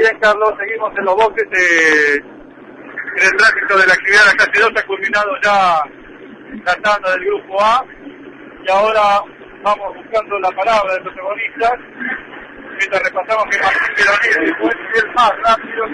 Bien, 0.01 0.19
Carlos, 0.19 0.55
seguimos 0.59 0.91
en 0.97 1.05
los 1.05 1.15
boxes. 1.15 1.47
Eh, 1.53 2.17
en 2.17 3.23
el 3.23 3.37
tránsito 3.37 3.77
de 3.77 3.87
la 3.87 3.93
actividad 3.93 4.21
de 4.21 4.27
la 4.29 4.33
clase 4.33 4.61
2 4.63 4.73
ha 4.75 4.87
culminado 4.87 5.31
ya 5.43 5.85
la 6.65 6.75
tanda 6.77 7.11
del 7.11 7.27
grupo 7.27 7.63
A. 7.63 7.85
Y 8.65 8.71
ahora 8.71 9.23
vamos 9.63 9.95
buscando 9.97 10.39
la 10.39 10.51
palabra 10.53 10.95
de 10.95 11.01
protagonistas. 11.03 11.73
Mientras 12.79 13.03
repasamos 13.03 13.45
que 13.51 13.59
Martín 13.59 13.95
Veronese 13.95 14.55
fue 14.59 14.71
el 14.71 15.13
más 15.13 15.33
rápido. 15.45 15.85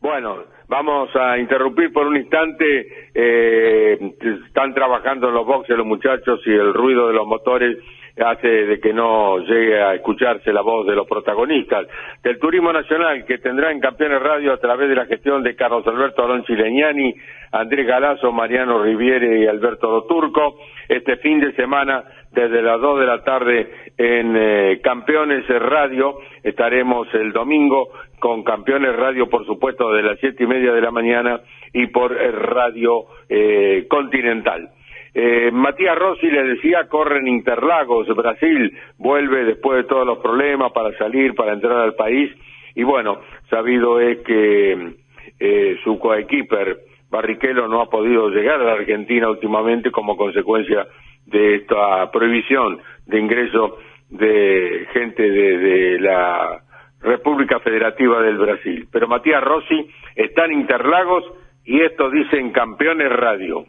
Bueno, 0.00 0.44
vamos 0.70 1.10
a 1.16 1.36
interrumpir 1.36 1.92
por 1.92 2.06
un 2.06 2.16
instante. 2.16 3.10
Eh, 3.12 3.98
están 4.46 4.72
trabajando 4.72 5.28
en 5.28 5.34
los 5.34 5.44
boxes 5.44 5.76
los 5.76 5.86
muchachos 5.86 6.40
y 6.46 6.50
el 6.50 6.72
ruido 6.72 7.08
de 7.08 7.14
los 7.14 7.26
motores 7.26 7.76
hace 8.18 8.48
de 8.48 8.80
que 8.80 8.92
no 8.92 9.38
llegue 9.38 9.80
a 9.80 9.94
escucharse 9.94 10.52
la 10.52 10.62
voz 10.62 10.86
de 10.86 10.94
los 10.94 11.06
protagonistas 11.06 11.86
del 12.22 12.38
turismo 12.38 12.72
nacional 12.72 13.24
que 13.24 13.38
tendrá 13.38 13.70
en 13.72 13.80
Campeones 13.80 14.22
Radio 14.22 14.52
a 14.52 14.58
través 14.58 14.88
de 14.88 14.94
la 14.94 15.06
gestión 15.06 15.42
de 15.42 15.54
Carlos 15.54 15.86
Alberto 15.86 16.24
Alonso 16.24 16.52
Leñani, 16.52 17.14
Andrés 17.52 17.86
Galazo, 17.86 18.32
Mariano 18.32 18.82
Riviere 18.82 19.40
y 19.40 19.46
Alberto 19.46 19.88
Doturco 19.88 20.56
este 20.88 21.16
fin 21.18 21.40
de 21.40 21.52
semana 21.52 22.04
desde 22.32 22.62
las 22.62 22.80
2 22.80 23.00
de 23.00 23.06
la 23.06 23.22
tarde 23.22 23.70
en 23.96 24.36
eh, 24.36 24.80
Campeones 24.82 25.46
Radio. 25.48 26.18
Estaremos 26.42 27.08
el 27.14 27.32
domingo 27.32 27.90
con 28.18 28.42
Campeones 28.44 28.94
Radio, 28.96 29.28
por 29.28 29.44
supuesto, 29.46 29.92
de 29.92 30.02
las 30.02 30.18
siete 30.20 30.44
y 30.44 30.46
media 30.46 30.72
de 30.72 30.80
la 30.80 30.90
mañana 30.90 31.40
y 31.72 31.86
por 31.88 32.12
eh, 32.12 32.30
Radio 32.32 33.04
eh, 33.28 33.86
Continental. 33.88 34.70
Eh, 35.12 35.50
Matías 35.52 35.98
Rossi 35.98 36.30
le 36.30 36.44
decía, 36.44 36.86
corre 36.88 37.18
en 37.18 37.28
Interlagos, 37.28 38.06
Brasil, 38.14 38.76
vuelve 38.98 39.44
después 39.44 39.78
de 39.78 39.88
todos 39.88 40.06
los 40.06 40.18
problemas 40.18 40.72
para 40.72 40.96
salir, 40.96 41.34
para 41.34 41.52
entrar 41.52 41.78
al 41.78 41.94
país, 41.94 42.30
y 42.74 42.82
bueno, 42.84 43.20
sabido 43.48 44.00
es 44.00 44.18
que 44.18 44.94
eh, 45.38 45.76
su 45.82 45.98
coequiper 45.98 46.78
Barrichello 47.10 47.66
no 47.66 47.80
ha 47.80 47.90
podido 47.90 48.28
llegar 48.28 48.60
a 48.60 48.64
la 48.64 48.72
Argentina 48.72 49.28
últimamente 49.28 49.90
como 49.90 50.16
consecuencia 50.16 50.86
de 51.26 51.56
esta 51.56 52.10
prohibición 52.12 52.78
de 53.06 53.18
ingreso 53.18 53.78
de 54.10 54.86
gente 54.92 55.22
de, 55.22 55.58
de 55.58 56.00
la 56.00 56.62
República 57.00 57.58
Federativa 57.60 58.22
del 58.22 58.38
Brasil. 58.38 58.86
Pero 58.92 59.08
Matías 59.08 59.42
Rossi 59.42 59.88
está 60.14 60.44
en 60.44 60.52
Interlagos 60.52 61.24
y 61.64 61.80
esto 61.80 62.10
dice 62.10 62.38
en 62.38 62.52
Campeones 62.52 63.10
Radio. 63.10 63.64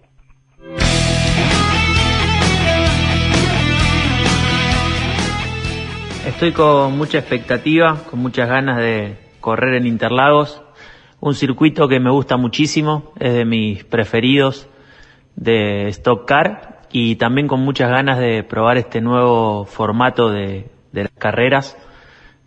Estoy 6.26 6.52
con 6.52 6.96
mucha 7.00 7.18
expectativa, 7.18 8.04
con 8.10 8.20
muchas 8.20 8.48
ganas 8.48 8.78
de 8.78 9.18
correr 9.40 9.74
en 9.74 9.88
Interlagos. 9.88 10.62
Un 11.20 11.34
circuito 11.34 11.88
que 11.88 12.00
me 12.00 12.12
gusta 12.12 12.38
muchísimo, 12.38 13.12
es 13.20 13.34
de 13.34 13.44
mis 13.44 13.84
preferidos 13.84 14.70
de 15.36 15.88
Stock 15.88 16.28
Car 16.28 16.82
y 16.92 17.16
también 17.16 17.48
con 17.48 17.62
muchas 17.62 17.90
ganas 17.90 18.20
de 18.20 18.44
probar 18.44 18.78
este 18.78 19.02
nuevo 19.02 19.66
formato 19.66 20.30
de, 20.30 20.70
las 20.94 21.10
carreras, 21.18 21.76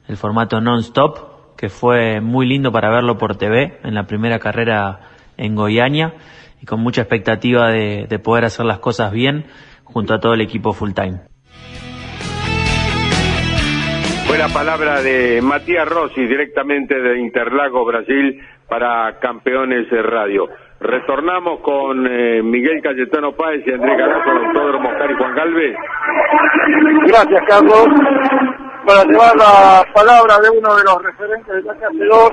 el 0.06 0.16
formato 0.16 0.60
non-stop, 0.60 1.56
que 1.56 1.68
fue 1.68 2.20
muy 2.20 2.46
lindo 2.46 2.70
para 2.70 2.90
verlo 2.90 3.18
por 3.18 3.36
TV 3.36 3.80
en 3.82 3.94
la 3.94 4.06
primera 4.06 4.38
carrera 4.38 5.00
en 5.36 5.56
Goiânia 5.56 6.14
y 6.62 6.66
con 6.66 6.78
mucha 6.80 7.02
expectativa 7.02 7.70
de 7.70 8.20
poder 8.22 8.44
hacer 8.44 8.66
las 8.66 8.78
cosas 8.78 9.10
bien 9.10 9.46
junto 9.82 10.14
a 10.14 10.20
todo 10.20 10.34
el 10.34 10.42
equipo 10.42 10.72
full 10.72 10.92
time. 10.92 11.33
Fue 14.34 14.42
la 14.42 14.52
palabra 14.52 15.00
de 15.00 15.40
Matías 15.40 15.88
Rossi, 15.88 16.26
directamente 16.26 17.00
de 17.00 17.20
Interlago, 17.20 17.84
Brasil, 17.84 18.44
para 18.68 19.20
Campeones 19.20 19.86
Radio. 19.92 20.48
Retornamos 20.80 21.60
con 21.60 22.04
eh, 22.04 22.42
Miguel 22.42 22.82
Cayetano 22.82 23.30
Páez 23.36 23.62
y 23.64 23.70
Andrés 23.70 23.96
Garazo, 23.96 24.30
Autódromo 24.30 24.88
Oscar 24.88 25.08
y 25.12 25.14
Juan 25.14 25.34
Galvez. 25.36 25.76
Gracias, 27.06 27.44
Carlos. 27.46 27.86
Para 28.84 29.04
llevar 29.04 29.36
la 29.36 29.86
palabra 29.94 30.36
de 30.40 30.50
uno 30.50 30.74
de 30.78 30.82
los 30.82 31.00
referentes 31.00 31.54
de 31.54 31.62
la 31.62 31.74
clase 31.76 32.04
2, 32.04 32.30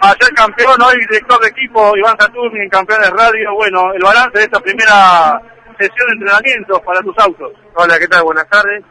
ayer 0.00 0.32
campeón, 0.36 0.80
hoy 0.80 0.94
director 1.10 1.40
de 1.40 1.48
equipo 1.48 1.96
Iván 1.96 2.16
Saturni 2.20 2.60
en 2.60 2.70
Campeones 2.70 3.10
Radio. 3.10 3.52
Bueno, 3.52 3.92
el 3.94 4.00
balance 4.00 4.38
de 4.38 4.44
esta 4.44 4.60
primera 4.60 5.42
sesión 5.76 6.06
de 6.06 6.14
entrenamiento 6.14 6.80
para 6.86 7.00
tus 7.00 7.18
autos. 7.18 7.50
Hola, 7.74 7.98
¿qué 7.98 8.06
tal? 8.06 8.22
Buenas 8.22 8.48
tardes. 8.48 8.84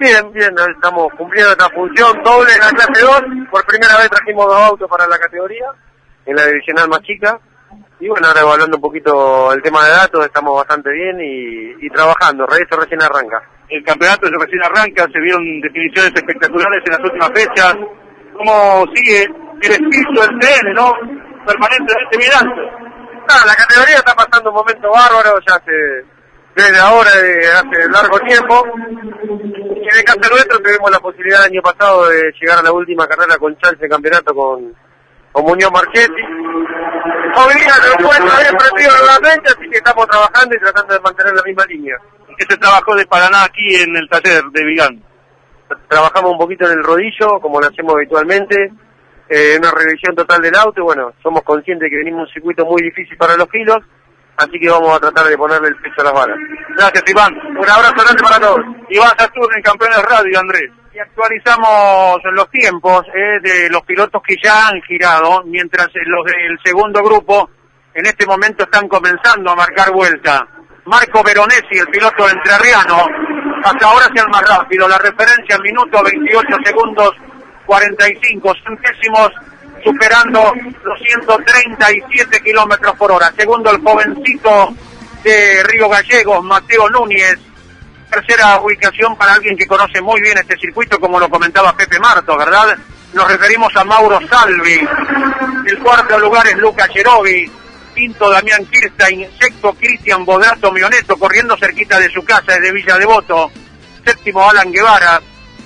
Bien, 0.00 0.32
bien, 0.32 0.54
estamos 0.74 1.12
cumpliendo 1.12 1.52
esta 1.52 1.68
función 1.68 2.22
doble 2.24 2.50
en 2.54 2.60
la 2.60 2.70
clase 2.70 3.04
2. 3.04 3.22
Por 3.50 3.66
primera 3.66 3.98
vez 3.98 4.08
trajimos 4.08 4.46
dos 4.46 4.56
autos 4.56 4.88
para 4.88 5.06
la 5.06 5.18
categoría, 5.18 5.66
en 6.24 6.36
la 6.36 6.46
divisional 6.46 6.88
más 6.88 7.02
chica. 7.02 7.38
Y 8.00 8.08
bueno, 8.08 8.28
ahora 8.28 8.40
evaluando 8.40 8.78
un 8.78 8.82
poquito 8.82 9.52
el 9.52 9.60
tema 9.60 9.84
de 9.84 9.90
datos, 9.90 10.24
estamos 10.24 10.56
bastante 10.56 10.90
bien 10.90 11.20
y, 11.20 11.84
y 11.84 11.90
trabajando. 11.90 12.46
Esto 12.46 12.80
recién 12.80 13.02
arranca. 13.02 13.42
El 13.68 13.84
campeonato 13.84 14.26
recién 14.40 14.62
arranca, 14.64 15.04
se 15.12 15.20
vieron 15.20 15.60
definiciones 15.60 16.12
espectaculares 16.14 16.82
en 16.86 16.92
las 16.92 17.04
últimas 17.04 17.30
fechas. 17.34 17.76
¿Cómo 18.32 18.86
sigue 18.94 19.24
el 19.60 19.70
espíritu 19.70 20.14
del 20.18 20.38
TN, 20.40 20.72
no? 20.72 20.94
Permanentemente 21.44 22.16
mirando. 22.16 22.56
Ah, 23.28 23.44
la 23.46 23.54
categoría 23.54 23.96
está 23.96 24.14
pasando 24.14 24.48
un 24.48 24.56
momento 24.56 24.90
bárbaro, 24.90 25.38
ya 25.46 25.56
hace, 25.56 26.06
desde 26.56 26.78
ahora, 26.78 27.10
de 27.20 27.48
hace 27.52 27.88
largo 27.90 28.18
tiempo. 28.20 28.64
En 29.80 29.96
el 29.96 30.04
caso 30.04 30.30
nuestro 30.30 30.58
tuvimos 30.60 30.90
la 30.90 31.00
posibilidad 31.00 31.40
el 31.46 31.52
año 31.52 31.62
pasado 31.62 32.06
de 32.10 32.30
llegar 32.38 32.58
a 32.58 32.62
la 32.62 32.70
última 32.70 33.06
carrera 33.08 33.38
con 33.38 33.56
chance 33.56 33.78
de 33.80 33.88
campeonato 33.88 34.34
con, 34.34 34.74
con 35.32 35.44
Muñoz 35.44 35.72
Marchetti. 35.72 36.20
Día 36.20 37.74
no 37.80 38.04
encuentro 38.04 38.36
bien 38.38 38.56
partido 38.58 38.90
nuevamente, 38.98 39.48
así 39.48 39.70
que 39.70 39.78
estamos 39.78 40.06
trabajando 40.06 40.54
y 40.54 40.58
tratando 40.58 40.94
de 40.94 41.00
mantener 41.00 41.32
la 41.34 41.42
misma 41.42 41.64
línea. 41.64 41.96
¿Qué 42.36 42.44
se 42.46 42.58
trabajó 42.58 42.94
de 42.94 43.06
Paraná 43.06 43.44
aquí 43.44 43.74
en 43.76 43.96
el 43.96 44.06
taller 44.10 44.44
de 44.52 44.64
Vigán? 44.66 45.02
Trabajamos 45.88 46.32
un 46.32 46.38
poquito 46.38 46.66
en 46.66 46.72
el 46.72 46.84
rodillo, 46.84 47.40
como 47.40 47.58
lo 47.58 47.66
hacemos 47.66 47.94
habitualmente, 47.94 48.72
eh, 49.30 49.56
una 49.58 49.70
revisión 49.70 50.14
total 50.14 50.42
del 50.42 50.56
auto 50.56 50.80
y 50.80 50.84
bueno, 50.84 51.14
somos 51.22 51.42
conscientes 51.42 51.88
que 51.88 51.96
venimos 51.96 52.28
un 52.28 52.34
circuito 52.34 52.66
muy 52.66 52.82
difícil 52.82 53.16
para 53.16 53.36
los 53.36 53.48
kilos, 53.48 53.78
así 54.40 54.58
que 54.58 54.68
vamos 54.68 54.96
a 54.96 55.00
tratar 55.00 55.26
de 55.26 55.36
ponerle 55.36 55.68
el 55.68 55.76
peso 55.76 56.00
a 56.00 56.04
las 56.04 56.12
balas. 56.12 56.36
Gracias, 56.76 57.04
Iván. 57.06 57.34
Un 57.34 57.70
abrazo 57.70 57.94
grande 57.94 58.22
para 58.22 58.40
todos. 58.40 58.60
Iván 58.88 59.18
Saturno 59.18 59.56
en 59.56 59.62
Campeones 59.62 60.02
Radio, 60.02 60.40
Andrés. 60.40 60.70
Y 60.92 60.98
actualizamos 60.98 62.20
los 62.32 62.50
tiempos 62.50 63.06
eh, 63.14 63.40
de 63.42 63.70
los 63.70 63.82
pilotos 63.82 64.22
que 64.26 64.36
ya 64.42 64.68
han 64.68 64.82
girado, 64.82 65.42
mientras 65.44 65.88
los 66.06 66.24
del 66.24 66.58
segundo 66.64 67.02
grupo 67.02 67.48
en 67.94 68.06
este 68.06 68.26
momento 68.26 68.64
están 68.64 68.88
comenzando 68.88 69.50
a 69.50 69.56
marcar 69.56 69.92
vuelta. 69.92 70.46
Marco 70.86 71.22
Veronesi, 71.22 71.78
el 71.78 71.86
piloto 71.86 72.28
entrerriano, 72.28 73.06
hasta 73.62 73.86
ahora 73.86 74.06
es 74.12 74.22
el 74.22 74.28
más 74.30 74.42
rápido. 74.48 74.88
La 74.88 74.98
referencia 74.98 75.56
en 75.56 75.62
minuto 75.62 76.02
28 76.02 76.56
segundos 76.64 77.10
45 77.66 78.54
centésimos, 78.64 79.30
superando 79.84 80.52
los 80.84 80.98
137 81.00 82.40
kilómetros 82.40 82.96
por 82.96 83.12
hora. 83.12 83.32
Segundo, 83.36 83.70
el 83.70 83.80
jovencito 83.80 84.74
de 85.22 85.62
Río 85.64 85.88
Gallegos, 85.88 86.42
Mateo 86.44 86.88
Núñez. 86.90 87.38
Tercera 88.10 88.60
ubicación 88.60 89.16
para 89.16 89.34
alguien 89.34 89.56
que 89.56 89.66
conoce 89.66 90.00
muy 90.00 90.20
bien 90.20 90.36
este 90.38 90.56
circuito, 90.56 90.98
como 90.98 91.20
lo 91.20 91.28
comentaba 91.28 91.76
Pepe 91.76 92.00
Marto, 92.00 92.36
¿verdad? 92.36 92.76
Nos 93.12 93.28
referimos 93.28 93.74
a 93.76 93.84
Mauro 93.84 94.18
Salvi. 94.28 94.80
El 95.66 95.78
cuarto 95.78 96.18
lugar 96.18 96.46
es 96.48 96.56
Luca 96.56 96.88
Cherovi. 96.88 97.50
Quinto, 97.94 98.30
Damián 98.30 98.64
Kirstein. 98.66 99.28
Sexto, 99.38 99.74
Cristian 99.74 100.24
Bodrato 100.24 100.72
Mioneto, 100.72 101.16
corriendo 101.16 101.56
cerquita 101.56 101.98
de 101.98 102.10
su 102.10 102.24
casa, 102.24 102.52
desde 102.54 102.72
Villa 102.72 102.98
Devoto. 102.98 103.50
Séptimo, 104.04 104.48
Alan 104.48 104.72
Guevara. 104.72 105.20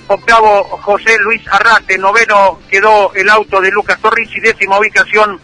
Octavo, 0.07 0.63
José 0.81 1.17
Luis 1.19 1.41
Arrate. 1.49 1.97
Noveno, 1.97 2.59
quedó 2.69 3.13
el 3.13 3.29
auto 3.29 3.61
de 3.61 3.71
Lucas 3.71 3.99
Torrici. 3.99 4.39
Décima 4.39 4.79
ubicación, 4.79 5.39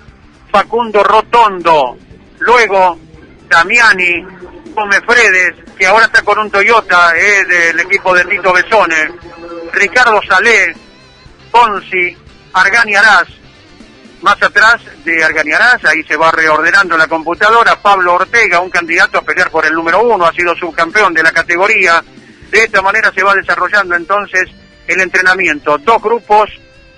Facundo 0.52 1.04
Rotondo. 1.04 1.98
Luego, 2.40 3.00
Damiani, 3.48 4.26
Gómez 4.74 5.02
Fredes, 5.06 5.56
que 5.78 5.86
ahora 5.86 6.06
está 6.06 6.22
con 6.22 6.40
un 6.40 6.50
Toyota 6.50 7.16
eh, 7.18 7.46
del 7.46 7.80
equipo 7.80 8.14
de 8.14 8.26
Tito 8.26 8.54
Besone. 8.54 9.12
Ricardo 9.74 10.20
Salé, 10.28 10.76
Ponzi, 11.52 12.18
Argani 12.54 12.96
Arás. 12.96 13.28
Más 14.22 14.42
atrás 14.44 14.80
de 15.04 15.24
Argani 15.24 15.52
Arás, 15.52 15.84
ahí 15.86 16.04
se 16.04 16.16
va 16.16 16.30
reordenando 16.30 16.96
la 16.96 17.08
computadora. 17.08 17.82
Pablo 17.82 18.14
Ortega, 18.14 18.60
un 18.60 18.70
candidato 18.70 19.18
a 19.18 19.24
pelear 19.24 19.50
por 19.50 19.66
el 19.66 19.74
número 19.74 20.04
uno, 20.04 20.26
ha 20.26 20.34
sido 20.34 20.56
subcampeón 20.56 21.14
de 21.14 21.24
la 21.24 21.32
categoría. 21.32 22.04
De 22.52 22.64
esta 22.64 22.82
manera 22.82 23.12
se 23.14 23.24
va 23.24 23.34
desarrollando 23.34 23.96
entonces 23.96 24.50
el 24.88 25.00
entrenamiento. 25.00 25.78
Dos 25.78 26.02
grupos 26.02 26.50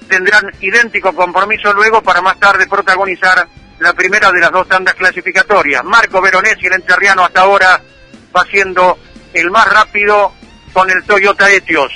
tendrán 0.10 0.52
idéntico 0.60 1.14
compromiso 1.14 1.72
luego 1.74 2.02
para 2.02 2.22
más 2.22 2.40
tarde 2.40 2.68
protagonizar 2.68 3.48
la 3.80 3.94
primera 3.94 4.32
de 4.32 4.40
las 4.40 4.52
dos 4.52 4.68
tandas 4.68 4.96
clasificatorias. 4.96 5.84
Marco 5.84 6.22
Veronesi, 6.22 6.66
el 6.66 6.74
enterriano, 6.74 7.24
hasta 7.24 7.42
ahora 7.42 7.82
va 8.36 8.44
siendo 8.46 8.98
el 9.34 9.52
más 9.52 9.72
rápido 9.72 10.34
con 10.74 10.90
el 10.90 11.04
Toyota 11.04 11.52
Etios. 11.52 11.92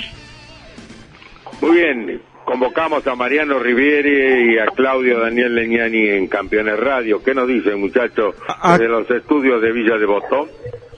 Muy 1.60 1.72
bien, 1.72 2.22
convocamos 2.44 3.06
a 3.06 3.14
Mariano 3.14 3.58
Rivieri 3.58 4.54
y 4.54 4.58
a 4.58 4.66
Claudio 4.66 5.20
Daniel 5.20 5.54
Leñani 5.54 6.08
en 6.10 6.28
Campeones 6.28 6.78
Radio. 6.78 7.22
¿Qué 7.22 7.34
nos 7.34 7.48
dicen, 7.48 7.80
muchachos, 7.80 8.36
de 8.78 8.88
los 8.88 9.10
estudios 9.10 9.60
de 9.60 9.72
Villa 9.72 9.96
de 9.96 10.06
Botón? 10.06 10.48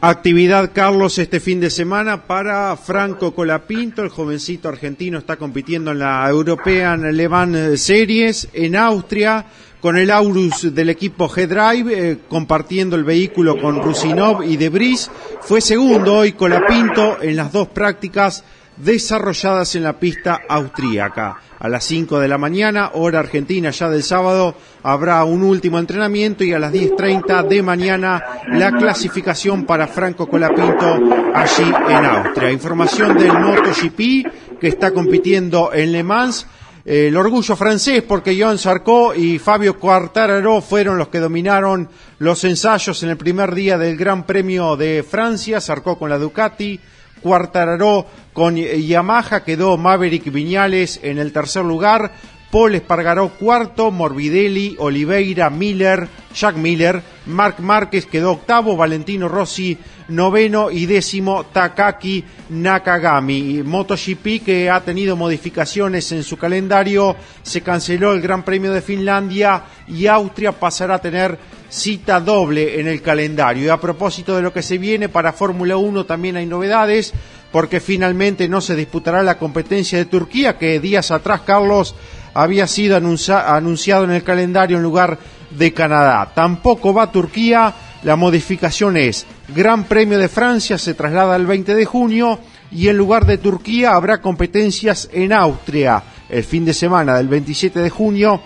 Actividad, 0.03 0.71
Carlos, 0.73 1.19
este 1.19 1.41
fin 1.41 1.61
de 1.61 1.69
semana 1.69 2.27
para 2.27 2.75
Franco 2.79 3.35
Colapinto, 3.35 4.03
el 4.03 4.09
jovencito 4.09 4.71
argentino 4.71 5.19
está 5.19 5.37
compitiendo 5.37 5.91
en 5.91 5.99
la 5.99 6.27
European 6.27 7.15
Le 7.15 7.29
Mans 7.29 7.83
Series 7.83 8.49
en 8.55 8.77
Austria 8.77 9.45
con 9.79 9.99
el 9.99 10.11
Aurus 10.11 10.75
del 10.75 10.89
equipo 10.89 11.29
G-Drive, 11.29 12.13
eh, 12.13 12.19
compartiendo 12.31 12.97
el 12.97 13.05
vehículo 13.05 13.61
con 13.61 13.83
Rusinov 13.83 14.43
y 14.43 14.57
Debris. 14.57 15.11
Fue 15.43 15.61
segundo 15.61 16.15
hoy 16.15 16.33
Colapinto 16.33 17.19
en 17.21 17.37
las 17.37 17.53
dos 17.53 17.69
prácticas 17.69 18.43
desarrolladas 18.83 19.75
en 19.75 19.85
la 19.85 19.99
pista 19.99 20.41
austríaca. 20.49 21.37
A 21.59 21.69
las 21.69 21.85
5 21.85 22.19
de 22.19 22.29
la 22.29 22.39
mañana, 22.39 22.93
hora 22.95 23.19
argentina 23.21 23.71
ya 23.71 23.91
del 23.91 24.03
sábado, 24.03 24.55
habrá 24.83 25.23
un 25.25 25.43
último 25.43 25.79
entrenamiento 25.79 26.43
y 26.43 26.55
a 26.55 26.59
las 26.59 26.73
10.30 26.73 27.47
de 27.47 27.63
mañana 27.63 28.23
la 28.49 28.73
clasificación 28.73 29.67
para 29.67 29.87
Franco 29.87 30.27
Colapinto 30.27 30.99
allí 31.35 31.71
en 31.89 32.05
Austria. 32.07 32.51
Información 32.51 33.19
del 33.19 33.33
MotoGP 33.33 34.59
que 34.59 34.69
está 34.69 34.93
compitiendo 34.93 35.71
en 35.75 35.93
Le 35.93 36.03
Mans. 36.03 36.47
El 36.83 37.15
orgullo 37.15 37.57
francés 37.57 38.03
porque 38.03 38.41
Joan 38.41 38.57
Sarko 38.57 39.15
y 39.15 39.39
Fabio 39.39 39.79
Quartararo 39.79 40.63
fueron 40.63 40.97
los 40.97 41.09
que 41.09 41.21
dominaron 41.21 41.91
los 42.19 42.43
ensayos 42.45 43.03
en 43.03 43.11
el 43.11 43.19
primer 43.19 43.55
día 43.55 43.77
del 43.77 43.99
Gran 43.99 44.25
Premio 44.25 44.77
de 44.77 45.05
Francia. 45.09 45.61
Sarko 45.61 45.99
con 45.99 46.09
la 46.09 46.17
Ducati, 46.17 46.81
Quartararo 47.23 48.07
con 48.33 48.57
Yamaha, 48.57 49.45
quedó 49.45 49.77
Maverick 49.77 50.31
Viñales 50.33 51.01
en 51.03 51.19
el 51.19 51.33
tercer 51.33 51.65
lugar, 51.65 52.13
Paul 52.51 52.75
Espargaró 52.75 53.29
cuarto, 53.29 53.91
Morbidelli, 53.93 54.75
Oliveira, 54.79 55.51
Miller, 55.51 56.09
Jack 56.35 56.57
Miller, 56.57 57.01
Marc 57.27 57.61
Márquez 57.61 58.07
quedó 58.07 58.33
octavo, 58.33 58.77
Valentino 58.77 59.29
Rossi 59.29 59.79
noveno 60.11 60.71
y 60.71 60.87
décimo 60.87 61.45
Takaki 61.45 62.25
Nakagami. 62.51 63.63
MotoGP 63.63 64.45
que 64.45 64.69
ha 64.69 64.81
tenido 64.81 65.17
modificaciones 65.17 66.11
en 66.13 66.25
su 66.25 66.37
calendario, 66.37 67.17
se 67.43 67.63
canceló 67.63 68.13
el 68.13 68.21
Gran 68.21 68.45
Premio 68.45 68.73
de 68.73 68.83
Finlandia 68.83 69.63
y 69.87 70.07
Austria 70.07 70.53
pasará 70.53 70.97
a 70.97 71.01
tener 71.01 71.39
cita 71.71 72.21
doble 72.21 72.81
en 72.81 72.89
el 72.89 73.01
calendario. 73.01 73.65
Y 73.65 73.69
a 73.69 73.81
propósito 73.81 74.37
de 74.37 74.43
lo 74.43 74.53
que 74.53 74.63
se 74.63 74.77
viene 74.77 75.09
para 75.09 75.33
Fórmula 75.33 75.77
1 75.77 76.05
también 76.05 76.37
hay 76.37 76.47
novedades 76.47 77.15
porque 77.51 77.81
finalmente 77.81 78.49
no 78.49 78.61
se 78.61 78.77
disputará 78.77 79.23
la 79.23 79.39
competencia 79.39 79.99
de 79.99 80.05
Turquía 80.05 80.59
que 80.59 80.79
días 80.81 81.11
atrás 81.11 81.41
Carlos 81.47 81.95
había 82.35 82.67
sido 82.67 82.97
anunciado 82.97 84.05
en 84.05 84.11
el 84.11 84.23
calendario 84.23 84.77
en 84.77 84.83
lugar 84.83 85.19
de 85.51 85.73
Canadá. 85.73 86.33
Tampoco 86.35 86.95
va 86.95 87.11
Turquía, 87.11 87.75
la 88.03 88.17
modificación 88.17 88.97
es 88.97 89.27
Gran 89.49 89.85
Premio 89.85 90.19
de 90.19 90.29
Francia 90.29 90.79
se 90.79 90.95
traslada 90.95 91.35
al 91.35 91.47
20 91.47 91.75
de 91.75 91.85
junio 91.85 92.39
y 92.71 92.89
en 92.89 92.97
lugar 92.97 93.27
de 93.27 93.39
Turquía 93.39 93.95
habrá 93.95 94.21
competencias 94.21 95.09
en 95.13 95.33
Austria 95.33 96.03
el 96.29 96.45
fin 96.45 96.65
de 96.65 96.73
semana 96.73 97.17
del 97.17 97.27
27 97.27 97.81
de 97.81 97.91
junio, 97.91 98.41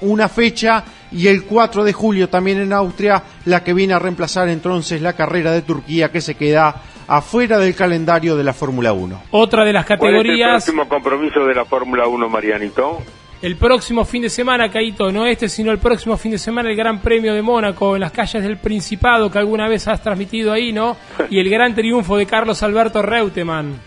una 0.00 0.28
fecha 0.30 0.82
y 1.12 1.28
el 1.28 1.44
4 1.44 1.84
de 1.84 1.92
julio 1.92 2.28
también 2.28 2.60
en 2.60 2.72
Austria, 2.72 3.22
la 3.44 3.62
que 3.62 3.74
viene 3.74 3.94
a 3.94 3.98
reemplazar 3.98 4.48
entonces 4.48 5.02
la 5.02 5.14
carrera 5.14 5.52
de 5.52 5.62
Turquía 5.62 6.10
que 6.10 6.20
se 6.20 6.34
queda 6.34 6.82
afuera 7.06 7.58
del 7.58 7.74
calendario 7.74 8.36
de 8.36 8.44
la 8.44 8.52
Fórmula 8.52 8.92
1. 8.92 9.22
Otra 9.32 9.64
de 9.64 9.72
las 9.72 9.84
categorías. 9.84 10.24
¿Cuál 10.24 10.56
es 10.56 10.68
el 10.68 10.74
próximo 10.74 10.88
compromiso 10.88 11.44
de 11.44 11.54
la 11.54 11.64
Fórmula 11.64 12.06
1, 12.06 12.28
Marianito? 12.28 13.02
El 13.42 13.56
próximo 13.56 14.04
fin 14.04 14.22
de 14.22 14.28
semana, 14.28 14.70
Caito, 14.70 15.10
no 15.10 15.24
este, 15.24 15.48
sino 15.48 15.72
el 15.72 15.78
próximo 15.78 16.18
fin 16.18 16.32
de 16.32 16.38
semana, 16.38 16.68
el 16.68 16.76
Gran 16.76 17.00
Premio 17.00 17.32
de 17.32 17.40
Mónaco 17.40 17.94
en 17.94 18.02
las 18.02 18.12
calles 18.12 18.42
del 18.42 18.58
Principado 18.58 19.30
que 19.30 19.38
alguna 19.38 19.66
vez 19.66 19.88
has 19.88 20.02
transmitido 20.02 20.52
ahí, 20.52 20.72
¿no? 20.72 20.96
Y 21.30 21.38
el 21.38 21.48
gran 21.48 21.74
triunfo 21.74 22.18
de 22.18 22.26
Carlos 22.26 22.62
Alberto 22.62 23.00
Reutemann. 23.00 23.80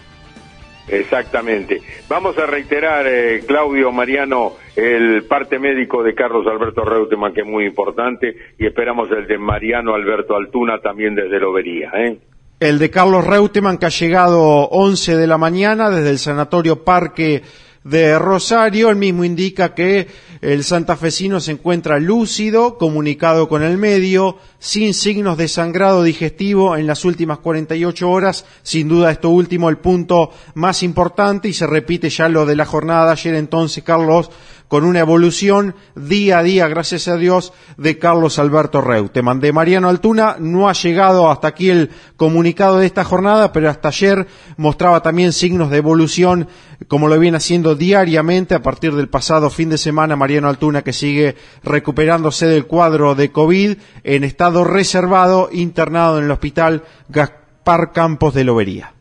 Exactamente. 0.88 1.82
Vamos 2.10 2.38
a 2.38 2.46
reiterar, 2.46 3.06
eh, 3.08 3.44
Claudio 3.48 3.92
Mariano, 3.92 4.54
el 4.76 5.26
parte 5.26 5.60
médico 5.60 6.04
de 6.04 6.16
Carlos 6.16 6.46
Alberto 6.48 6.84
Reutemann, 6.84 7.34
que 7.34 7.42
es 7.42 7.48
muy 7.48 7.66
importante, 7.66 8.36
y 8.58 8.66
esperamos 8.66 9.10
el 9.12 9.28
de 9.28 9.38
Mariano 9.38 9.94
Alberto 9.94 10.36
Altuna 10.36 10.80
también 10.80 11.16
desde 11.16 11.40
Lobería. 11.40 11.92
¿eh? 11.96 12.18
El 12.60 12.80
de 12.80 12.90
Carlos 12.90 13.26
Reutemann, 13.26 13.78
que 13.78 13.86
ha 13.86 13.90
llegado 13.90 14.42
11 14.42 15.18
de 15.18 15.28
la 15.28 15.38
mañana 15.38 15.90
desde 15.90 16.10
el 16.10 16.18
Sanatorio 16.18 16.84
Parque 16.84 17.44
de 17.84 18.18
Rosario. 18.18 18.90
El 18.90 18.96
mismo 18.96 19.24
indica 19.24 19.74
que 19.74 20.08
el 20.42 20.64
santafesino 20.64 21.40
se 21.40 21.52
encuentra 21.52 22.00
lúcido, 22.00 22.78
comunicado 22.78 23.48
con 23.48 23.64
el 23.64 23.78
medio, 23.78 24.38
sin 24.60 24.94
signos 24.94 25.38
de 25.38 25.48
sangrado 25.48 26.04
digestivo 26.04 26.76
en 26.76 26.88
las 26.88 27.06
últimas 27.06 27.40
48 27.40 28.10
horas. 28.10 28.46
Sin 28.62 28.88
duda 28.88 29.12
esto 29.12 29.30
último 29.30 29.70
el 29.70 29.78
punto 29.78 30.32
más 30.56 30.84
importante 30.84 31.48
y 31.48 31.54
se 31.54 31.68
repite 31.68 32.10
ya 32.10 32.30
lo 32.30 32.46
de 32.46 32.56
la 32.56 32.66
jornada 32.66 33.08
de 33.08 33.12
ayer 33.14 33.36
entonces, 33.36 33.84
Carlos, 33.84 34.32
con 34.74 34.86
una 34.86 35.02
evolución 35.02 35.76
día 35.94 36.40
a 36.40 36.42
día, 36.42 36.68
gracias 36.68 37.08
a 37.08 37.16
Dios, 37.16 37.54
de 37.78 38.00
Carlos 38.00 38.40
Alberto 38.40 38.82
Reutemann. 38.82 39.40
De 39.40 39.54
Mariano 39.54 39.88
Altuna 39.88 40.38
no 40.40 40.68
ha 40.68 40.74
llegado 40.74 41.30
hasta 41.30 41.50
aquí 41.50 41.70
el 41.70 41.92
comunicado 42.18 42.80
de 42.80 42.88
esta 42.88 43.04
jornada, 43.04 43.54
pero 43.54 43.70
hasta 43.70 43.90
ayer 43.90 44.26
mostraba 44.58 45.04
también 45.04 45.32
signos 45.32 45.70
de 45.70 45.78
evolución, 45.78 46.48
como 46.88 47.08
lo 47.08 47.20
viene 47.20 47.38
haciendo 47.38 47.76
diariamente 47.76 48.56
a 48.56 48.64
partir 48.64 48.94
del 48.94 49.10
pasado 49.10 49.52
fin 49.52 49.70
de 49.70 49.78
semana. 49.78 50.16
Mariano 50.16 50.50
Altuna 50.50 50.82
que 50.82 50.92
sigue 50.92 51.36
recuperándose 51.64 52.48
del 52.48 52.66
cuadro 52.66 53.14
de 53.14 53.32
COVID 53.32 53.78
en 54.04 54.24
estado 54.24 54.64
reservado, 54.64 55.50
internado 55.52 56.18
en 56.18 56.26
el 56.26 56.32
hospital 56.32 56.82
Gaspar 57.10 57.92
Campos 57.92 58.34
de 58.34 58.44
Lobería. 58.44 58.94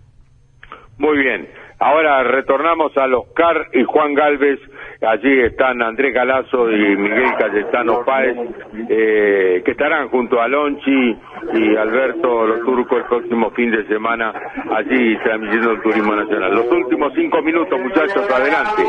Muy 0.99 1.17
bien. 1.17 1.49
Ahora 1.79 2.23
retornamos 2.25 2.95
a 2.99 3.07
los 3.07 3.25
Car 3.35 3.71
y 3.73 3.85
Juan 3.85 4.13
Galvez 4.13 4.61
Allí 5.05 5.41
están 5.43 5.83
Andrés 5.83 6.15
Galazo 6.15 6.71
y 6.71 6.97
Miguel 6.97 7.35
Cayetano 7.37 8.05
Páez, 8.05 8.37
eh, 8.89 9.61
que 9.65 9.73
estarán 9.73 10.09
junto 10.11 10.41
a 10.41 10.47
Lonchi 10.47 11.19
y 11.55 11.77
Alberto 11.77 12.47
Los 12.47 12.61
Turcos 12.61 12.99
el 12.99 13.05
próximo 13.07 13.51
fin 13.51 13.73
de 13.73 13.85
semana 13.89 14.33
allí 14.71 15.19
transmitiendo 15.25 15.73
el 15.73 15.83
turismo 15.83 16.15
nacional. 16.15 16.55
Los 16.55 16.71
últimos 16.71 17.13
cinco 17.17 17.43
minutos, 17.43 17.81
muchachos, 17.81 18.31
adelante. 18.31 18.85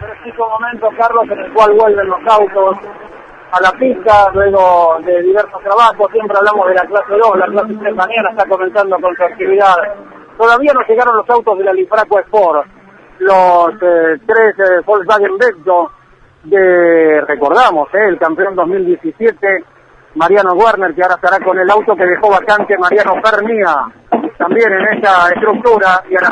Preciso 0.00 0.48
momento, 0.48 0.88
Carlos, 0.96 1.24
en 1.28 1.38
el 1.40 1.52
cual 1.52 1.72
vuelven 1.72 2.06
los 2.06 2.20
autos 2.24 2.76
a 3.50 3.60
la 3.60 3.72
pista 3.72 4.30
luego 4.32 4.96
de 5.04 5.22
diversos 5.22 5.60
trabajos. 5.60 6.08
Siempre 6.12 6.36
hablamos 6.38 6.68
de 6.68 6.74
la 6.74 6.84
clase 6.86 7.14
2, 7.20 7.36
la 7.36 7.46
clase 7.46 7.74
3 7.80 7.96
mañana 7.96 8.30
está 8.30 8.48
comenzando 8.48 8.96
con 9.00 9.16
su 9.16 9.24
actividad. 9.24 9.74
Todavía 10.38 10.72
no 10.72 10.82
llegaron 10.86 11.16
los 11.16 11.28
autos 11.28 11.58
de 11.58 11.64
la 11.64 11.72
Lifraco 11.72 12.20
Sport 12.20 12.77
los 13.18 13.74
eh, 13.82 14.20
tres 14.26 14.54
eh, 14.58 14.80
Volkswagen 14.84 15.38
Beto 15.38 15.90
de, 16.44 17.20
recordamos, 17.26 17.88
eh, 17.94 18.08
el 18.08 18.18
campeón 18.18 18.54
2017, 18.54 19.64
Mariano 20.14 20.52
Werner, 20.54 20.94
que 20.94 21.02
ahora 21.02 21.16
estará 21.16 21.44
con 21.44 21.58
el 21.58 21.70
auto 21.70 21.94
que 21.96 22.06
dejó 22.06 22.30
vacante 22.30 22.78
Mariano 22.78 23.14
Fernia, 23.22 23.74
también 24.38 24.72
en 24.72 24.96
esta 24.96 25.28
estructura, 25.34 26.02
y 26.08 26.14
ahora 26.16 26.28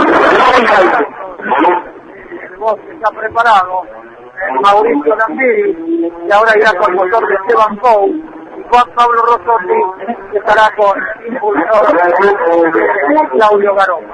el 2.68 2.95
está 2.95 3.11
preparado, 3.11 3.82
Mauricio 4.62 5.16
Lambiri, 5.16 6.12
y 6.26 6.32
ahora 6.32 6.53
irá 6.57 6.72
con 6.78 6.91
el 6.91 6.97
motor 6.97 7.28
de 7.28 7.34
Esteban 7.34 7.76
Pou, 7.78 8.36
Juan 8.70 8.90
Pablo 8.94 9.22
Rossotti, 9.22 9.80
que 10.32 10.38
estará 10.38 10.70
con 10.76 10.98
impulsor 11.26 11.86
Claudio 13.32 13.74
Garón. 13.74 14.04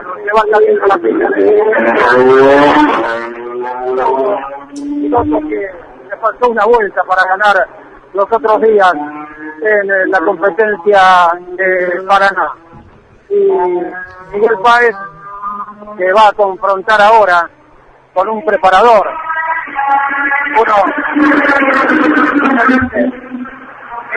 Saliendo 0.51 0.87
la 0.87 0.97
pista. 0.99 1.29
que 5.49 5.71
le 6.11 6.17
faltó 6.21 6.49
una 6.49 6.65
vuelta 6.67 7.03
para 7.05 7.25
ganar 7.25 7.67
los 8.13 8.25
otros 8.31 8.61
días 8.61 8.93
en 9.63 10.11
la 10.11 10.19
competencia 10.21 11.01
de 11.57 12.03
Paraná. 12.07 12.55
Y 13.29 13.51
Miguel 14.33 14.59
Páez, 14.63 14.95
que 15.97 16.13
va 16.13 16.29
a 16.29 16.33
confrontar 16.33 17.01
ahora 17.01 17.49
con 18.13 18.29
un 18.29 18.45
preparador. 18.45 19.09
Uno, 20.55 20.75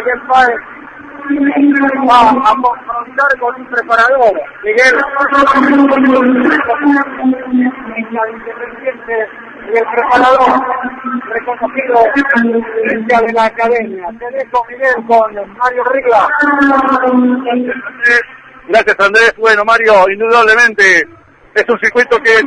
Miguel 0.06 0.22
Páez 0.28 0.56
va 2.08 2.30
a 2.30 2.56
confrontar 2.62 3.40
con 3.40 3.56
un 3.60 3.66
preparador. 3.66 4.34
Miguel, 4.64 4.94
independiente 8.32 9.28
y 9.66 9.78
el 9.78 9.86
preparador 9.88 10.52
reconocido 11.32 11.98
de 12.84 13.34
la 13.34 13.46
academia. 13.46 14.08
Te 14.20 14.30
dejo, 14.38 14.66
Miguel, 14.70 14.96
con 15.08 15.58
Mario 15.58 15.84
Rigla. 15.86 16.28
Gracias 18.68 19.00
Andrés. 19.00 19.34
Bueno 19.38 19.66
Mario, 19.66 20.10
indudablemente 20.10 21.08
es 21.56 21.66
un 21.68 21.80
circuito 21.80 22.18
que 22.22 22.42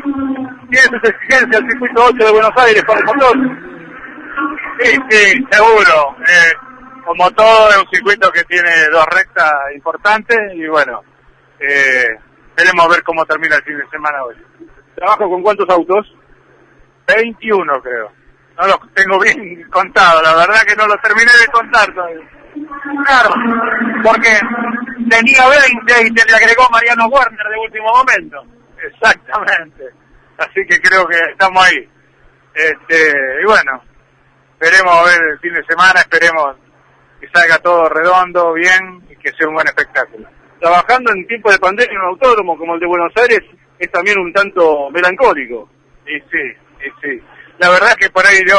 tiene 0.71 0.87
sus 0.87 1.11
exigencias, 1.11 1.61
el 1.61 1.71
circuito 1.71 2.05
8 2.05 2.25
de 2.25 2.33
Buenos 2.33 2.53
Aires 2.57 2.85
para 2.87 3.01
el 3.01 3.07
motor. 3.07 3.37
Sí, 4.81 4.99
sí, 5.09 5.47
seguro. 5.51 6.17
Eh, 6.21 6.68
como 7.09 7.31
todo, 7.31 7.71
es 7.71 7.79
un 7.79 7.89
circuito 7.89 8.31
que 8.31 8.45
tiene 8.45 8.71
dos 8.93 9.07
rectas 9.07 9.51
importantes 9.75 10.37
y 10.53 10.67
bueno, 10.67 11.03
eh, 11.59 12.05
queremos 12.55 12.87
ver 12.91 13.03
cómo 13.03 13.25
termina 13.25 13.57
el 13.57 13.63
fin 13.63 13.79
de 13.79 13.89
semana 13.89 14.23
hoy. 14.25 14.37
¿Trabajo 14.95 15.31
con 15.31 15.43
cuántos 15.43 15.67
autos? 15.71 16.15
21 17.07 17.81
creo. 17.81 18.13
No 18.61 18.67
los 18.67 18.79
tengo 18.93 19.19
bien 19.21 19.65
contados, 19.71 20.23
la 20.23 20.37
verdad 20.37 20.67
que 20.67 20.77
no 20.77 20.87
los 20.87 21.01
terminé 21.01 21.31
de 21.41 21.47
contar 21.51 21.95
todavía. 21.95 22.29
Claro, 23.07 23.31
porque 24.03 24.39
tenía 25.09 25.49
20 25.49 26.09
y 26.09 26.11
te 26.13 26.27
le 26.27 26.37
agregó 26.37 26.69
Mariano 26.71 27.07
Werner 27.07 27.47
de 27.49 27.59
último 27.59 27.91
momento. 27.91 28.45
Exactamente. 28.83 29.85
Así 30.37 30.61
que 30.69 30.79
creo 30.79 31.07
que 31.07 31.17
estamos 31.33 31.65
ahí. 31.65 31.89
Este, 32.53 33.13
y 33.43 33.47
bueno, 33.47 33.83
esperemos 34.61 35.05
ver 35.07 35.23
el 35.33 35.39
fin 35.39 35.55
de 35.55 35.65
semana, 35.65 36.01
esperemos 36.01 36.68
que 37.21 37.29
salga 37.33 37.59
todo 37.59 37.89
redondo, 37.89 38.53
bien 38.53 39.03
y 39.11 39.16
que 39.16 39.33
sea 39.33 39.49
un 39.49 39.55
buen 39.55 39.66
espectáculo. 39.66 40.29
Trabajando 40.61 41.12
en 41.12 41.27
tiempo 41.27 41.51
de 41.51 41.59
pandemia 41.59 41.93
en 41.93 42.01
un 42.01 42.09
autódromo 42.09 42.57
como 42.57 42.75
el 42.75 42.81
de 42.81 42.87
Buenos 42.87 43.12
Aires 43.16 43.41
es 43.79 43.91
también 43.91 44.19
un 44.19 44.33
tanto 44.33 44.91
melancólico. 44.91 45.69
Y 46.07 46.19
sí, 46.31 46.57
y 46.81 46.91
sí. 47.01 47.23
La 47.59 47.71
verdad 47.71 47.91
es 47.91 47.97
que 47.97 48.11
por 48.11 48.27
ahí 48.27 48.39
yo 48.49 48.57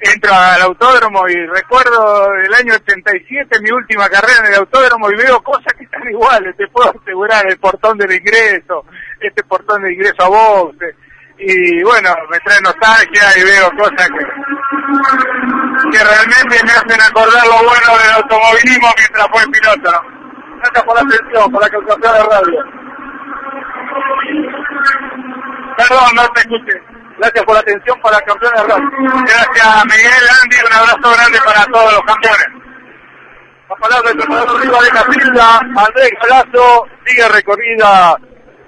entro 0.00 0.32
al 0.32 0.62
autódromo 0.62 1.28
y 1.28 1.34
recuerdo 1.46 2.34
el 2.34 2.54
año 2.54 2.74
87, 2.74 3.60
mi 3.60 3.70
última 3.70 4.08
carrera 4.08 4.40
en 4.40 4.52
el 4.54 4.60
autódromo 4.60 5.10
y 5.10 5.16
veo 5.16 5.42
cosas 5.42 5.74
que 5.76 5.84
están 5.84 6.08
iguales, 6.08 6.56
te 6.56 6.66
puedo 6.68 6.90
asegurar, 6.90 7.46
el 7.48 7.58
portón 7.58 7.98
del 7.98 8.12
ingreso, 8.12 8.86
este 9.20 9.42
portón 9.44 9.82
de 9.82 9.92
ingreso 9.92 10.22
a 10.22 10.28
boxe, 10.28 10.94
y 11.40 11.82
bueno, 11.82 12.10
me 12.30 12.38
trae 12.40 12.60
nostalgia 12.60 13.38
y 13.38 13.44
veo 13.44 13.70
cosas 13.76 14.08
que, 14.08 14.24
que 15.90 16.04
realmente 16.04 16.64
me 16.64 16.72
hacen 16.72 17.00
acordar 17.00 17.46
lo 17.46 17.64
bueno 17.64 17.98
del 17.98 18.12
automovilismo 18.16 18.88
mientras 18.96 19.26
fue 19.32 19.42
piloto. 19.50 20.02
Gracias 20.58 20.84
por 20.84 20.94
la 20.94 21.00
atención, 21.00 21.52
por 21.52 21.62
la 21.62 21.68
capacidad 21.70 22.12
de 22.12 22.22
radio. 22.28 22.64
Perdón, 25.78 26.14
no 26.14 26.28
te 26.28 26.40
escuché. 26.40 26.82
Gracias 27.18 27.44
por 27.44 27.54
la 27.54 27.60
atención 27.60 28.00
para 28.00 28.20
campeones 28.20 28.62
de 28.62 28.68
radio. 28.68 28.90
Gracias 29.26 29.84
Miguel, 29.86 30.24
Andy, 30.42 30.56
un 30.66 30.72
abrazo 30.72 31.16
grande 31.16 31.38
para 31.44 31.64
todos 31.66 31.92
los 31.94 32.02
campeones. 32.02 32.48
La 33.68 33.76
palabra 33.76 34.08
del 34.08 34.18
preparador 34.18 34.60
Riva 34.60 34.82
de 34.82 34.90
Casilda, 34.90 35.58
Andrés 35.58 36.10
Galazo, 36.20 36.86
sigue 37.06 37.28
recorrida 37.28 38.16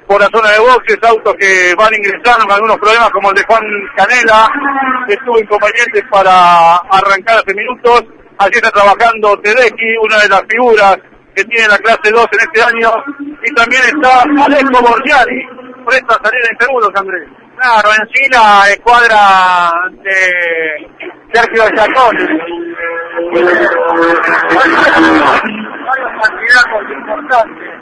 por 0.06 0.20
la 0.20 0.28
zona 0.32 0.50
de 0.50 0.58
boxes, 0.58 0.98
autos 1.02 1.34
que 1.38 1.74
van 1.76 1.94
ingresando 1.94 2.44
con 2.44 2.52
algunos 2.52 2.78
problemas 2.78 3.10
como 3.10 3.30
el 3.30 3.36
de 3.36 3.44
Juan 3.44 3.62
Canela, 3.96 4.50
que 5.06 5.14
estuvo 5.14 5.38
inconveniente 5.38 6.02
para 6.10 6.76
arrancar 6.90 7.38
hace 7.38 7.54
minutos. 7.54 8.04
Allí 8.38 8.54
está 8.54 8.70
trabajando 8.70 9.38
Tedeschi, 9.38 9.96
una 10.02 10.18
de 10.18 10.28
las 10.28 10.42
figuras 10.48 10.96
que 11.34 11.44
tiene 11.44 11.68
la 11.68 11.78
clase 11.78 12.10
2 12.10 12.26
en 12.32 12.40
este 12.40 12.62
año. 12.62 12.90
Y 13.44 13.54
también 13.54 13.82
está 13.84 14.22
Alejo 14.44 14.82
Borgiani, 14.82 15.46
presta 15.86 16.14
a 16.14 16.24
salir 16.24 16.40
en 16.50 16.58
segundos, 16.58 16.90
Andrés. 16.94 17.28
Claro, 17.56 17.88
en 17.90 18.08
sí 18.12 18.28
la 18.30 18.68
escuadra 18.70 19.72
de 20.02 20.18
Sergio 21.32 21.64
Chacón. 21.76 22.16
Varios 25.84 26.12
candidatos 26.22 26.82
importantes. 26.90 27.81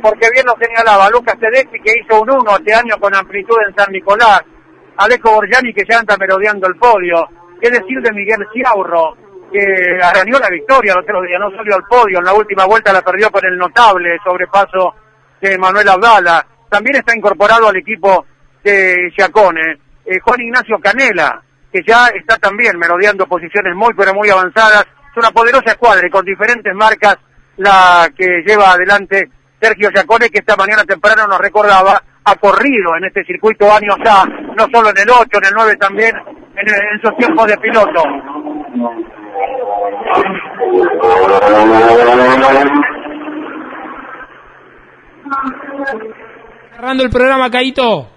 Porque 0.00 0.28
bien 0.32 0.46
lo 0.46 0.56
señalaba 0.60 1.10
Lucas 1.10 1.38
Tedeschi 1.38 1.80
que 1.80 2.00
hizo 2.00 2.20
un 2.20 2.30
1 2.30 2.56
este 2.58 2.74
año 2.74 2.96
con 2.98 3.14
amplitud 3.14 3.56
en 3.68 3.74
San 3.74 3.92
Nicolás. 3.92 4.42
Alejo 4.96 5.32
Borgiani 5.32 5.72
que 5.72 5.84
ya 5.88 5.98
anda 5.98 6.16
merodeando 6.16 6.66
el 6.66 6.76
podio. 6.76 7.28
¿Qué 7.60 7.70
decir 7.70 8.00
de 8.02 8.12
Miguel 8.12 8.46
Ciaurro? 8.52 9.16
que 9.50 9.98
arañó 10.02 10.38
la 10.38 10.48
victoria 10.48 10.92
el 10.92 11.00
otro 11.00 11.20
día, 11.22 11.38
no 11.38 11.50
salió 11.50 11.74
al 11.74 11.82
podio, 11.84 12.18
en 12.18 12.24
la 12.24 12.32
última 12.32 12.66
vuelta 12.66 12.92
la 12.92 13.02
perdió 13.02 13.30
con 13.30 13.44
el 13.44 13.58
notable 13.58 14.16
sobrepaso 14.24 14.94
de 15.40 15.58
Manuel 15.58 15.88
Abdala. 15.88 16.46
También 16.68 16.96
está 16.96 17.16
incorporado 17.16 17.68
al 17.68 17.76
equipo 17.76 18.24
de 18.62 19.10
Giacone, 19.16 19.78
eh, 20.04 20.20
Juan 20.22 20.40
Ignacio 20.40 20.78
Canela, 20.78 21.42
que 21.72 21.80
ya 21.86 22.06
está 22.08 22.36
también 22.36 22.78
merodeando 22.78 23.26
posiciones 23.26 23.74
muy 23.74 23.92
pero 23.94 24.14
muy 24.14 24.30
avanzadas. 24.30 24.86
Es 25.10 25.16
una 25.16 25.30
poderosa 25.30 25.72
escuadra 25.72 26.06
y 26.06 26.10
con 26.10 26.24
diferentes 26.24 26.72
marcas 26.74 27.16
la 27.56 28.08
que 28.16 28.42
lleva 28.46 28.72
adelante 28.72 29.28
Sergio 29.60 29.90
Giacone, 29.90 30.30
que 30.30 30.38
esta 30.38 30.56
mañana 30.56 30.84
temprano 30.84 31.26
nos 31.26 31.38
recordaba, 31.38 32.00
ha 32.24 32.34
corrido 32.36 32.96
en 32.96 33.04
este 33.04 33.24
circuito 33.24 33.70
años 33.70 33.96
ya, 34.04 34.24
no 34.24 34.66
solo 34.72 34.90
en 34.90 34.98
el 34.98 35.10
8, 35.10 35.28
en 35.38 35.44
el 35.44 35.52
9 35.54 35.76
también, 35.76 36.16
en, 36.56 36.68
en 36.68 37.00
sus 37.02 37.16
tiempos 37.16 37.46
de 37.46 37.58
piloto. 37.58 38.02
Cerrando 46.74 47.04
el 47.04 47.10
programa, 47.10 47.50
Caito. 47.50 48.08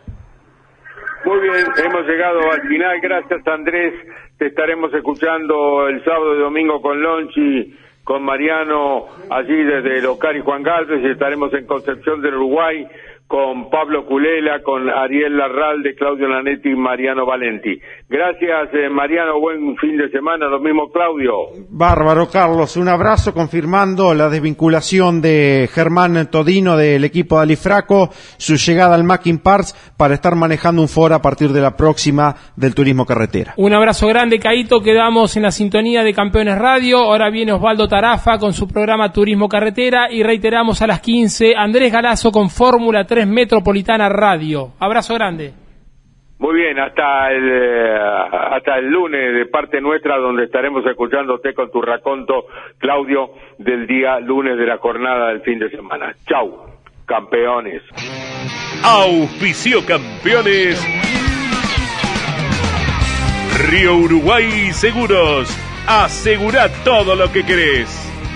Muy 1.25 1.39
bien, 1.39 1.65
hemos 1.85 2.05
llegado 2.05 2.39
al 2.51 2.61
final. 2.67 2.99
Gracias, 3.01 3.47
Andrés. 3.47 3.93
Te 4.37 4.47
estaremos 4.47 4.93
escuchando 4.93 5.87
el 5.87 6.03
sábado 6.03 6.35
y 6.35 6.39
domingo 6.39 6.81
con 6.81 7.01
Lonchi, 7.01 7.73
con 8.03 8.23
Mariano, 8.23 9.05
allí 9.29 9.55
desde 9.63 10.01
Locar 10.01 10.35
y 10.35 10.41
Juan 10.41 10.63
Galvez, 10.63 11.01
y 11.03 11.11
estaremos 11.11 11.53
en 11.53 11.65
Concepción 11.65 12.21
del 12.21 12.35
Uruguay 12.35 12.87
con 13.27 13.69
Pablo 13.69 14.05
Culela, 14.05 14.61
con 14.61 14.89
Ariel 14.89 15.37
Larralde, 15.37 15.95
Claudio 15.95 16.27
Lanetti 16.27 16.69
y 16.69 16.75
Mariano 16.75 17.25
Valenti. 17.25 17.79
Gracias, 18.09 18.69
eh, 18.73 18.89
Mariano, 18.89 19.39
buen 19.39 19.75
fin 19.77 19.97
de 19.97 20.09
semana, 20.09 20.47
lo 20.47 20.59
mismo 20.59 20.91
Claudio. 20.91 21.33
Bárbaro, 21.69 22.29
Carlos, 22.29 22.77
un 22.77 22.87
abrazo 22.87 23.33
confirmando 23.33 24.13
la 24.13 24.29
desvinculación 24.29 25.21
de 25.21 25.67
Germán 25.71 26.27
Todino 26.29 26.77
del 26.77 27.05
equipo 27.05 27.37
de 27.37 27.43
Alifraco, 27.43 28.09
su 28.37 28.55
llegada 28.57 28.93
al 28.93 29.03
Mackin 29.03 29.39
Parts 29.39 29.93
para 29.97 30.13
estar 30.13 30.35
manejando 30.35 30.81
un 30.81 30.89
foro 30.89 31.15
a 31.15 31.21
partir 31.21 31.49
de 31.49 31.61
la 31.61 31.75
próxima 31.75 32.35
del 32.55 32.75
turismo 32.75 33.05
carretera. 33.05 33.53
Un 33.57 33.73
abrazo 33.73 34.05
grande, 34.07 34.37
Caito, 34.37 34.81
quedamos 34.81 35.35
en 35.37 35.43
la 35.43 35.51
sintonía 35.51 36.03
de 36.03 36.13
Campeones 36.13 36.59
Radio, 36.59 36.99
ahora 36.99 37.31
viene 37.31 37.53
Osvaldo 37.53 37.87
Tarafa 37.87 38.37
con 38.37 38.53
su 38.53 38.67
programa 38.67 39.11
Turismo 39.11 39.47
Carretera 39.47 40.11
y 40.11 40.23
reiteramos 40.23 40.81
a 40.81 40.87
las 40.87 40.99
15, 40.99 41.55
Andrés 41.55 41.91
Galazo 41.91 42.31
con 42.31 42.49
Fórmula 42.49 43.05
3 43.05 43.25
Metropolitana 43.25 44.09
Radio. 44.09 44.73
Abrazo 44.77 45.15
grande. 45.15 45.62
Muy 46.43 46.55
bien, 46.55 46.77
hasta 46.77 47.31
el, 47.31 47.49
eh, 47.49 47.97
hasta 48.51 48.77
el 48.77 48.87
lunes 48.87 49.33
de 49.33 49.45
parte 49.45 49.79
nuestra 49.79 50.17
donde 50.17 50.43
estaremos 50.43 50.85
escuchándote 50.85 51.53
con 51.53 51.71
tu 51.71 51.81
raconto, 51.81 52.47
Claudio, 52.79 53.29
del 53.59 53.87
día 53.87 54.19
lunes 54.19 54.57
de 54.57 54.65
la 54.65 54.77
jornada 54.77 55.29
del 55.29 55.39
fin 55.39 55.57
de 55.57 55.69
semana. 55.69 56.13
Chau, 56.27 56.65
campeones. 57.05 57.81
Auspicio 58.83 59.85
campeones. 59.85 60.85
Río 63.69 63.95
Uruguay 63.95 64.73
Seguros. 64.73 65.47
Asegura 65.87 66.67
todo 66.83 67.15
lo 67.15 67.31
que 67.31 67.45
querés. 67.45 67.87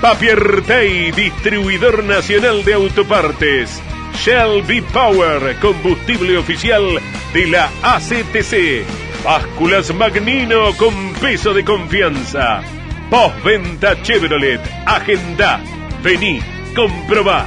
Papier 0.02 0.62
Tay, 0.66 1.12
distribuidor 1.12 2.06
nacional 2.06 2.64
de 2.64 2.74
autopartes. 2.74 3.84
Shell 4.18 4.64
V-Power, 4.64 5.56
combustible 5.60 6.38
oficial 6.38 7.00
de 7.34 7.48
la 7.48 7.70
ACTC. 7.84 8.84
Básculas 9.24 9.94
Magnino 9.94 10.74
con 10.76 11.14
peso 11.14 11.54
de 11.54 11.64
confianza. 11.64 12.62
Postventa 13.10 14.02
Chevrolet. 14.02 14.60
Agenda. 14.86 15.62
Vení, 16.02 16.40
comprobá. 16.76 17.46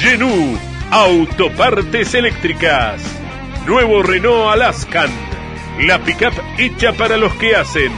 Genú, 0.00 0.58
autopartes 0.90 2.14
eléctricas. 2.14 3.02
Nuevo 3.66 4.02
Renault 4.02 4.52
Alaskan. 4.52 5.10
La 5.80 5.98
pickup 5.98 6.34
hecha 6.56 6.92
para 6.94 7.16
los 7.16 7.34
que 7.34 7.54
hacen. 7.54 7.92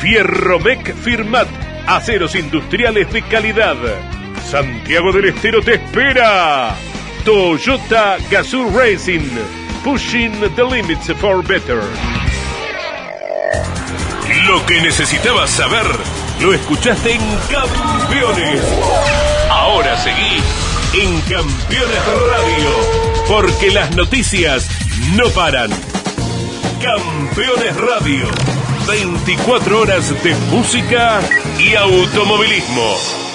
Fierromec 0.00 0.94
Firmat. 0.94 1.48
Aceros 1.86 2.34
industriales 2.34 3.10
de 3.12 3.22
calidad. 3.22 3.76
Santiago 4.44 5.12
del 5.12 5.26
Estero 5.26 5.62
te 5.62 5.74
espera. 5.74 6.76
Toyota 7.28 8.16
Gazoo 8.30 8.74
Racing, 8.74 9.28
pushing 9.84 10.32
the 10.56 10.64
limits 10.64 11.12
for 11.20 11.42
better. 11.42 11.82
Lo 14.46 14.64
que 14.64 14.80
necesitabas 14.80 15.50
saber, 15.50 15.84
lo 16.40 16.54
escuchaste 16.54 17.12
en 17.12 17.20
Campeones. 17.50 18.62
Ahora 19.50 19.98
seguí 19.98 20.40
en 20.94 21.20
Campeones 21.20 22.02
Radio, 22.32 22.70
porque 23.28 23.72
las 23.72 23.94
noticias 23.94 24.66
no 25.14 25.28
paran. 25.28 25.70
Campeones 26.80 27.76
Radio. 27.76 28.26
24 28.88 29.80
horas 29.80 30.24
de 30.24 30.34
música 30.50 31.20
y 31.58 31.74
automovilismo. 31.74 33.27